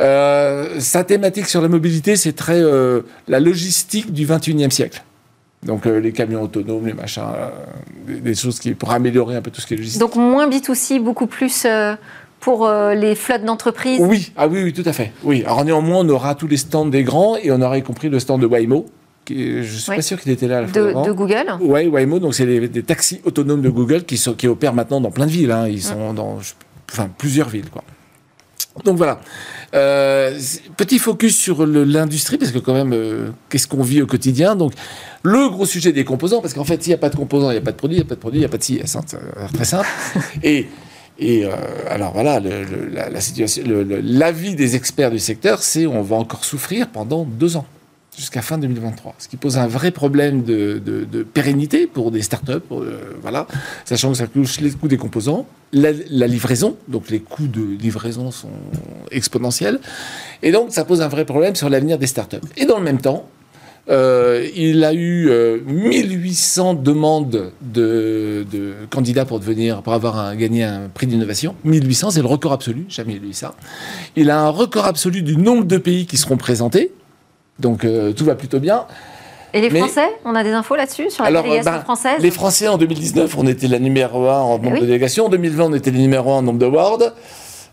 Euh, 0.00 0.78
sa 0.78 1.04
thématique 1.04 1.46
sur 1.46 1.60
la 1.60 1.68
mobilité, 1.68 2.16
c'est 2.16 2.32
très 2.32 2.60
euh, 2.60 3.02
la 3.28 3.40
logistique 3.40 4.12
du 4.12 4.26
21e 4.26 4.70
siècle. 4.70 5.02
Donc 5.64 5.86
euh, 5.86 6.00
les 6.00 6.12
camions 6.12 6.42
autonomes, 6.42 6.86
les 6.86 6.92
machins, 6.92 7.22
des, 8.06 8.34
choses 8.34 8.58
qui 8.58 8.74
pour 8.74 8.90
améliorer 8.90 9.36
un 9.36 9.42
peu 9.42 9.50
tout 9.50 9.60
ce 9.60 9.66
qui 9.66 9.74
est 9.74 9.76
logistique. 9.76 10.00
Donc 10.00 10.16
moins 10.16 10.48
B2C, 10.48 11.00
beaucoup 11.00 11.26
plus 11.26 11.66
pour 12.40 12.68
les 12.68 13.14
flottes 13.14 13.44
d'entreprises. 13.44 14.00
Oui, 14.00 14.32
ah 14.36 14.48
oui, 14.48 14.64
oui, 14.64 14.72
tout 14.72 14.82
à 14.84 14.92
fait. 14.92 15.12
Oui. 15.22 15.44
Alors 15.46 15.64
néanmoins, 15.64 15.98
on 15.98 16.08
aura 16.08 16.34
tous 16.34 16.48
les 16.48 16.56
stands 16.56 16.86
des 16.86 17.04
grands 17.04 17.36
et 17.36 17.52
on 17.52 17.62
aura 17.62 17.78
y 17.78 17.82
compris 17.82 18.08
le 18.08 18.18
stand 18.18 18.40
de 18.40 18.46
Waymo. 18.46 18.86
Qui, 19.24 19.62
je 19.62 19.76
suis 19.76 19.94
pas 19.94 20.02
sûr 20.02 20.20
qu'il 20.20 20.32
était 20.32 20.48
là. 20.48 20.64
de, 20.64 21.04
de, 21.04 21.12
Google? 21.12 21.54
Oui, 21.60 21.86
Waymo. 21.86 22.18
Donc 22.18 22.34
c'est 22.34 22.46
des 22.46 22.82
taxis 22.82 23.20
autonomes 23.24 23.62
de 23.62 23.68
Google 23.68 24.02
qui, 24.02 24.16
sont, 24.16 24.34
qui 24.34 24.48
opèrent 24.48 24.74
maintenant 24.74 25.00
dans 25.00 25.12
plein 25.12 25.26
de 25.26 25.30
villes. 25.30 25.52
Hein. 25.52 25.68
Ils 25.68 25.82
sont 25.82 26.12
dans 26.12 26.38
enfin 26.90 27.08
plusieurs 27.16 27.48
villes. 27.48 27.70
Quoi. 27.70 27.84
Donc 28.84 28.96
voilà. 28.96 29.20
Euh, 29.74 30.38
petit 30.76 30.98
focus 30.98 31.36
sur 31.36 31.66
l'industrie, 31.66 32.38
parce 32.38 32.52
que 32.52 32.58
quand 32.58 32.74
même, 32.74 32.92
euh, 32.92 33.30
qu'est-ce 33.48 33.66
qu'on 33.66 33.82
vit 33.82 34.02
au 34.02 34.06
quotidien? 34.06 34.56
Donc, 34.56 34.72
le 35.22 35.48
gros 35.48 35.66
sujet 35.66 35.92
des 35.92 36.04
composants, 36.04 36.40
parce 36.40 36.54
qu'en 36.54 36.64
fait, 36.64 36.82
s'il 36.82 36.90
n'y 36.90 36.94
a 36.94 36.98
pas 36.98 37.10
de 37.10 37.16
composants, 37.16 37.50
il 37.50 37.54
n'y 37.54 37.58
a 37.58 37.62
pas 37.62 37.72
de 37.72 37.76
produit, 37.76 37.96
il 37.96 38.00
n'y 38.00 38.06
a 38.06 38.08
pas 38.08 38.14
de 38.14 38.20
produit, 38.20 38.38
il 38.38 38.42
n'y 38.42 38.46
a 38.46 38.48
pas 38.48 38.58
de. 38.58 38.62
Hein, 38.62 39.02
c'est 39.06 39.52
très 39.54 39.64
simple. 39.64 39.88
et 40.42 40.68
et 41.18 41.44
euh, 41.44 41.50
alors 41.88 42.12
voilà, 42.14 42.40
la, 42.40 43.20
situation, 43.20 43.62
l'avis 43.66 44.56
des 44.56 44.76
experts 44.76 45.10
du 45.10 45.18
secteur, 45.18 45.62
c'est 45.62 45.86
on 45.86 46.02
va 46.02 46.16
encore 46.16 46.44
souffrir 46.44 46.88
pendant 46.88 47.24
deux 47.24 47.56
ans 47.56 47.66
jusqu'à 48.16 48.42
fin 48.42 48.58
2023, 48.58 49.14
ce 49.18 49.28
qui 49.28 49.36
pose 49.36 49.58
un 49.58 49.66
vrai 49.66 49.90
problème 49.90 50.42
de, 50.42 50.80
pérennité 51.32 51.86
pour 51.86 52.10
des 52.10 52.22
startups, 52.22 52.52
euh, 52.72 53.00
voilà, 53.22 53.46
sachant 53.84 54.12
que 54.12 54.18
ça 54.18 54.26
touche 54.26 54.60
les 54.60 54.70
coûts 54.70 54.88
des 54.88 54.98
composants, 54.98 55.46
la, 55.72 55.92
livraison, 56.26 56.76
donc 56.88 57.08
les 57.10 57.20
coûts 57.20 57.46
de 57.46 57.62
livraison 57.80 58.30
sont 58.30 58.50
exponentiels, 59.10 59.80
et 60.42 60.52
donc 60.52 60.72
ça 60.72 60.84
pose 60.84 61.00
un 61.00 61.08
vrai 61.08 61.24
problème 61.24 61.54
sur 61.54 61.70
l'avenir 61.70 61.98
des 61.98 62.06
startups. 62.06 62.36
Et 62.56 62.66
dans 62.66 62.78
le 62.78 62.84
même 62.84 63.00
temps, 63.00 63.28
euh, 63.88 64.46
il 64.54 64.84
a 64.84 64.94
eu 64.94 65.28
1800 65.66 66.74
euh, 66.74 66.74
demandes 66.74 67.52
de, 67.62 68.44
candidats 68.90 69.24
pour 69.24 69.40
devenir, 69.40 69.82
pour 69.82 69.92
avoir 69.92 70.18
un, 70.18 70.36
gagné 70.36 70.62
un 70.62 70.88
prix 70.92 71.06
d'innovation. 71.06 71.56
1800, 71.64 72.12
c'est 72.12 72.20
le 72.20 72.26
record 72.26 72.52
absolu. 72.52 72.84
Jamais 72.88 73.14
lu 73.14 73.32
ça. 73.32 73.54
Il 74.14 74.30
a 74.30 74.40
un 74.40 74.50
record 74.50 74.84
absolu 74.84 75.22
du 75.22 75.36
nombre 75.36 75.64
de 75.64 75.78
pays 75.78 76.06
qui 76.06 76.16
seront 76.16 76.36
présentés. 76.36 76.92
Donc 77.58 77.84
euh, 77.84 78.12
tout 78.12 78.24
va 78.24 78.34
plutôt 78.34 78.60
bien. 78.60 78.86
Et 79.54 79.60
les 79.60 79.70
Français 79.70 80.08
On 80.24 80.34
a 80.34 80.42
des 80.42 80.52
infos 80.52 80.76
là-dessus 80.76 81.10
sur 81.10 81.24
la 81.24 81.42
délégation 81.42 81.72
ben, 81.72 81.80
française? 81.80 82.20
Les 82.20 82.30
Français 82.30 82.68
en 82.68 82.78
2019, 82.78 83.36
on 83.36 83.46
était 83.46 83.68
la 83.68 83.78
numéro 83.78 84.26
1 84.26 84.40
en 84.40 84.58
nombre 84.58 84.76
de 84.76 84.86
délégations. 84.86 85.26
En 85.26 85.28
2020, 85.28 85.64
on 85.64 85.74
était 85.74 85.90
le 85.90 85.98
numéro 85.98 86.32
1 86.32 86.36
en 86.36 86.42
nombre 86.42 86.58
d'awards. 86.58 86.98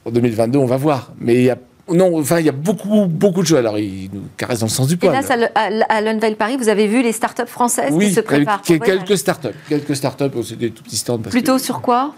En 0.06 0.12
2022, 0.12 0.60
on 0.60 0.66
va 0.66 0.78
voir. 0.78 1.14
Mais 1.20 1.50
non, 1.92 2.18
enfin, 2.18 2.40
il 2.40 2.46
y 2.46 2.50
a 2.50 2.54
beaucoup, 2.54 3.06
beaucoup 3.08 3.42
de 3.42 3.48
choses. 3.48 3.58
Alors, 3.58 3.78
il 3.80 4.10
nous 4.14 4.24
caresse 4.38 4.60
dans 4.60 4.68
le 4.68 4.72
sens 4.72 4.88
du 4.88 4.98
poil. 4.98 5.16
Et 5.16 5.38
là, 5.38 5.50
à, 5.88 6.02
l'Unveil 6.02 6.36
Paris, 6.36 6.58
vous 6.58 6.70
avez 6.70 6.88
vu 6.88 7.02
les 7.02 7.12
startups 7.12 7.48
françaises 7.48 7.98
qui 7.98 8.14
se 8.14 8.20
préparent 8.20 8.62
Oui, 8.70 8.80
quelques 8.80 9.18
startups. 9.18 9.48
Quelques 9.68 9.96
startups, 9.96 10.44
c'est 10.44 10.58
des 10.58 10.72
tout 10.72 10.84
petits 10.84 10.98
stands. 10.98 11.20
Plutôt 11.20 11.58
sur 11.58 11.82
quoi? 11.82 12.14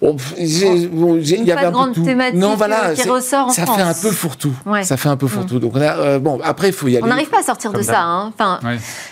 Oh, 0.00 0.14
il 0.38 1.44
y 1.44 1.50
avait 1.50 1.66
un 1.66 1.70
grande 1.72 1.94
peu 1.94 2.02
thématique 2.02 2.38
non, 2.38 2.54
voilà, 2.54 2.94
qui 2.94 3.08
ressort 3.08 3.48
en 3.48 3.50
ça 3.50 3.62
France. 3.62 3.76
fait 3.78 3.82
un 3.82 3.94
peu 3.94 4.10
fourre-tout. 4.14 4.54
Ça 4.82 4.96
fait 4.96 5.08
un 5.08 5.16
peu 5.16 5.26
fourre-tout. 5.26 5.56
Mm. 5.56 5.60
Donc 5.60 5.72
on 5.74 5.80
a, 5.80 5.96
euh, 5.98 6.18
bon, 6.20 6.38
après 6.44 6.68
il 6.68 6.72
faut 6.72 6.86
y 6.86 6.96
aller. 6.96 7.04
On 7.04 7.08
n'arrive 7.08 7.28
pas 7.28 7.40
à 7.40 7.42
sortir 7.42 7.72
de 7.72 7.82
ça. 7.82 8.02
Hein. 8.02 8.32
Enfin, 8.32 8.60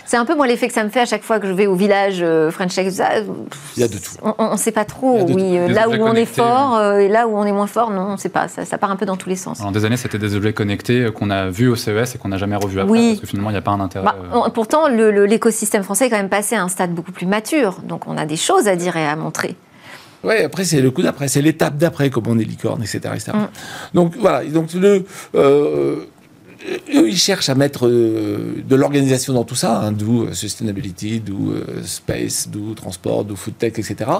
c'est 0.05 0.15
un 0.15 0.23
peu 0.23 0.33
moi 0.33 0.47
l'effet 0.47 0.67
que 0.67 0.73
ça 0.73 0.85
me 0.85 0.89
fait 0.89 1.01
à 1.01 1.05
chaque 1.05 1.23
fois 1.23 1.39
que 1.39 1.47
je 1.47 1.51
vais 1.51 1.67
au 1.67 1.75
village 1.75 2.19
euh, 2.21 2.51
French. 2.51 2.77
Il 2.77 2.83
y 2.85 3.83
a 3.83 3.87
de 3.87 3.97
tout. 3.97 4.11
On 4.37 4.53
ne 4.53 4.57
sait 4.57 4.71
pas 4.71 4.85
trop. 4.85 5.25
Oui, 5.27 5.57
euh, 5.57 5.67
là 5.67 5.89
où 5.89 5.93
on 5.93 6.13
est 6.13 6.25
fort 6.25 6.81
et 6.93 7.09
là 7.09 7.27
où 7.27 7.37
on 7.37 7.43
est 7.43 7.51
moins 7.51 7.67
fort, 7.67 7.91
non, 7.91 8.03
on 8.03 8.11
ne 8.13 8.17
sait 8.17 8.29
pas. 8.29 8.47
Ça, 8.47 8.63
ça, 8.63 8.77
part 8.77 8.91
un 8.91 8.95
peu 8.95 9.05
dans 9.05 9.17
tous 9.17 9.29
les 9.29 9.35
sens. 9.35 9.59
En 9.59 9.71
des 9.71 9.83
années, 9.83 9.97
c'était 9.97 10.19
des 10.19 10.35
objets 10.35 10.53
connectés 10.53 11.09
qu'on 11.13 11.29
a 11.29 11.49
vus 11.49 11.67
au 11.67 11.75
CES 11.75 12.15
et 12.15 12.17
qu'on 12.17 12.29
n'a 12.29 12.37
jamais 12.37 12.55
revus 12.55 12.79
après 12.79 12.91
oui. 12.91 13.09
parce 13.09 13.21
que 13.21 13.27
finalement, 13.27 13.49
il 13.49 13.53
n'y 13.53 13.59
a 13.59 13.61
pas 13.61 13.71
un 13.71 13.81
intérêt. 13.81 14.05
Bah, 14.05 14.15
pourtant, 14.53 14.87
l'écosystème 14.87 15.83
français 15.83 16.05
est 16.05 16.09
quand 16.09 16.17
même 16.17 16.29
passé 16.29 16.55
à 16.55 16.63
un 16.63 16.69
stade 16.69 16.93
beaucoup 16.93 17.11
plus 17.11 17.25
mature. 17.25 17.79
Donc 17.83 18.07
on 18.07 18.17
a 18.17 18.25
des 18.25 18.37
choses 18.37 18.69
à 18.69 18.77
dire 18.77 18.95
et 18.95 19.05
à 19.05 19.17
montrer. 19.17 19.57
Oui, 20.23 20.35
après, 20.37 20.65
c'est 20.65 20.81
le 20.81 20.91
coup 20.91 21.01
d'après, 21.01 21.27
c'est 21.27 21.41
l'étape 21.41 21.77
d'après, 21.77 22.09
comme 22.09 22.27
on 22.27 22.39
est 22.39 22.43
licorne, 22.43 22.81
etc. 22.81 22.99
etc. 23.13 23.31
Mm. 23.33 23.47
Donc, 23.93 24.15
voilà. 24.17 24.43
Donc, 24.45 24.73
le. 24.73 25.05
Euh, 25.35 26.05
eux, 26.93 27.09
ils 27.09 27.17
cherchent 27.17 27.49
à 27.49 27.55
mettre 27.55 27.87
euh, 27.87 28.63
de 28.67 28.75
l'organisation 28.75 29.33
dans 29.33 29.43
tout 29.43 29.55
ça, 29.55 29.79
hein, 29.79 29.91
d'où 29.91 30.23
euh, 30.23 30.33
sustainability, 30.33 31.19
d'où 31.19 31.53
space, 31.83 32.49
d'où 32.49 32.73
transport, 32.73 33.25
d'où 33.25 33.35
food 33.35 33.57
tech, 33.57 33.73
etc. 33.77 34.11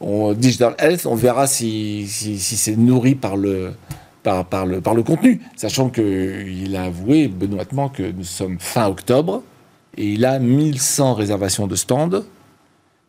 On, 0.00 0.34
digital 0.34 0.74
health, 0.78 1.06
on 1.06 1.14
verra 1.14 1.46
si, 1.46 2.06
si, 2.06 2.38
si 2.38 2.56
c'est 2.56 2.76
nourri 2.76 3.14
par 3.14 3.36
le, 3.36 3.72
par, 4.22 4.44
par, 4.44 4.66
le, 4.66 4.80
par 4.80 4.94
le 4.94 5.02
contenu, 5.02 5.40
sachant 5.56 5.88
qu'il 5.88 6.76
a 6.76 6.82
avoué 6.82 7.28
benoîtement 7.28 7.88
que 7.88 8.02
nous 8.02 8.24
sommes 8.24 8.58
fin 8.60 8.88
octobre 8.88 9.42
et 9.96 10.12
il 10.12 10.24
a 10.24 10.38
1100 10.38 11.14
réservations 11.14 11.66
de 11.66 11.76
stands 11.76 12.22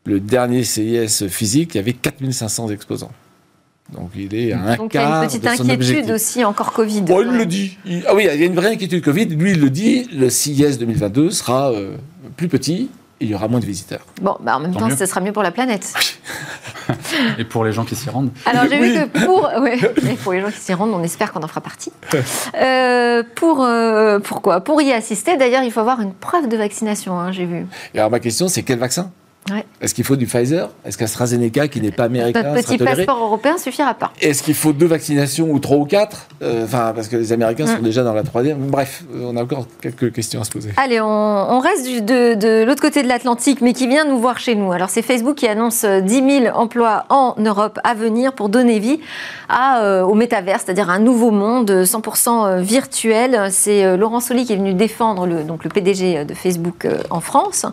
le 0.07 0.21
dernier 0.21 0.63
CIS 0.63 1.27
physique, 1.27 1.75
il 1.75 1.77
y 1.77 1.81
avait 1.81 1.93
4500 1.93 2.69
exposants. 2.69 3.11
Donc 3.93 4.11
il 4.15 4.33
est 4.33 4.53
à 4.53 4.59
un 4.59 4.75
Donc, 4.77 4.91
quart. 4.91 5.03
Il 5.03 5.09
y 5.09 5.13
a 5.13 5.21
une 5.21 5.27
petite 5.27 5.47
inquiétude 5.47 6.11
aussi, 6.11 6.43
encore 6.45 6.71
Covid. 6.71 7.01
Bon, 7.01 7.21
il 7.21 7.37
le 7.37 7.45
dit. 7.45 7.77
ah 8.07 8.15
oui, 8.15 8.27
il 8.33 8.39
y 8.39 8.43
a 8.43 8.45
une 8.45 8.55
vraie 8.55 8.71
inquiétude 8.71 9.03
Covid. 9.03 9.25
Lui, 9.25 9.51
il 9.51 9.59
le 9.59 9.69
dit. 9.69 10.09
Le 10.13 10.29
CIS 10.29 10.77
2022 10.77 11.31
sera 11.31 11.71
euh, 11.71 11.95
plus 12.37 12.47
petit 12.47 12.89
et 13.19 13.25
il 13.25 13.31
y 13.31 13.35
aura 13.35 13.47
moins 13.47 13.59
de 13.59 13.65
visiteurs. 13.65 14.05
Bon, 14.21 14.37
bah 14.39 14.55
en 14.55 14.59
même 14.59 14.73
temps, 14.73 14.89
ce 14.95 15.05
sera 15.05 15.19
mieux 15.19 15.31
pour 15.31 15.43
la 15.43 15.51
planète. 15.51 15.93
et 17.37 17.43
pour 17.43 17.65
les 17.65 17.73
gens 17.73 17.83
qui 17.83 17.95
s'y 17.95 18.09
rendent. 18.09 18.31
Alors 18.45 18.65
j'ai 18.69 18.79
vu 18.79 18.93
que 18.93 19.25
pour, 19.25 19.49
pour 20.23 20.33
les 20.33 20.41
gens 20.41 20.51
qui 20.51 20.59
s'y 20.59 20.73
rendent, 20.73 20.93
on 20.93 21.03
espère 21.03 21.33
qu'on 21.33 21.43
en 21.43 21.47
fera 21.47 21.61
partie. 21.61 21.91
Euh, 22.61 23.23
pour, 23.35 23.63
euh, 23.63 24.19
pourquoi? 24.19 24.61
Pour 24.61 24.81
y 24.81 24.93
assister, 24.93 25.35
d'ailleurs, 25.35 25.63
il 25.63 25.71
faut 25.71 25.81
avoir 25.81 25.99
une 25.99 26.13
preuve 26.13 26.47
de 26.47 26.55
vaccination, 26.55 27.19
hein, 27.19 27.31
j'ai 27.31 27.45
vu. 27.45 27.65
Et 27.93 27.99
alors 27.99 28.11
ma 28.11 28.19
question, 28.19 28.47
c'est 28.47 28.63
quel 28.63 28.79
vaccin? 28.79 29.11
Est-ce 29.81 29.93
qu'il 29.93 30.03
faut 30.03 30.15
du 30.15 30.25
Pfizer? 30.25 30.69
Est-ce 30.85 30.97
qu'AstraZeneca, 30.97 31.67
qui 31.67 31.81
n'est 31.81 31.91
pas 31.91 32.05
américain, 32.05 32.43
Notre 32.43 32.67
petit 32.67 32.77
passeport 32.77 33.23
européen 33.23 33.57
suffira 33.57 33.93
pas. 33.93 34.11
Est-ce 34.21 34.43
qu'il 34.43 34.55
faut 34.55 34.73
deux 34.73 34.85
vaccinations 34.85 35.49
ou 35.51 35.59
trois 35.59 35.77
ou 35.77 35.85
quatre? 35.85 36.27
Euh, 36.41 36.65
Enfin, 36.65 36.91
parce 36.93 37.07
que 37.07 37.15
les 37.15 37.31
Américains 37.31 37.65
sont 37.65 37.79
mm. 37.79 37.83
déjà 37.83 38.03
dans 38.03 38.13
la 38.13 38.23
troisième. 38.23 38.57
Bref, 38.67 39.03
on 39.13 39.37
a 39.37 39.43
encore 39.43 39.67
quelques 39.81 40.11
questions 40.11 40.41
à 40.41 40.43
se 40.43 40.51
poser. 40.51 40.71
Allez, 40.75 40.99
on, 40.99 41.59
reste 41.59 42.03
de, 42.03 42.65
l'autre 42.65 42.81
côté 42.81 43.03
de 43.03 43.07
l'Atlantique, 43.07 43.61
mais 43.61 43.73
qui 43.73 43.87
vient 43.87 44.05
nous 44.05 44.19
voir 44.19 44.39
chez 44.39 44.55
nous. 44.55 44.71
Alors, 44.71 44.89
c'est 44.89 45.01
Facebook 45.01 45.35
qui 45.35 45.47
annonce 45.47 45.85
10 45.85 45.87
euh, 45.87 46.41
000 46.43 46.57
emplois 46.57 47.05
en 47.09 47.35
Europe 47.37 47.79
à 47.83 47.93
venir 47.93 48.33
pour 48.33 48.49
donner 48.49 48.79
vie 48.79 48.99
à, 49.47 49.81
euh, 49.81 50.01
au 50.01 50.13
métavers, 50.13 50.59
c'est-à-dire 50.59 50.89
un 50.89 50.99
nouveau 50.99 51.31
monde 51.31 51.71
100% 51.71 52.59
virtuel. 52.59 53.47
C'est 53.51 53.95
Laurent 53.95 54.19
Soli 54.19 54.45
qui 54.45 54.53
est 54.53 54.57
venu 54.57 54.73
défendre, 54.73 55.25
le, 55.25 55.43
donc 55.43 55.63
le 55.63 55.69
PDG 55.69 56.25
de 56.25 56.33
Facebook 56.33 56.85
en 57.09 57.21
France, 57.21 57.65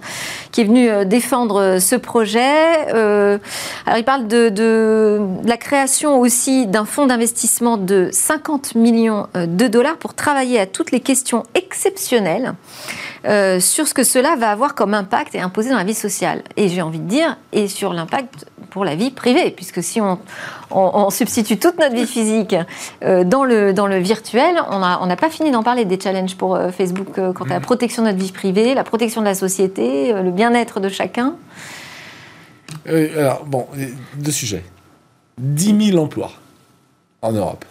qui 0.53 0.61
est 0.61 0.65
venu 0.65 1.05
défendre 1.05 1.64
euh, 1.64 1.64
ce 1.81 1.97
projet. 1.97 2.93
Euh, 2.95 3.39
alors 3.87 3.99
il 3.99 4.05
parle 4.05 4.27
de, 4.27 5.21
la 5.45 5.57
création 5.57 6.21
aussi 6.21 6.67
d'un 6.67 6.85
fonds 6.85 7.07
d'investissement 7.07 7.77
de 7.77 8.09
50 8.13 8.75
millions 8.75 9.27
euh, 9.37 9.47
de 9.47 9.67
dollars 9.67 9.97
pour 9.97 10.15
travailler 10.15 10.59
à 10.61 10.67
toutes 10.67 10.91
les 10.91 11.01
questions 11.01 11.45
exceptionnelles 11.55 12.55
sur 13.59 13.89
ce 13.89 13.95
que 13.95 14.05
cela 14.05 14.37
va 14.37 14.51
avoir 14.51 14.75
comme 14.75 14.93
impact 14.93 15.35
et 15.35 15.41
imposer 15.41 15.71
dans 15.71 15.79
la 15.79 15.85
vie 15.85 15.95
sociale. 15.95 16.43
Et 16.59 16.69
j'ai 16.69 16.83
envie 16.83 16.99
de 16.99 17.09
dire, 17.09 17.39
et 17.53 17.69
sur 17.69 17.95
l'impact 17.95 18.45
pour 18.75 18.85
la 18.85 18.95
vie 18.95 19.11
privée, 19.11 19.51
puisque 19.51 19.83
si 19.83 20.01
on, 20.01 20.19
substitue 21.11 21.59
toute 21.59 21.79
notre 21.79 21.95
vie 21.95 22.07
physique 22.07 22.57
dans, 23.01 23.45
le, 23.45 23.73
dans 23.73 23.87
le 23.87 23.99
virtuel, 23.99 24.57
on 24.71 24.81
n'a 24.81 24.99
on 25.01 25.17
pas 25.17 25.31
fini 25.31 25.51
d'en 25.53 25.63
parler 25.63 25.85
des 25.85 25.99
challenges 25.99 26.37
pour 26.37 26.59
Facebook 26.77 27.15
quant 27.15 27.45
à 27.45 27.49
la 27.49 27.59
mmh. 27.61 27.63
protection 27.63 28.03
de 28.03 28.09
notre 28.09 28.21
vie 28.21 28.33
privée, 28.33 28.75
la 28.75 28.83
protection 28.83 29.21
de 29.21 29.27
la 29.27 29.37
société, 29.37 30.13
le 30.13 30.33
bien-être 30.33 30.81
de 30.81 30.89
chacun. 30.89 31.37
Euh, 32.89 33.19
alors, 33.19 33.45
bon, 33.45 33.67
deux 34.17 34.33
sujets. 34.33 34.65
10 35.39 35.91
000 35.91 36.03
emplois 36.03 36.33
en 37.23 37.33
Europe. 37.33 37.65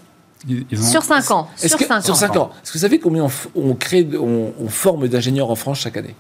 Sur 0.74 1.04
5 1.04 1.32
ans. 1.32 1.48
Sur 1.56 1.80
5 1.80 1.92
ans. 1.92 2.02
Sur 2.02 2.16
5 2.16 2.36
ans. 2.36 2.52
Est-ce 2.62 2.72
que 2.72 2.78
vous 2.78 2.82
savez 2.82 3.00
combien 3.00 3.28
on, 3.56 3.74
crée, 3.76 4.08
on, 4.20 4.68
forme 4.68 5.08
d'ingénieurs 5.08 5.50
en 5.50 5.56
France 5.56 5.80
chaque 5.80 5.98
année? 5.98 6.16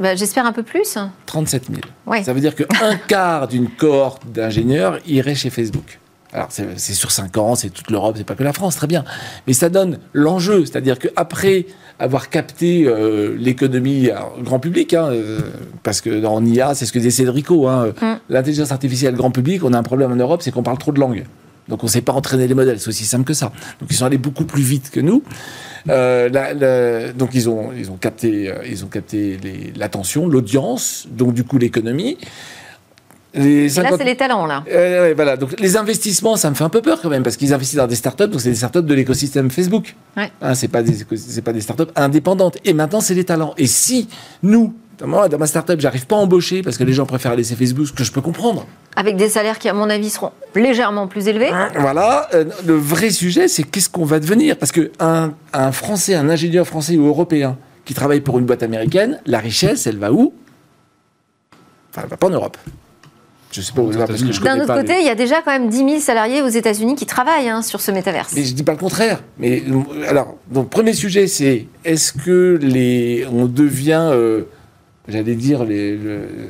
Bah, 0.00 0.14
J'espère 0.14 0.46
un 0.46 0.52
peu 0.52 0.62
plus. 0.62 0.98
37 1.26 1.68
000. 2.06 2.22
Ça 2.24 2.32
veut 2.32 2.40
dire 2.40 2.54
qu'un 2.54 2.96
quart 3.08 3.48
d'une 3.48 3.68
cohorte 3.68 4.22
d'ingénieurs 4.26 4.98
irait 5.06 5.34
chez 5.34 5.50
Facebook. 5.50 5.98
Alors, 6.32 6.48
c'est 6.50 6.92
sur 6.92 7.12
5 7.12 7.38
ans, 7.38 7.54
c'est 7.54 7.70
toute 7.70 7.90
l'Europe, 7.90 8.16
c'est 8.18 8.26
pas 8.26 8.34
que 8.34 8.42
la 8.42 8.52
France, 8.52 8.76
très 8.76 8.86
bien. 8.86 9.04
Mais 9.46 9.54
ça 9.54 9.70
donne 9.70 9.98
l'enjeu, 10.12 10.66
c'est-à-dire 10.66 10.98
qu'après 10.98 11.66
avoir 11.98 12.28
capté 12.28 12.84
euh, 12.86 13.34
l'économie 13.38 14.10
grand 14.42 14.58
public, 14.58 14.92
hein, 14.92 15.08
euh, 15.12 15.40
parce 15.82 16.02
que 16.02 16.20
dans 16.20 16.44
IA, 16.44 16.74
c'est 16.74 16.84
ce 16.84 16.92
que 16.92 16.98
disait 16.98 17.10
Cédrico, 17.10 17.68
hein, 17.68 17.94
mm. 18.02 18.14
l'intelligence 18.28 18.70
artificielle 18.70 19.14
grand 19.14 19.30
public, 19.30 19.64
on 19.64 19.72
a 19.72 19.78
un 19.78 19.82
problème 19.82 20.12
en 20.12 20.16
Europe, 20.16 20.42
c'est 20.42 20.50
qu'on 20.50 20.62
parle 20.62 20.78
trop 20.78 20.92
de 20.92 21.00
langues. 21.00 21.24
Donc 21.68 21.82
on 21.82 21.86
ne 21.86 21.90
sait 21.90 22.00
pas 22.00 22.12
entraîner 22.12 22.46
les 22.46 22.54
modèles, 22.54 22.80
c'est 22.80 22.88
aussi 22.88 23.04
simple 23.04 23.24
que 23.24 23.34
ça. 23.34 23.52
Donc 23.80 23.90
ils 23.90 23.96
sont 23.96 24.06
allés 24.06 24.18
beaucoup 24.18 24.44
plus 24.44 24.62
vite 24.62 24.90
que 24.90 25.00
nous. 25.00 25.22
Euh, 25.88 27.12
donc 27.12 27.30
ils 27.34 27.48
ont, 27.48 27.72
ils 27.76 27.90
ont 27.90 27.96
capté, 27.96 28.52
ils 28.68 28.84
ont 28.84 28.88
capté 28.88 29.38
l'attention, 29.76 30.28
l'audience, 30.28 31.06
donc 31.10 31.34
du 31.34 31.44
coup 31.44 31.58
l'économie. 31.58 32.18
Les 33.36 33.68
Là, 33.68 33.90
c'est 33.96 34.04
les 34.04 34.16
talents, 34.16 34.46
là. 34.46 34.64
Euh, 34.70 35.12
voilà. 35.14 35.36
Donc, 35.36 35.60
les 35.60 35.76
investissements, 35.76 36.36
ça 36.36 36.48
me 36.48 36.54
fait 36.54 36.64
un 36.64 36.70
peu 36.70 36.80
peur 36.80 37.00
quand 37.02 37.10
même, 37.10 37.22
parce 37.22 37.36
qu'ils 37.36 37.52
investissent 37.52 37.76
dans 37.76 37.86
des 37.86 37.94
startups, 37.94 38.28
donc 38.28 38.40
c'est 38.40 38.48
des 38.48 38.56
startups 38.56 38.82
de 38.82 38.94
l'écosystème 38.94 39.50
Facebook. 39.50 39.94
Ouais. 40.16 40.30
Hein, 40.40 40.54
c'est 40.54 40.68
pas 40.68 40.82
des, 40.82 41.04
c'est 41.16 41.42
pas 41.42 41.52
des 41.52 41.60
startups 41.60 41.92
indépendantes. 41.96 42.56
Et 42.64 42.72
maintenant, 42.72 43.00
c'est 43.00 43.14
les 43.14 43.24
talents. 43.24 43.54
Et 43.58 43.66
si 43.66 44.08
nous, 44.42 44.74
moi, 45.04 45.28
dans 45.28 45.38
ma 45.38 45.46
startup, 45.46 45.78
j'arrive 45.80 46.06
pas 46.06 46.16
à 46.16 46.18
embaucher 46.20 46.62
parce 46.62 46.78
que 46.78 46.84
les 46.84 46.92
gens 46.92 47.06
préfèrent 47.06 47.36
laisser 47.36 47.54
Facebook, 47.54 47.86
ce 47.86 47.92
que 47.92 48.04
je 48.04 48.12
peux 48.12 48.20
comprendre. 48.20 48.66
Avec 48.96 49.16
des 49.16 49.28
salaires 49.28 49.58
qui, 49.58 49.68
à 49.68 49.74
mon 49.74 49.90
avis, 49.90 50.08
seront 50.08 50.32
légèrement 50.54 51.06
plus 51.06 51.28
élevés. 51.28 51.50
Hein, 51.50 51.68
voilà. 51.78 52.28
Euh, 52.34 52.44
le 52.64 52.74
vrai 52.74 53.10
sujet, 53.10 53.48
c'est 53.48 53.62
qu'est-ce 53.62 53.90
qu'on 53.90 54.06
va 54.06 54.20
devenir? 54.20 54.56
Parce 54.56 54.72
que 54.72 54.90
un, 54.98 55.32
un 55.52 55.72
Français, 55.72 56.14
un 56.14 56.30
ingénieur 56.30 56.66
français 56.66 56.96
ou 56.96 57.06
européen 57.06 57.58
qui 57.84 57.94
travaille 57.94 58.20
pour 58.20 58.38
une 58.38 58.46
boîte 58.46 58.62
américaine, 58.62 59.20
la 59.26 59.38
richesse, 59.38 59.86
elle 59.86 59.98
va 59.98 60.12
où? 60.12 60.32
Enfin, 61.90 62.02
elle 62.04 62.10
va 62.10 62.16
pas 62.16 62.26
en 62.26 62.30
Europe. 62.30 62.56
Je 63.52 63.60
sais 63.62 63.72
pas 63.72 63.80
où 63.80 63.90
parce 63.90 64.22
que 64.22 64.32
je 64.32 64.40
D'un 64.42 64.60
autre 64.60 64.74
côté, 64.74 65.00
il 65.00 65.06
y 65.06 65.08
a 65.08 65.14
déjà 65.14 65.40
quand 65.40 65.52
même 65.52 65.68
10 65.68 65.76
000 65.76 65.98
salariés 66.00 66.42
aux 66.42 66.48
États-Unis 66.48 66.94
qui 66.94 67.06
travaillent 67.06 67.48
hein, 67.48 67.62
sur 67.62 67.80
ce 67.80 67.90
métaverse. 67.90 68.32
Mais 68.34 68.44
je 68.44 68.52
dis 68.52 68.62
pas 68.62 68.72
le 68.72 68.78
contraire. 68.78 69.22
Mais 69.38 69.62
euh, 69.66 70.08
alors, 70.08 70.36
donc 70.50 70.68
premier 70.68 70.92
sujet, 70.92 71.26
c'est 71.26 71.66
est-ce 71.84 72.12
que 72.12 72.58
les 72.60 73.26
on 73.32 73.46
devient 73.46 74.10
euh, 74.12 74.42
J'allais 75.08 75.36
dire 75.36 75.64
les, 75.64 75.98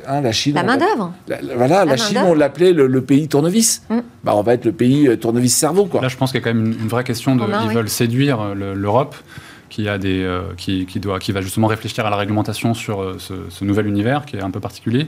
hein, 0.07 0.21
la 0.21 0.31
Chine. 0.31 0.55
La 0.55 0.63
main 0.63 0.77
d'œuvre. 0.77 1.13
Voilà, 1.55 1.85
la, 1.85 1.95
Chine, 1.95 2.19
on 2.25 2.33
l'appelait 2.33 2.73
le, 2.73 3.01
pays 3.01 3.27
tournevis. 3.27 3.83
Mm. 3.89 3.99
Bah, 4.23 4.33
on 4.35 4.41
va 4.41 4.55
être 4.55 4.65
le 4.65 4.71
pays 4.71 5.07
euh, 5.07 5.15
tournevis 5.15 5.55
cerveau, 5.55 5.85
quoi. 5.85 6.01
Là, 6.01 6.07
je 6.07 6.17
pense 6.17 6.31
qu'il 6.31 6.41
y 6.41 6.43
a 6.43 6.45
quand 6.45 6.53
même 6.55 6.75
une, 6.79 6.87
vraie 6.87 7.03
question 7.03 7.35
de. 7.35 7.43
ils 7.69 7.75
veulent 7.75 7.89
séduire 7.89 8.55
l'Europe 8.55 9.15
qui, 9.69 9.89
a 9.89 9.97
des, 9.97 10.27
qui, 10.57 10.85
qui, 10.85 10.99
doit, 10.99 11.19
qui 11.19 11.31
va 11.31 11.41
justement 11.41 11.67
réfléchir 11.67 12.05
à 12.05 12.09
la 12.09 12.15
réglementation 12.15 12.73
sur 12.73 13.15
ce, 13.19 13.33
ce, 13.49 13.65
nouvel 13.65 13.87
univers 13.87 14.25
qui 14.25 14.37
est 14.37 14.43
un 14.43 14.51
peu 14.51 14.59
particulier. 14.59 15.07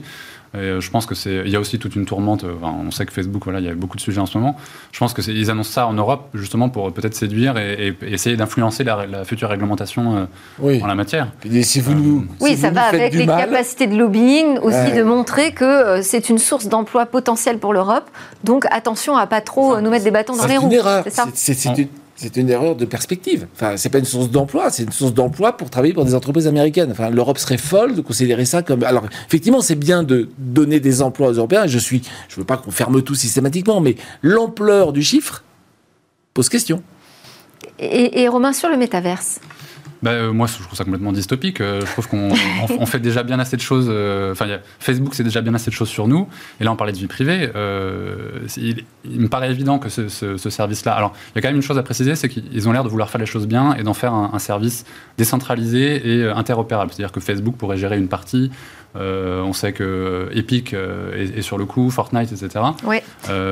Euh, 0.56 0.80
je 0.80 0.90
pense 0.90 1.06
que 1.06 1.14
c'est. 1.14 1.42
Il 1.44 1.50
y 1.50 1.56
a 1.56 1.60
aussi 1.60 1.78
toute 1.78 1.94
une 1.94 2.06
tourmente. 2.06 2.44
on 2.62 2.90
sait 2.90 3.06
que 3.06 3.12
Facebook, 3.12 3.44
voilà, 3.44 3.60
il 3.60 3.66
y 3.66 3.68
a 3.68 3.74
beaucoup 3.74 3.96
de 3.96 4.02
sujets 4.02 4.20
en 4.20 4.26
ce 4.26 4.36
moment. 4.36 4.56
Je 4.90 4.98
pense 4.98 5.14
que 5.14 5.22
ils 5.30 5.50
annoncent 5.50 5.70
ça 5.70 5.86
en 5.86 5.92
Europe 5.92 6.28
justement 6.34 6.68
pour 6.68 6.92
peut-être 6.92 7.14
séduire 7.14 7.56
et, 7.56 7.96
essayer 8.02 8.36
d'influencer 8.36 8.82
la, 8.82 9.24
future 9.24 9.48
réglementation 9.48 10.26
euh, 10.62 10.80
en 10.80 10.86
la 10.86 10.94
matière. 10.94 11.28
si 11.62 11.80
vous 11.80 11.92
euh, 11.92 12.22
oui, 12.40 12.56
ça 12.56 12.70
va 12.70 12.84
avec 12.84 13.14
les 13.14 13.26
capacités 13.26 13.86
de 13.86 13.96
lobbying 13.96 14.58
aussi 14.58 14.92
de 14.92 15.02
montrer 15.02 15.52
que 15.52 16.02
c'est 16.02 16.28
une 16.28 16.38
source 16.38 16.66
d'emploi 16.66 17.06
potentiel 17.06 17.58
pour 17.58 17.72
l'Europe. 17.72 18.10
Donc 18.42 18.66
attention 18.70 19.16
à 19.16 19.26
pas 19.28 19.40
trop 19.40 19.80
nous 19.80 19.90
mettre 19.90 20.04
des 20.04 20.10
bâtons 20.10 20.36
dans 20.36 20.46
les 20.46 20.56
roues. 20.56 20.72
C'est 21.06 21.54
C'est 21.54 21.64
une 21.64 21.88
c'est 22.20 22.36
une 22.36 22.50
erreur 22.50 22.76
de 22.76 22.84
perspective. 22.84 23.46
Enfin, 23.54 23.78
c'est 23.78 23.88
pas 23.88 23.98
une 23.98 24.04
source 24.04 24.30
d'emploi, 24.30 24.68
c'est 24.68 24.82
une 24.82 24.92
source 24.92 25.14
d'emploi 25.14 25.56
pour 25.56 25.70
travailler 25.70 25.94
pour 25.94 26.04
des 26.04 26.14
entreprises 26.14 26.46
américaines. 26.46 26.90
Enfin, 26.90 27.08
l'Europe 27.08 27.38
serait 27.38 27.56
folle 27.56 27.94
de 27.94 28.02
considérer 28.02 28.44
ça 28.44 28.62
comme. 28.62 28.82
Alors, 28.82 29.04
effectivement, 29.26 29.62
c'est 29.62 29.74
bien 29.74 30.02
de 30.02 30.28
donner 30.36 30.80
des 30.80 31.00
emplois 31.00 31.28
aux 31.28 31.32
Européens. 31.32 31.66
Je 31.66 31.78
suis, 31.78 32.02
je 32.28 32.36
veux 32.36 32.44
pas 32.44 32.58
qu'on 32.58 32.70
ferme 32.70 33.00
tout 33.02 33.14
systématiquement, 33.14 33.80
mais 33.80 33.96
l'ampleur 34.20 34.92
du 34.92 35.02
chiffre 35.02 35.44
pose 36.34 36.50
question. 36.50 36.82
Et, 37.78 38.20
et 38.20 38.28
Romain, 38.28 38.52
sur 38.52 38.68
le 38.68 38.76
métaverse 38.76 39.40
bah, 40.02 40.12
euh, 40.12 40.32
moi, 40.32 40.46
je 40.46 40.62
trouve 40.62 40.76
ça 40.76 40.84
complètement 40.84 41.12
dystopique. 41.12 41.60
Euh, 41.60 41.80
je 41.80 41.92
trouve 41.92 42.08
qu'on 42.08 42.30
on, 42.78 42.86
fait 42.86 43.00
déjà 43.00 43.22
bien 43.22 43.38
assez 43.38 43.56
de 43.56 43.60
choses. 43.60 43.88
Euh, 43.90 44.32
enfin, 44.32 44.46
Facebook, 44.78 45.14
c'est 45.14 45.24
déjà 45.24 45.40
bien 45.42 45.54
assez 45.54 45.70
de 45.70 45.74
choses 45.74 45.88
sur 45.88 46.08
nous. 46.08 46.26
Et 46.60 46.64
là, 46.64 46.72
on 46.72 46.76
parlait 46.76 46.92
de 46.92 46.98
vie 46.98 47.06
privée. 47.06 47.50
Il, 48.56 49.20
me 49.20 49.28
paraît 49.28 49.50
évident 49.50 49.78
que 49.78 49.88
ce, 49.88 50.36
service-là. 50.36 50.92
Alors, 50.92 51.12
il 51.28 51.36
y 51.36 51.38
a 51.38 51.42
quand 51.42 51.48
même 51.48 51.56
une 51.56 51.62
chose 51.62 51.78
à 51.78 51.82
préciser 51.82 52.14
c'est 52.14 52.28
qu'ils 52.28 52.68
ont 52.68 52.72
l'air 52.72 52.84
de 52.84 52.88
vouloir 52.88 53.10
faire 53.10 53.20
les 53.20 53.26
choses 53.26 53.46
bien 53.46 53.74
et 53.74 53.82
d'en 53.82 53.94
faire 53.94 54.14
un, 54.14 54.38
service 54.38 54.84
décentralisé 55.18 56.08
et 56.08 56.24
interopérable. 56.24 56.92
C'est-à-dire 56.92 57.12
que 57.12 57.20
Facebook 57.20 57.56
pourrait 57.56 57.76
gérer 57.76 57.98
une 57.98 58.08
partie. 58.08 58.50
on 58.94 59.52
sait 59.52 59.72
que 59.72 60.30
Epic 60.32 60.74
est, 60.74 61.42
sur 61.42 61.58
le 61.58 61.66
coup, 61.66 61.90
Fortnite, 61.90 62.32
etc. 62.32 62.64
Oui. 62.84 62.96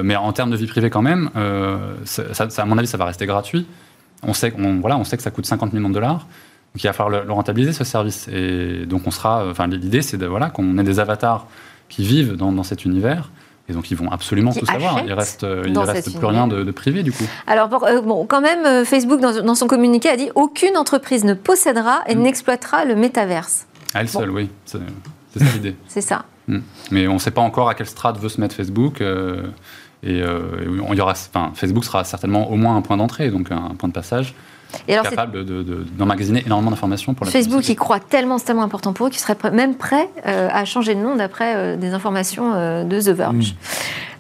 mais 0.03 0.17
en 0.17 0.33
termes 0.33 0.51
de 0.51 0.57
vie 0.57 0.67
privée, 0.67 0.91
quand 0.91 1.03
même, 1.03 1.31
ça, 2.05 2.49
à 2.57 2.65
mon 2.65 2.79
avis, 2.79 2.89
ça 2.89 2.97
va 2.97 3.05
rester 3.05 3.27
gratuit. 3.27 3.67
On 4.23 4.35
sait, 4.35 4.53
voilà, 4.81 4.99
on 4.99 5.05
sait 5.05 5.17
que 5.17 5.23
ça 5.23 5.31
coûte 5.31 5.47
50 5.47 5.73
millions 5.73 5.89
de 5.89 5.95
dollars. 5.95 6.27
Donc 6.75 6.85
il 6.85 6.87
va 6.87 6.93
falloir 6.93 7.25
le, 7.25 7.33
rentabiliser 7.33 7.73
ce 7.73 7.85
service. 7.85 8.29
Et 8.29 8.87
donc 8.87 9.03
on 9.07 9.11
sera, 9.11 9.47
enfin 9.49 9.67
l'idée 9.67 10.03
c'est 10.03 10.17
de, 10.17 10.27
voilà, 10.27 10.51
qu'on 10.51 10.79
ait 10.79 10.85
des 10.85 11.01
avatars 11.01 11.47
qui 11.89 12.05
vivent 12.05 12.37
dans, 12.37 12.63
cet 12.63 12.85
univers. 12.85 13.31
Et 13.69 13.73
donc 13.73 13.91
ils 13.91 13.97
vont 13.97 14.11
absolument 14.11 14.53
tout 14.53 14.67
savoir. 14.67 15.03
Il 15.07 15.13
reste, 15.13 15.47
il 15.67 15.79
reste 15.79 16.17
plus 16.17 16.27
rien 16.27 16.47
de, 16.47 16.71
privé 16.71 17.03
du 17.03 17.13
coup. 17.13 17.25
Alors 17.47 17.85
euh, 17.85 18.01
bon, 18.01 18.27
quand 18.27 18.41
même, 18.41 18.65
euh, 18.65 18.85
Facebook 18.85 19.21
dans, 19.21 19.55
son 19.55 19.67
communiqué 19.67 20.09
a 20.09 20.17
dit 20.17 20.31
aucune 20.35 20.77
entreprise 20.77 21.25
ne 21.25 21.35
possédera 21.35 22.01
et 22.07 22.15
mm. 22.15 22.23
n'exploitera 22.23 22.85
le 22.85 22.97
métaverse. 22.97 23.67
À 23.95 24.01
elle 24.01 24.09
seule, 24.09 24.31
oui. 24.31 24.51
C'est 24.65 24.79
ça 25.39 25.53
l'idée. 25.55 25.77
c'est 25.87 26.01
ça. 26.01 26.25
Mm. 26.49 26.59
Mais 26.91 27.07
on 27.07 27.15
ne 27.15 27.19
sait 27.19 27.31
pas 27.31 27.43
encore 27.43 27.69
à 27.69 27.75
quelle 27.75 27.87
strate 27.87 28.19
veut 28.19 28.29
se 28.29 28.41
mettre 28.41 28.55
Facebook. 28.55 29.01
Euh, 29.01 29.43
et 30.03 30.23
euh, 30.23 30.81
on 30.87 30.95
y 30.95 31.01
aura, 31.01 31.13
enfin, 31.13 31.53
Facebook 31.55 31.85
sera 31.85 32.05
certainement 32.05 32.51
au 32.51 32.57
moins 32.57 32.77
un 32.77 32.83
point 32.83 32.97
d'entrée, 32.97 33.31
donc 33.31 33.51
un 33.51 33.75
point 33.77 33.89
de 33.89 33.95
passage. 33.95 34.35
Et 34.87 34.93
alors 34.93 35.05
capable 35.09 35.47
d'emmagasiner 35.97 36.43
énormément 36.45 36.71
d'informations 36.71 37.15
pour 37.15 37.25
la 37.25 37.33
Facebook, 37.33 37.63
qui 37.63 37.75
croit 37.75 38.01
tellement, 38.01 38.37
c'est 38.37 38.45
tellement 38.45 38.63
important 38.63 38.93
pour 38.93 39.07
eux 39.07 39.11
qu'ils 39.11 39.21
seraient 39.21 39.37
même 39.51 39.75
prêts 39.75 40.11
euh, 40.27 40.49
à 40.53 40.67
changer 40.67 40.95
de 40.95 41.01
nom 41.01 41.17
d'après 41.17 41.57
euh, 41.57 41.77
des 41.77 41.95
informations 41.95 42.85
de 42.85 43.01
The 43.01 43.09
Verge. 43.09 43.53
Mm. 43.53 43.57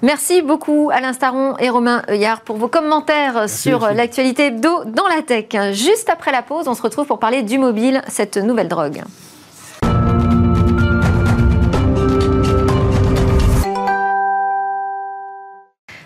Merci 0.00 0.40
beaucoup 0.40 0.90
Alain 0.92 1.12
Staron 1.12 1.56
et 1.58 1.68
Romain 1.68 2.02
Heuillard 2.08 2.40
pour 2.40 2.56
vos 2.56 2.68
commentaires 2.68 3.48
sur 3.48 3.90
l'actualité 3.92 4.46
hebdo 4.46 4.84
dans 4.86 5.06
la 5.14 5.22
tech. 5.22 5.74
Juste 5.74 6.08
après 6.08 6.32
la 6.32 6.40
pause, 6.40 6.66
on 6.66 6.74
se 6.74 6.82
retrouve 6.82 7.06
pour 7.06 7.18
parler 7.18 7.42
du 7.42 7.58
mobile, 7.58 8.00
cette 8.06 8.38
nouvelle 8.38 8.68
drogue. 8.68 9.02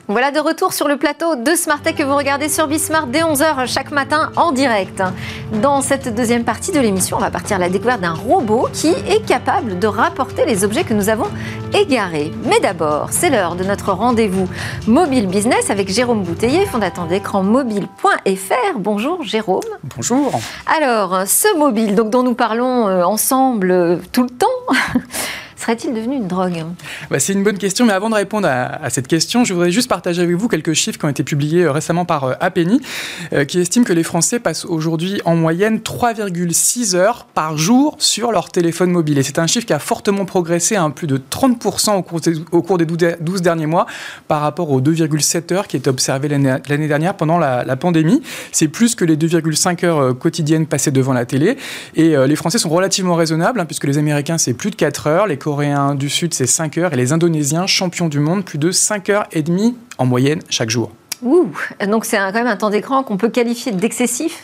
Voilà 0.08 0.32
de 0.32 0.40
retour 0.40 0.72
sur 0.72 0.88
le 0.88 0.96
plateau 0.96 1.36
de 1.36 1.52
Tech 1.82 1.94
que 1.94 2.02
vous 2.02 2.16
regardez 2.16 2.48
sur 2.48 2.66
Bismart 2.66 3.06
dès 3.06 3.20
11h 3.20 3.72
chaque 3.72 3.92
matin 3.92 4.32
en 4.34 4.50
direct. 4.50 5.00
Dans 5.62 5.80
cette 5.80 6.12
deuxième 6.12 6.42
partie 6.42 6.72
de 6.72 6.80
l'émission, 6.80 7.18
on 7.18 7.20
va 7.20 7.30
partir 7.30 7.56
à 7.56 7.60
la 7.60 7.68
découverte 7.68 8.00
d'un 8.00 8.12
robot 8.12 8.68
qui 8.72 8.88
est 8.88 9.24
capable 9.24 9.78
de 9.78 9.86
rapporter 9.86 10.44
les 10.44 10.64
objets 10.64 10.82
que 10.82 10.92
nous 10.92 11.08
avons 11.08 11.28
égarés. 11.72 12.32
Mais 12.44 12.58
d'abord, 12.58 13.08
c'est 13.12 13.30
l'heure 13.30 13.54
de 13.54 13.62
notre 13.62 13.92
rendez-vous 13.92 14.48
mobile 14.88 15.28
business 15.28 15.70
avec 15.70 15.88
Jérôme 15.88 16.24
Bouteiller, 16.24 16.66
fondateur 16.66 17.06
d'écran 17.06 17.44
mobile.fr. 17.44 18.78
Bonjour 18.78 19.22
Jérôme. 19.22 19.60
Bonjour. 19.96 20.32
Alors, 20.66 21.28
ce 21.28 21.56
mobile 21.56 21.94
donc, 21.94 22.10
dont 22.10 22.24
nous 22.24 22.34
parlons 22.34 22.88
euh, 22.88 23.04
ensemble 23.04 23.70
euh, 23.70 23.96
tout 24.10 24.24
le 24.24 24.30
temps, 24.30 24.48
serait-il 25.62 25.94
devenu 25.94 26.16
une 26.16 26.26
drogue 26.26 26.64
bah, 27.10 27.20
C'est 27.20 27.32
une 27.32 27.44
bonne 27.44 27.58
question, 27.58 27.86
mais 27.86 27.92
avant 27.92 28.10
de 28.10 28.14
répondre 28.14 28.48
à, 28.48 28.90
cette 28.90 29.06
question, 29.06 29.44
je 29.44 29.54
voudrais 29.54 29.70
juste 29.70 29.88
partager 29.88 30.20
avec 30.20 30.34
vous 30.34 30.48
quelques 30.48 30.72
chiffres 30.72 30.98
qui 30.98 31.04
ont 31.04 31.08
été 31.08 31.22
publiés 31.22 31.62
euh, 31.62 31.72
récemment 31.72 32.04
par 32.04 32.24
euh, 32.24 32.34
Apeni, 32.40 32.80
euh, 33.32 33.44
qui 33.44 33.60
estime 33.60 33.84
que 33.84 33.92
les 33.92 34.02
Français 34.02 34.40
passent 34.40 34.64
aujourd'hui 34.64 35.20
en 35.24 35.36
moyenne 35.36 35.78
3,6 35.78 36.96
heures 36.96 37.26
par 37.32 37.56
jour 37.56 37.94
sur 37.98 38.32
leur 38.32 38.50
téléphone 38.50 38.90
mobile. 38.90 39.18
Et 39.18 39.22
c'est 39.22 39.38
un 39.38 39.46
chiffre 39.46 39.66
qui 39.66 39.72
a 39.72 39.78
fortement 39.78 40.24
progressé 40.24 40.74
à 40.74 40.82
hein, 40.82 40.90
plus 40.90 41.06
de 41.06 41.16
30% 41.16 41.96
au 41.96 42.02
cours, 42.02 42.20
des, 42.20 42.34
au 42.50 42.62
cours 42.62 42.78
des 42.78 42.86
12 42.86 43.42
derniers 43.42 43.66
mois 43.66 43.86
par 44.26 44.40
rapport 44.40 44.70
aux 44.70 44.80
2,7 44.80 45.54
heures 45.54 45.68
qui 45.68 45.76
étaient 45.76 45.88
observées 45.88 46.28
l'année 46.28 46.88
dernière 46.88 47.14
pendant 47.14 47.38
la, 47.38 47.76
pandémie. 47.76 48.22
C'est 48.50 48.68
plus 48.68 48.94
que 48.94 49.04
les 49.04 49.16
2,5 49.16 49.84
heures 49.86 50.18
quotidiennes 50.18 50.66
passées 50.66 50.90
devant 50.90 51.12
la 51.12 51.24
télé. 51.24 51.56
Et 51.94 52.14
les 52.16 52.36
Français 52.36 52.58
sont 52.58 52.68
relativement 52.68 53.14
raisonnables, 53.14 53.60
hein, 53.60 53.64
puisque 53.64 53.84
les 53.84 53.98
Américains, 53.98 54.38
c'est 54.38 54.52
plus 54.52 54.70
de 54.70 54.76
4 54.76 55.06
heures, 55.06 55.26
du 55.96 56.08
Sud, 56.08 56.34
c'est 56.34 56.46
5 56.46 56.78
heures, 56.78 56.92
et 56.92 56.96
les 56.96 57.12
Indonésiens, 57.12 57.66
champions 57.66 58.08
du 58.08 58.20
monde, 58.20 58.44
plus 58.44 58.58
de 58.58 58.70
5 58.70 59.10
heures 59.10 59.26
et 59.32 59.42
demie 59.42 59.76
en 59.98 60.06
moyenne 60.06 60.40
chaque 60.48 60.70
jour. 60.70 60.92
Ouh, 61.22 61.50
donc 61.86 62.04
c'est 62.04 62.16
quand 62.16 62.32
même 62.32 62.48
un 62.48 62.56
temps 62.56 62.70
d'écran 62.70 63.04
qu'on 63.04 63.16
peut 63.16 63.28
qualifier 63.28 63.70
d'excessif? 63.70 64.42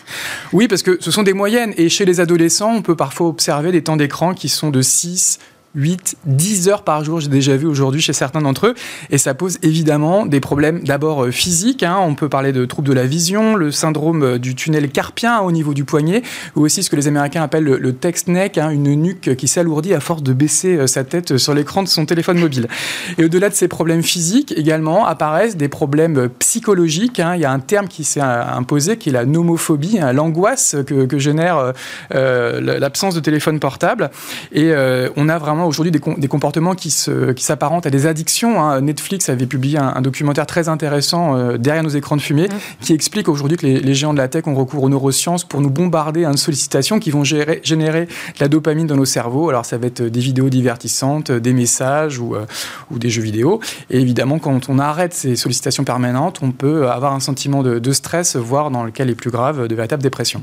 Oui, 0.53 0.69
parce 0.69 0.83
que 0.83 0.97
ce 1.01 1.11
sont 1.11 1.25
des 1.25 1.33
moyennes, 1.33 1.75
et 1.77 1.89
chez 1.89 2.05
les 2.05 2.21
adolescents, 2.21 2.73
on 2.73 2.83
peut 2.83 2.95
parfois 2.95 3.27
observer 3.27 3.73
des 3.73 3.83
temps 3.83 3.97
d'écran 3.97 4.33
qui 4.33 4.49
sont 4.49 4.71
de 4.71 4.81
6, 4.81 5.41
8, 5.79 6.17
10 6.27 6.69
heures 6.69 6.83
par 6.83 7.05
jour, 7.05 7.21
j'ai 7.21 7.29
déjà 7.29 7.57
vu 7.57 7.67
aujourd'hui 7.67 8.01
chez 8.01 8.13
certains 8.13 8.41
d'entre 8.41 8.67
eux. 8.67 8.75
Et 9.11 9.19
ça 9.19 9.33
pose 9.35 9.59
évidemment 9.63 10.27
des 10.27 10.41
problèmes 10.41 10.81
d'abord 10.83 11.25
euh, 11.25 11.31
physiques. 11.31 11.85
Hein. 11.85 11.97
On 12.01 12.17
peut 12.17 12.29
parler 12.29 12.53
de 12.53 12.65
troubles 12.65 12.89
de 12.89 12.93
la 12.93 13.07
vision, 13.07 13.55
le 13.55 13.71
syndrome 13.71 14.23
euh, 14.25 14.39
du 14.39 14.57
tunnel 14.57 14.91
carpien 14.91 15.41
au 15.41 15.53
niveau 15.53 15.75
du 15.75 15.85
poignet, 15.85 16.23
ou 16.57 16.63
aussi 16.63 16.83
ce 16.83 16.91
que 16.91 16.97
les 16.97 17.07
Américains 17.07 17.43
appellent 17.43 17.65
le, 17.65 17.93
text 17.93 18.27
neck, 18.27 18.59
hein, 18.59 18.71
une 18.71 18.93
nuque 18.95 19.37
qui 19.37 19.47
s'alourdit 19.47 19.95
à 19.95 20.01
force 20.01 20.23
de 20.23 20.33
baisser 20.33 20.77
euh, 20.77 20.87
sa 20.89 21.05
tête 21.05 21.39
sur 21.39 21.55
l'écran 21.55 21.85
de 21.85 21.89
son 21.89 22.07
téléphone 22.07 22.41
mobile. 22.41 22.67
Et 23.17 23.25
au-delà 23.25 23.49
de 23.49 23.55
ces 23.55 23.69
problèmes 23.69 24.03
physiques, 24.03 24.53
également 24.57 25.07
apparaissent 25.07 25.57
des 25.57 25.69
problèmes 25.69 26.29
psychologiques. 26.41 27.21
Hein. 27.21 27.37
Il 27.37 27.41
y 27.41 27.45
a 27.45 27.53
un 27.53 27.61
terme 27.61 27.87
qui 27.87 28.03
s'est 28.03 28.21
imposé 28.21 28.97
qui 28.97 29.11
est 29.11 29.13
la 29.13 29.25
nomophobie, 29.25 30.01
l'angoisse 30.13 30.77
que, 30.87 31.19
génère 31.19 31.73
l'absence 32.11 33.15
de 33.15 33.21
téléphone 33.21 33.61
portable. 33.61 34.11
Et 34.53 34.73
on 35.17 35.29
a 35.29 35.39
vraiment 35.39 35.68
aujourd'hui 35.69 35.93
des, 35.93 36.29
comportements 36.29 36.75
qui 36.75 36.91
s'apparentent 36.91 37.83
qui 37.83 37.89
à 37.89 37.91
des 37.91 38.07
addictions. 38.07 38.61
Hein. 38.63 38.81
Netflix 38.81 39.29
avait 39.29 39.47
publié 39.47 39.79
un, 39.79 40.01
documentaire 40.01 40.47
très 40.47 40.69
intéressant 40.69 41.37
euh, 41.37 41.59
derrière 41.59 41.83
nos 41.83 41.91
écrans 41.91 42.17
de 42.17 42.21
fumée 42.21 42.49
mmh. 42.49 42.85
qui 42.85 42.93
explique 42.93 43.29
aujourd'hui 43.29 43.57
que 43.57 43.67
les, 43.67 43.95
géants 43.95 44.13
de 44.13 44.19
la 44.19 44.29
tech 44.29 44.47
ont 44.47 44.55
recours 44.55 44.83
aux 44.83 44.89
neurosciences 44.89 45.45
pour 45.45 45.61
nous 45.61 45.71
bombarder 45.71 46.25
de 46.25 46.37
sollicitations 46.37 46.99
qui 46.99 47.11
vont 47.11 47.25
gérer, 47.25 47.61
générer 47.63 48.07
de 48.07 48.41
la 48.41 48.49
dopamine 48.49 48.87
dans 48.87 48.97
nos 48.97 49.05
cerveaux. 49.05 49.49
Alors 49.49 49.65
ça 49.65 49.79
va 49.79 49.87
être 49.87 50.03
des 50.03 50.21
vidéos 50.21 50.49
divertissantes, 50.49 51.31
des 51.31 51.53
messages 51.53 52.19
ou, 52.19 52.35
euh, 52.35 52.47
ou 52.91 52.99
des 52.99 53.11
jeux 53.11 53.23
vidéo. 53.23 53.61
Et 53.91 54.01
évidemment, 54.01 54.39
quand 54.39 54.69
on 54.69 54.79
arrête 54.79 55.15
ces 55.15 55.37
sollicitations 55.37 55.85
permanentes, 55.85 56.41
on 56.43 56.53
peut 56.53 56.91
avoir 56.91 57.13
un 57.13 57.21
sentiment 57.21 57.63
de, 57.63 57.79
de 57.79 57.93
stress, 57.93 58.37
voire 58.37 58.71
dans 58.71 58.85
le 58.85 58.91
cas 58.91 59.05
les 59.05 59.15
plus 59.15 59.31
graves, 59.31 59.69
de 59.69 59.75
véritable 59.75 60.03
dépression. 60.03 60.43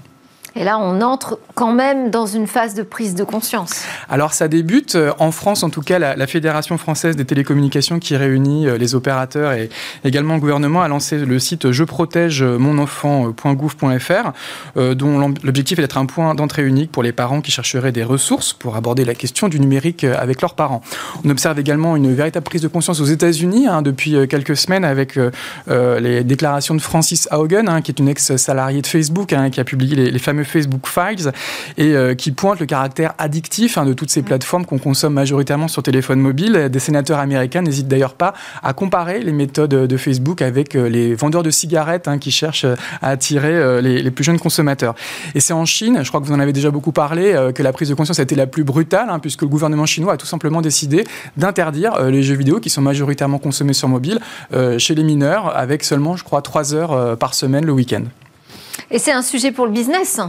Et 0.57 0.63
là, 0.63 0.79
on 0.79 1.01
entre 1.01 1.37
quand 1.53 1.73
même 1.73 2.11
dans 2.11 2.25
une 2.25 2.47
phase 2.47 2.75
de 2.75 2.83
prise 2.83 3.13
de 3.13 3.25
conscience. 3.25 3.83
Alors, 4.07 4.31
ça 4.31 4.47
débute 4.47 4.95
euh, 4.95 5.11
en 5.19 5.31
France, 5.31 5.63
en 5.63 5.69
tout 5.69 5.81
cas, 5.81 5.99
la, 5.99 6.27
Fédération 6.27 6.77
française 6.77 7.17
des 7.17 7.25
télécommunications 7.25 7.99
qui 7.99 8.15
réunit 8.15 8.67
euh, 8.67 8.77
les 8.77 8.95
opérateurs 8.95 9.51
et 9.51 9.69
également 10.05 10.35
le 10.35 10.39
gouvernement 10.39 10.81
a 10.81 10.87
lancé 10.87 11.17
le 11.17 11.39
site 11.39 11.71
je 11.71 11.83
protège 11.83 12.41
mon 12.41 12.77
enfant.gouv.fr, 12.77 14.31
euh, 14.77 14.95
dont 14.95 15.19
l'objectif 15.43 15.77
est 15.77 15.81
d'être 15.81 15.97
un 15.97 16.05
point 16.05 16.35
d'entrée 16.35 16.65
unique 16.65 16.89
pour 16.89 17.03
les 17.03 17.11
parents 17.11 17.41
qui 17.41 17.51
chercheraient 17.51 17.91
des 17.91 18.03
ressources 18.03 18.53
pour 18.53 18.77
aborder 18.77 19.03
la 19.03 19.13
question 19.13 19.49
du 19.49 19.59
numérique 19.59 20.05
avec 20.05 20.41
leurs 20.41 20.55
parents. 20.55 20.81
On 21.25 21.29
observe 21.29 21.59
également 21.59 21.97
une 21.97 22.13
véritable 22.13 22.45
prise 22.45 22.61
de 22.61 22.69
conscience 22.69 23.01
aux 23.01 23.05
États-Unis 23.05 23.67
hein, 23.67 23.81
depuis 23.81 24.15
quelques 24.27 24.55
semaines 24.55 24.85
avec 24.85 25.19
les 25.67 26.23
déclarations 26.23 26.75
de 26.75 26.81
Francis 26.81 27.27
Haugen, 27.31 27.67
hein, 27.67 27.81
qui 27.81 27.91
est 27.91 27.99
une 27.99 28.07
ex-salariée 28.07 28.81
de 28.81 28.87
Facebook, 28.87 29.33
hein, 29.33 29.49
qui 29.49 29.59
a 29.59 29.63
publié 29.63 29.95
les, 29.95 30.11
les 30.11 30.19
fameux 30.19 30.44
Facebook 30.45 30.87
Files 30.87 31.31
et 31.77 31.93
euh, 31.93 32.15
qui 32.15 32.31
pointe 32.31 32.59
le 32.59 32.65
caractère 32.65 33.13
addictif 33.17 33.77
hein, 33.77 33.85
de 33.85 33.93
toutes 33.93 34.09
ces 34.09 34.21
mm. 34.21 34.25
plateformes 34.25 34.65
qu'on 34.65 34.77
consomme 34.77 35.13
majoritairement 35.13 35.67
sur 35.67 35.83
téléphone 35.83 36.19
mobile. 36.19 36.69
Des 36.69 36.79
sénateurs 36.79 37.19
américains 37.19 37.61
n'hésitent 37.61 37.87
d'ailleurs 37.87 38.13
pas 38.13 38.33
à 38.63 38.73
comparer 38.73 39.21
les 39.21 39.31
méthodes 39.31 39.69
de 39.69 39.97
Facebook 39.97 40.41
avec 40.41 40.75
euh, 40.75 40.87
les 40.87 41.15
vendeurs 41.15 41.43
de 41.43 41.49
cigarettes 41.49 42.07
hein, 42.07 42.17
qui 42.17 42.31
cherchent 42.31 42.65
à 43.01 43.09
attirer 43.09 43.53
euh, 43.53 43.81
les, 43.81 44.11
plus 44.11 44.23
jeunes 44.23 44.39
consommateurs. 44.39 44.95
Et 45.33 45.39
c'est 45.39 45.53
en 45.53 45.65
Chine, 45.65 45.99
je 46.03 46.07
crois 46.07 46.21
que 46.21 46.25
vous 46.25 46.33
en 46.33 46.39
avez 46.39 46.53
déjà 46.53 46.71
beaucoup 46.71 46.91
parlé, 46.91 47.35
que 47.53 47.63
la 47.63 47.73
prise 47.73 47.89
de 47.89 47.93
conscience 47.95 48.19
a 48.19 48.23
été 48.23 48.35
la 48.35 48.47
plus 48.47 48.63
brutale, 48.63 49.09
hein, 49.09 49.19
puisque 49.19 49.41
le 49.41 49.47
gouvernement 49.47 49.85
chinois 49.85 50.13
a 50.13 50.17
tout 50.17 50.25
simplement 50.25 50.61
décidé 50.61 51.03
d'interdire 51.35 52.03
les 52.03 52.23
jeux 52.23 52.35
vidéo 52.35 52.59
qui 52.59 52.69
sont 52.69 52.81
majoritairement 52.81 53.39
consommés 53.39 53.73
sur 53.73 53.89
mobile 53.89 54.19
chez 54.77 54.95
les 54.95 55.03
mineurs, 55.03 55.55
avec 55.55 55.83
seulement, 55.83 56.15
je 56.15 56.23
crois, 56.23 56.41
3 56.41 56.73
heures 56.73 57.17
par 57.17 57.33
semaine 57.33 57.65
le 57.65 57.73
week-end. 57.73 58.03
Et 58.91 58.99
c'est 58.99 59.11
un 59.11 59.23
sujet 59.23 59.51
pour 59.51 59.65
le 59.65 59.71
business, 59.71 60.19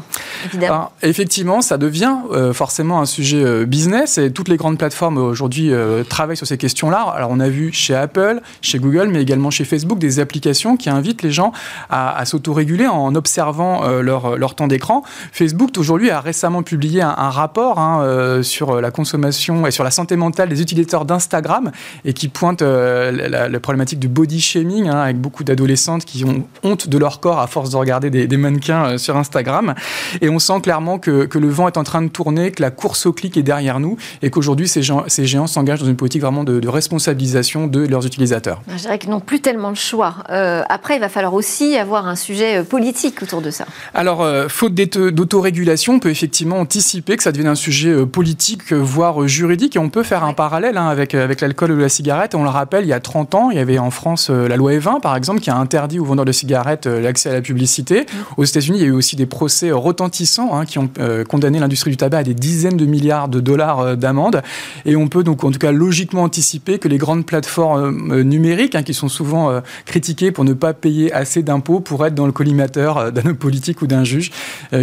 évidemment. 0.47 0.91
effectivement, 1.03 1.61
ça 1.61 1.77
devient 1.77 2.15
euh, 2.33 2.55
forcément 2.55 3.01
un 3.01 3.05
sujet 3.05 3.45
euh, 3.45 3.67
business 3.67 4.17
et 4.17 4.33
toutes 4.33 4.49
les 4.49 4.57
grandes 4.57 4.79
plateformes 4.79 5.19
aujourd'hui 5.19 5.73
euh, 5.73 6.05
travaillent 6.05 6.39
sur 6.39 6.47
ces 6.47 6.57
questions-là. 6.57 7.03
Alors 7.15 7.31
on 7.31 7.41
a 7.41 7.51
vu 7.51 7.71
chez 7.73 7.95
Apple, 7.95 8.41
chez 8.63 8.79
Google, 8.79 9.09
mais 9.09 9.21
également 9.21 9.51
chez 9.51 9.65
Facebook 9.65 9.99
des 9.99 10.21
applications 10.21 10.79
qui 10.79 10.89
invitent 10.89 11.23
les 11.23 11.33
gens 11.33 11.53
à, 11.91 12.25
s'autoréguler 12.25 12.87
en 12.87 13.15
observant 13.15 13.87
leur, 14.01 14.37
leur, 14.37 14.55
temps 14.55 14.67
d'écran. 14.67 15.03
Facebook 15.33 15.71
aujourd'hui 15.77 16.11
a 16.11 16.21
récemment 16.21 16.63
publié 16.63 17.03
un, 17.03 17.31
rapport 17.31 17.79
hein, 17.79 18.43
sur 18.43 18.81
la 18.81 18.91
consommation 18.91 19.67
et 19.67 19.71
sur 19.71 19.85
la 19.85 19.91
santé 19.91 20.17
mentale 20.17 20.49
des 20.49 20.63
utilisateurs 20.63 21.05
d'Instagram 21.05 21.71
et 22.05 22.13
qui 22.13 22.29
pointe 22.29 22.63
la, 22.63 23.61
problématique 23.61 23.99
du 23.99 24.09
body 24.09 24.41
shaming 24.41 24.89
hein, 24.89 25.01
avec 25.01 25.21
beaucoup 25.21 25.45
d'adolescentes 25.45 26.05
qui 26.05 26.25
ont 26.25 26.47
honte 26.63 26.89
de 26.89 26.99
leur 26.99 27.21
corps 27.21 27.39
à 27.39 27.47
force 27.47 27.71
de 27.71 27.77
regarder 27.77 28.11
des, 28.11 28.27
des 28.27 28.37
mannequins 28.47 28.99
sur 28.99 29.17
Instagram. 29.17 29.75
Et 30.21 30.29
on 30.29 30.39
sent 30.39 30.61
clairement 30.63 30.99
que, 30.99 31.25
que, 31.27 31.39
le 31.39 31.49
vent 31.49 31.69
est 31.69 31.77
en 31.77 31.85
train 31.85 32.03
de 32.03 32.09
tourner, 32.09 32.51
que 32.51 32.63
la 32.63 32.71
course 32.71 33.07
au 33.07 33.13
clic 33.13 33.37
est 33.37 33.43
derrière 33.43 33.81
nous 33.81 33.97
et 34.23 34.31
qu'aujourd'hui, 34.31 34.69
ces, 34.69 34.83
ces, 35.09 35.27
géants 35.27 35.47
s'engagent 35.47 35.81
dans 35.81 35.87
une 35.87 35.97
politique 35.97 36.23
vraiment 36.23 36.45
de, 36.45 36.61
de, 36.61 36.69
responsabilisation 36.69 37.67
de 37.67 37.87
leurs 37.87 38.07
utilisateurs. 38.07 38.63
Je 38.69 38.83
dirais 38.83 38.99
qu'ils 38.99 39.11
n'ont 39.11 39.21
plus 39.21 39.41
tellement 39.41 39.71
le 39.71 39.75
choix. 39.75 40.15
après, 40.29 40.97
il 40.97 41.01
va 41.01 41.09
falloir 41.09 41.35
aussi 41.35 41.77
avoir 41.77 42.07
un 42.07 42.17
sujet 42.17 42.63
politique 42.63 43.23
autour 43.23 43.43
de 43.43 43.51
ça. 43.51 43.67
Alors, 43.95 44.27
faute 44.49 44.75
d'autorégulation, 44.75 45.95
on 45.95 45.99
peut 45.99 46.11
effectivement 46.11 46.59
anticiper 46.59 47.17
que 47.17 47.23
ça 47.23 47.33
devienne 47.33 47.51
un 47.51 47.55
sujet 47.55 48.07
politique, 48.07 48.73
voire 48.73 49.27
juridique. 49.27 49.77
Et 49.77 49.79
on 49.79 49.89
peut 49.89 50.03
faire 50.03 50.25
un 50.25 50.33
parallèle 50.33 50.77
hein, 50.77 50.89
avec, 50.89 51.15
avec 51.15 51.41
l'alcool 51.41 51.73
ou 51.73 51.79
la 51.79 51.89
cigarette. 51.89 52.35
On 52.35 52.43
le 52.43 52.49
rappelle, 52.49 52.85
il 52.85 52.89
y 52.89 52.93
a 52.93 53.01
30 53.01 53.35
ans, 53.35 53.51
il 53.51 53.57
y 53.57 53.61
avait 53.61 53.79
en 53.79 53.91
France 53.91 54.31
la 54.31 54.57
loi 54.57 54.73
E20, 54.73 55.01
par 55.01 55.17
exemple, 55.17 55.41
qui 55.41 55.51
a 55.51 55.57
interdit 55.57 55.99
aux 55.99 56.05
vendeurs 56.05 56.25
de 56.25 56.33
cigarettes 56.33 56.87
l'accès 56.87 57.31
à 57.31 57.35
la 57.35 57.41
publicité. 57.41 58.07
Aux 58.37 58.45
États-Unis, 58.45 58.79
il 58.79 58.83
y 58.83 58.85
a 58.85 58.89
eu 58.89 58.93
aussi 58.93 59.17
des 59.17 59.27
procès 59.27 59.71
retentissants 59.73 60.55
hein, 60.55 60.65
qui 60.65 60.79
ont 60.79 60.91
condamné 61.29 61.59
l'industrie 61.59 61.91
du 61.91 61.97
tabac 61.97 62.19
à 62.19 62.23
des 62.23 62.35
dizaines 62.35 62.77
de 62.77 62.87
milliards 62.87 63.29
de 63.29 63.41
dollars 63.41 63.97
d'amende. 63.97 64.43
Et 64.85 64.97
on 64.97 65.09
peut 65.09 65.23
donc, 65.23 65.45
en 65.45 65.51
tout 65.51 65.59
cas, 65.59 65.73
logiquement 65.73 66.23
anticiper 66.23 66.79
que 66.79 66.89
les 66.89 66.99
grandes 66.99 67.27
plateformes 67.27 68.23
numériques, 68.23 68.75
hein, 68.75 68.83
qui 68.83 68.95
sont 68.95 69.09
souvent 69.09 69.61
critiquées 69.85 70.33
pour 70.33 70.45
ne 70.45 70.53
pas 70.53 70.75
payer 70.75 71.13
assez 71.13 71.43
d'impôts, 71.43 71.81
pour 71.81 72.05
être 72.05 72.15
dans 72.15 72.27
le 72.27 72.33
collimateur 72.33 73.13
d'un 73.13 73.31
homme 73.31 73.37
politique 73.37 73.83
ou 73.83 73.87
d'un 73.87 74.05
juge 74.05 74.31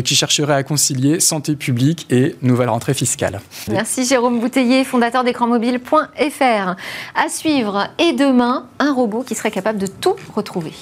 qui 0.03 0.15
chercherait 0.15 0.55
à 0.55 0.63
concilier 0.63 1.19
santé 1.19 1.55
publique 1.55 2.07
et 2.09 2.35
nouvelle 2.41 2.69
rentrée 2.69 2.93
fiscale. 2.93 3.41
Merci 3.69 4.05
Jérôme 4.05 4.39
Bouteiller, 4.39 4.83
fondateur 4.83 5.23
d'écranmobile.fr. 5.23 6.75
À 7.15 7.29
suivre, 7.29 7.87
et 7.99 8.13
demain, 8.13 8.65
un 8.79 8.93
robot 8.93 9.23
qui 9.23 9.35
serait 9.35 9.51
capable 9.51 9.79
de 9.79 9.87
tout 9.87 10.15
retrouver. 10.35 10.73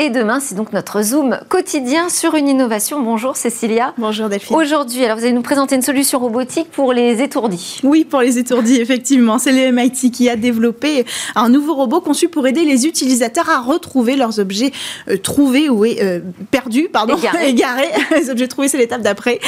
Et 0.00 0.10
demain, 0.10 0.38
c'est 0.38 0.54
donc 0.54 0.72
notre 0.72 1.02
Zoom 1.02 1.40
quotidien 1.48 2.08
sur 2.08 2.36
une 2.36 2.46
innovation. 2.46 3.02
Bonjour 3.02 3.34
Cécilia. 3.34 3.94
Bonjour 3.98 4.28
Delphine. 4.28 4.56
Aujourd'hui, 4.56 5.04
alors 5.04 5.18
vous 5.18 5.24
allez 5.24 5.32
nous 5.32 5.42
présenter 5.42 5.74
une 5.74 5.82
solution 5.82 6.20
robotique 6.20 6.70
pour 6.70 6.92
les 6.92 7.20
étourdis. 7.20 7.80
Oui, 7.82 8.04
pour 8.04 8.20
les 8.20 8.38
étourdis, 8.38 8.76
effectivement. 8.80 9.40
C'est 9.40 9.50
le 9.50 9.72
MIT 9.72 10.12
qui 10.12 10.28
a 10.28 10.36
développé 10.36 11.04
un 11.34 11.48
nouveau 11.48 11.74
robot 11.74 12.00
conçu 12.00 12.28
pour 12.28 12.46
aider 12.46 12.64
les 12.64 12.86
utilisateurs 12.86 13.50
à 13.50 13.58
retrouver 13.58 14.14
leurs 14.14 14.38
objets 14.38 14.70
euh, 15.08 15.16
trouvés 15.16 15.68
ou 15.68 15.84
euh, 15.84 16.20
perdus, 16.52 16.88
pardon, 16.92 17.16
égarés. 17.42 17.88
les 18.16 18.30
objets 18.30 18.46
trouvés, 18.46 18.68
c'est 18.68 18.78
l'étape 18.78 19.02
d'après. 19.02 19.40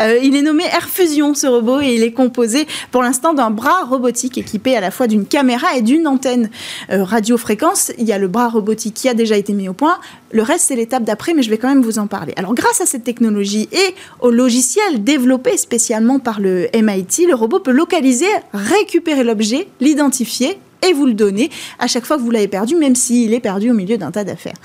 Euh, 0.00 0.18
il 0.22 0.34
est 0.36 0.42
nommé 0.42 0.64
Air 0.64 0.88
Fusion, 0.88 1.34
ce 1.34 1.46
robot, 1.46 1.80
et 1.80 1.94
il 1.94 2.02
est 2.02 2.12
composé 2.12 2.66
pour 2.92 3.02
l'instant 3.02 3.34
d'un 3.34 3.50
bras 3.50 3.84
robotique 3.84 4.38
équipé 4.38 4.74
à 4.74 4.80
la 4.80 4.90
fois 4.90 5.06
d'une 5.06 5.26
caméra 5.26 5.76
et 5.76 5.82
d'une 5.82 6.06
antenne 6.06 6.48
radiofréquence. 6.88 7.92
Il 7.98 8.06
y 8.06 8.12
a 8.12 8.18
le 8.18 8.28
bras 8.28 8.48
robotique 8.48 8.94
qui 8.94 9.10
a 9.10 9.12
déjà 9.12 9.36
été 9.36 9.52
mis 9.52 9.68
au 9.68 9.74
point 9.74 9.97
le 10.30 10.42
reste, 10.42 10.66
c'est 10.68 10.76
l'étape 10.76 11.04
d'après, 11.04 11.34
mais 11.34 11.42
je 11.42 11.50
vais 11.50 11.58
quand 11.58 11.68
même 11.68 11.82
vous 11.82 11.98
en 11.98 12.06
parler. 12.06 12.32
Alors, 12.36 12.54
grâce 12.54 12.80
à 12.80 12.86
cette 12.86 13.04
technologie 13.04 13.68
et 13.72 13.94
au 14.20 14.30
logiciel 14.30 15.02
développé 15.04 15.56
spécialement 15.56 16.18
par 16.18 16.40
le 16.40 16.68
MIT, 16.74 17.26
le 17.26 17.34
robot 17.34 17.60
peut 17.60 17.70
localiser, 17.70 18.26
récupérer 18.52 19.24
l'objet, 19.24 19.68
l'identifier 19.80 20.58
et 20.86 20.92
vous 20.92 21.06
le 21.06 21.14
donner 21.14 21.50
à 21.78 21.86
chaque 21.86 22.04
fois 22.04 22.16
que 22.16 22.22
vous 22.22 22.30
l'avez 22.30 22.48
perdu, 22.48 22.76
même 22.76 22.94
s'il 22.94 23.34
est 23.34 23.40
perdu 23.40 23.70
au 23.70 23.74
milieu 23.74 23.96
d'un 23.96 24.10
tas 24.10 24.24
d'affaires. 24.24 24.56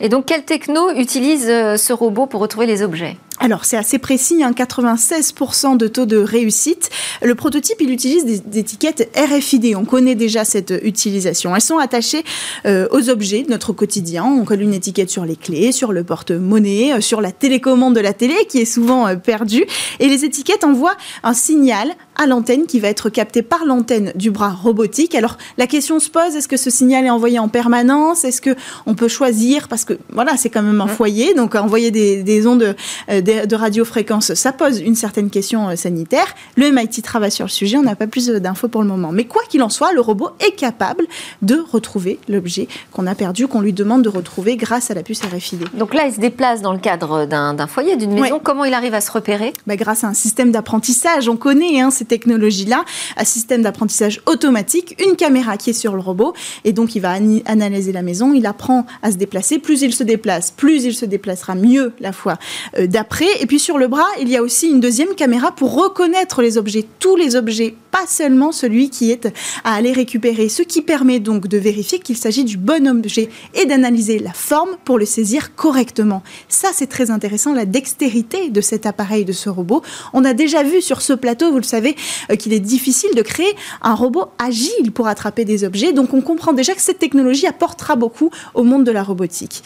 Et 0.00 0.08
donc, 0.08 0.26
quelle 0.26 0.44
techno 0.44 0.90
utilise 0.90 1.46
euh, 1.48 1.76
ce 1.76 1.92
robot 1.92 2.26
pour 2.26 2.40
retrouver 2.40 2.66
les 2.66 2.82
objets? 2.82 3.16
Alors 3.38 3.64
c'est 3.64 3.76
assez 3.76 3.98
précis, 3.98 4.42
hein, 4.42 4.52
96% 4.52 5.76
de 5.76 5.88
taux 5.88 6.06
de 6.06 6.16
réussite. 6.16 6.90
Le 7.22 7.34
prototype, 7.34 7.76
il 7.80 7.90
utilise 7.90 8.24
des, 8.24 8.58
étiquettes 8.58 9.10
RFID. 9.14 9.74
On 9.76 9.84
connaît 9.84 10.14
déjà 10.14 10.44
cette 10.44 10.72
utilisation. 10.82 11.54
Elles 11.54 11.60
sont 11.60 11.78
attachées 11.78 12.24
euh, 12.64 12.88
aux 12.90 13.10
objets 13.10 13.42
de 13.42 13.50
notre 13.50 13.72
quotidien. 13.72 14.24
On 14.24 14.44
colle 14.44 14.62
une 14.62 14.72
étiquette 14.72 15.10
sur 15.10 15.24
les 15.24 15.36
clés, 15.36 15.72
sur 15.72 15.92
le 15.92 16.02
porte-monnaie, 16.02 16.94
euh, 16.94 17.00
sur 17.00 17.20
la 17.20 17.30
télécommande 17.30 17.94
de 17.94 18.00
la 18.00 18.14
télé 18.14 18.34
qui 18.48 18.58
est 18.58 18.64
souvent 18.64 19.14
perdue. 19.16 19.66
Et 20.00 20.08
les 20.08 20.24
étiquettes 20.24 20.64
envoient 20.64 20.96
un 21.22 21.34
signal 21.34 21.94
à 22.16 22.26
l'antenne 22.26 22.66
qui 22.66 22.80
va 22.80 22.88
être 22.88 23.10
capté 23.10 23.42
par 23.42 23.64
l'antenne 23.64 24.12
du 24.14 24.30
bras 24.30 24.50
robotique. 24.50 25.14
Alors 25.14 25.36
la 25.58 25.66
question 25.66 26.00
se 26.00 26.08
pose 26.08 26.34
est-ce 26.34 26.48
que 26.48 26.56
ce 26.56 26.70
signal 26.70 27.04
est 27.04 27.10
envoyé 27.10 27.38
en 27.38 27.48
permanence? 27.48 28.24
Est-ce 28.24 28.40
que 28.40 28.56
on 28.86 28.94
peut 28.94 29.08
choisir? 29.08 29.68
Parce 29.68 29.84
que 29.84 29.94
voilà 30.10 30.36
c'est 30.36 30.48
quand 30.50 30.62
même 30.62 30.80
un 30.80 30.86
foyer 30.86 31.34
donc 31.34 31.54
envoyer 31.54 31.90
des, 31.90 32.22
des 32.22 32.46
ondes 32.46 32.74
euh, 33.10 33.20
de, 33.26 33.54
radiofréquence 33.54 34.34
ça 34.34 34.52
pose 34.52 34.80
une 34.80 34.94
certaine 34.94 35.30
question 35.30 35.68
euh, 35.68 35.76
sanitaire. 35.76 36.26
Le 36.56 36.70
MIT 36.70 37.02
travaille 37.02 37.30
sur 37.30 37.44
le 37.44 37.50
sujet. 37.50 37.76
On 37.76 37.82
n'a 37.82 37.96
pas 37.96 38.06
plus 38.06 38.28
d'infos 38.28 38.68
pour 38.68 38.82
le 38.82 38.88
moment. 38.88 39.12
Mais 39.12 39.24
quoi 39.24 39.42
qu'il 39.48 39.62
en 39.62 39.68
soit, 39.68 39.92
le 39.92 40.00
robot 40.00 40.30
est 40.40 40.54
capable 40.54 41.06
de 41.42 41.62
retrouver 41.72 42.18
l'objet 42.28 42.68
qu'on 42.92 43.06
a 43.06 43.14
perdu, 43.14 43.46
qu'on 43.46 43.60
lui 43.60 43.72
demande 43.72 44.02
de 44.02 44.08
retrouver 44.08 44.56
grâce 44.56 44.90
à 44.90 44.94
la 44.94 45.02
puce 45.02 45.20
RFID. 45.22 45.64
Donc 45.74 45.94
là, 45.94 46.06
il 46.06 46.14
se 46.14 46.20
déplace 46.20 46.62
dans 46.62 46.72
le 46.72 46.78
cadre 46.78 47.26
d'un 47.26 47.66
foyer, 47.66 47.96
d'une 47.96 48.12
maison. 48.12 48.40
Comment 48.42 48.64
il 48.64 48.74
arrive 48.74 48.94
à 48.94 49.00
se 49.00 49.10
repérer? 49.10 49.52
Bah, 49.66 49.76
Grâce 49.76 50.04
à 50.04 50.08
un 50.08 50.14
système 50.14 50.52
d'apprentissage. 50.52 51.28
On 51.28 51.36
connaît 51.36 51.80
hein, 51.80 51.90
technologie-là, 52.06 52.84
un 53.16 53.24
système 53.24 53.62
d'apprentissage 53.62 54.20
automatique, 54.26 54.96
une 55.06 55.16
caméra 55.16 55.56
qui 55.56 55.70
est 55.70 55.74
sur 55.74 55.94
le 55.94 56.00
robot, 56.00 56.34
et 56.64 56.72
donc 56.72 56.94
il 56.94 57.00
va 57.00 57.16
analyser 57.46 57.92
la 57.92 58.02
maison, 58.02 58.32
il 58.32 58.46
apprend 58.46 58.86
à 59.02 59.10
se 59.10 59.16
déplacer. 59.16 59.58
Plus 59.58 59.82
il 59.82 59.92
se 59.92 60.04
déplace, 60.04 60.50
plus 60.50 60.84
il 60.84 60.94
se 60.94 61.04
déplacera 61.04 61.54
mieux 61.54 61.92
la 62.00 62.12
fois 62.12 62.38
euh, 62.78 62.86
d'après. 62.86 63.15
Et 63.24 63.46
puis 63.46 63.58
sur 63.58 63.78
le 63.78 63.88
bras, 63.88 64.06
il 64.20 64.28
y 64.28 64.36
a 64.36 64.42
aussi 64.42 64.68
une 64.68 64.80
deuxième 64.80 65.14
caméra 65.14 65.52
pour 65.52 65.74
reconnaître 65.74 66.42
les 66.42 66.58
objets, 66.58 66.84
tous 66.98 67.16
les 67.16 67.34
objets, 67.34 67.74
pas 67.90 68.06
seulement 68.06 68.52
celui 68.52 68.90
qui 68.90 69.10
est 69.10 69.26
à 69.64 69.74
aller 69.74 69.92
récupérer, 69.92 70.48
ce 70.48 70.62
qui 70.62 70.82
permet 70.82 71.18
donc 71.18 71.48
de 71.48 71.56
vérifier 71.56 71.98
qu'il 71.98 72.16
s'agit 72.16 72.44
du 72.44 72.58
bon 72.58 72.86
objet 72.86 73.30
et 73.54 73.64
d'analyser 73.64 74.18
la 74.18 74.32
forme 74.32 74.70
pour 74.84 74.98
le 74.98 75.06
saisir 75.06 75.54
correctement. 75.54 76.22
Ça, 76.48 76.68
c'est 76.74 76.88
très 76.88 77.10
intéressant, 77.10 77.54
la 77.54 77.64
dextérité 77.64 78.50
de 78.50 78.60
cet 78.60 78.84
appareil, 78.84 79.24
de 79.24 79.32
ce 79.32 79.48
robot. 79.48 79.82
On 80.12 80.24
a 80.24 80.34
déjà 80.34 80.62
vu 80.62 80.82
sur 80.82 81.00
ce 81.00 81.14
plateau, 81.14 81.50
vous 81.50 81.58
le 81.58 81.62
savez, 81.62 81.96
euh, 82.30 82.36
qu'il 82.36 82.52
est 82.52 82.60
difficile 82.60 83.14
de 83.14 83.22
créer 83.22 83.54
un 83.82 83.94
robot 83.94 84.26
agile 84.38 84.92
pour 84.92 85.08
attraper 85.08 85.44
des 85.44 85.64
objets. 85.64 85.92
Donc 85.92 86.12
on 86.12 86.20
comprend 86.20 86.52
déjà 86.52 86.74
que 86.74 86.82
cette 86.82 86.98
technologie 86.98 87.46
apportera 87.46 87.96
beaucoup 87.96 88.30
au 88.54 88.62
monde 88.62 88.84
de 88.84 88.92
la 88.92 89.02
robotique. 89.02 89.62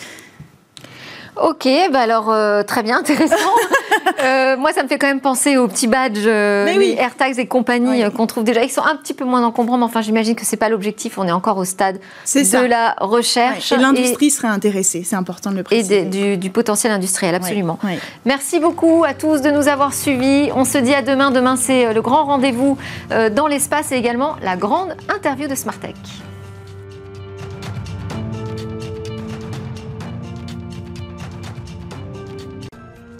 Ok, 1.40 1.68
bah 1.90 2.00
alors 2.00 2.30
euh, 2.30 2.62
très 2.62 2.82
bien, 2.82 2.98
intéressant. 3.00 3.34
Euh, 4.22 4.56
moi, 4.56 4.72
ça 4.72 4.82
me 4.82 4.88
fait 4.88 4.98
quand 4.98 5.06
même 5.06 5.20
penser 5.20 5.56
aux 5.56 5.68
petits 5.68 5.86
badges, 5.86 6.26
les 6.26 6.96
AirTags 6.98 7.38
et 7.38 7.46
compagnie 7.46 8.02
qu'on 8.12 8.26
trouve 8.26 8.44
déjà. 8.44 8.62
Ils 8.62 8.70
sont 8.70 8.82
un 8.82 8.96
petit 8.96 9.14
peu 9.14 9.24
moins 9.24 9.42
encombrants, 9.44 9.78
mais 9.78 9.84
enfin, 9.84 10.02
j'imagine 10.02 10.34
que 10.34 10.44
c'est 10.44 10.56
pas 10.56 10.68
l'objectif. 10.68 11.18
On 11.18 11.26
est 11.26 11.32
encore 11.32 11.56
au 11.56 11.64
stade 11.64 11.98
de 12.34 12.66
la 12.66 12.94
recherche. 13.00 13.72
et 13.72 13.76
l'industrie 13.76 14.30
serait 14.30 14.48
intéressée, 14.48 15.02
c'est 15.04 15.16
important 15.16 15.50
de 15.50 15.56
le 15.56 15.62
préciser. 15.62 16.00
Et 16.00 16.36
du, 16.36 16.50
potentiel 16.50 16.92
industriel, 16.92 17.34
absolument. 17.34 17.78
Merci 18.24 18.60
beaucoup 18.60 19.04
à 19.04 19.14
tous 19.14 19.40
de 19.40 19.50
nous 19.50 19.68
avoir 19.68 19.94
suivis. 19.94 20.50
On 20.54 20.64
se 20.64 20.78
dit 20.78 20.94
à 20.94 21.02
demain. 21.02 21.30
Demain, 21.30 21.56
c'est 21.56 21.92
le 21.92 22.02
grand 22.02 22.24
rendez-vous 22.24 22.76
dans 23.32 23.46
l'espace 23.46 23.92
et 23.92 23.96
également 23.96 24.36
la 24.42 24.56
grande 24.56 24.94
interview 25.08 25.48
de 25.48 25.54
Smartech. 25.54 25.96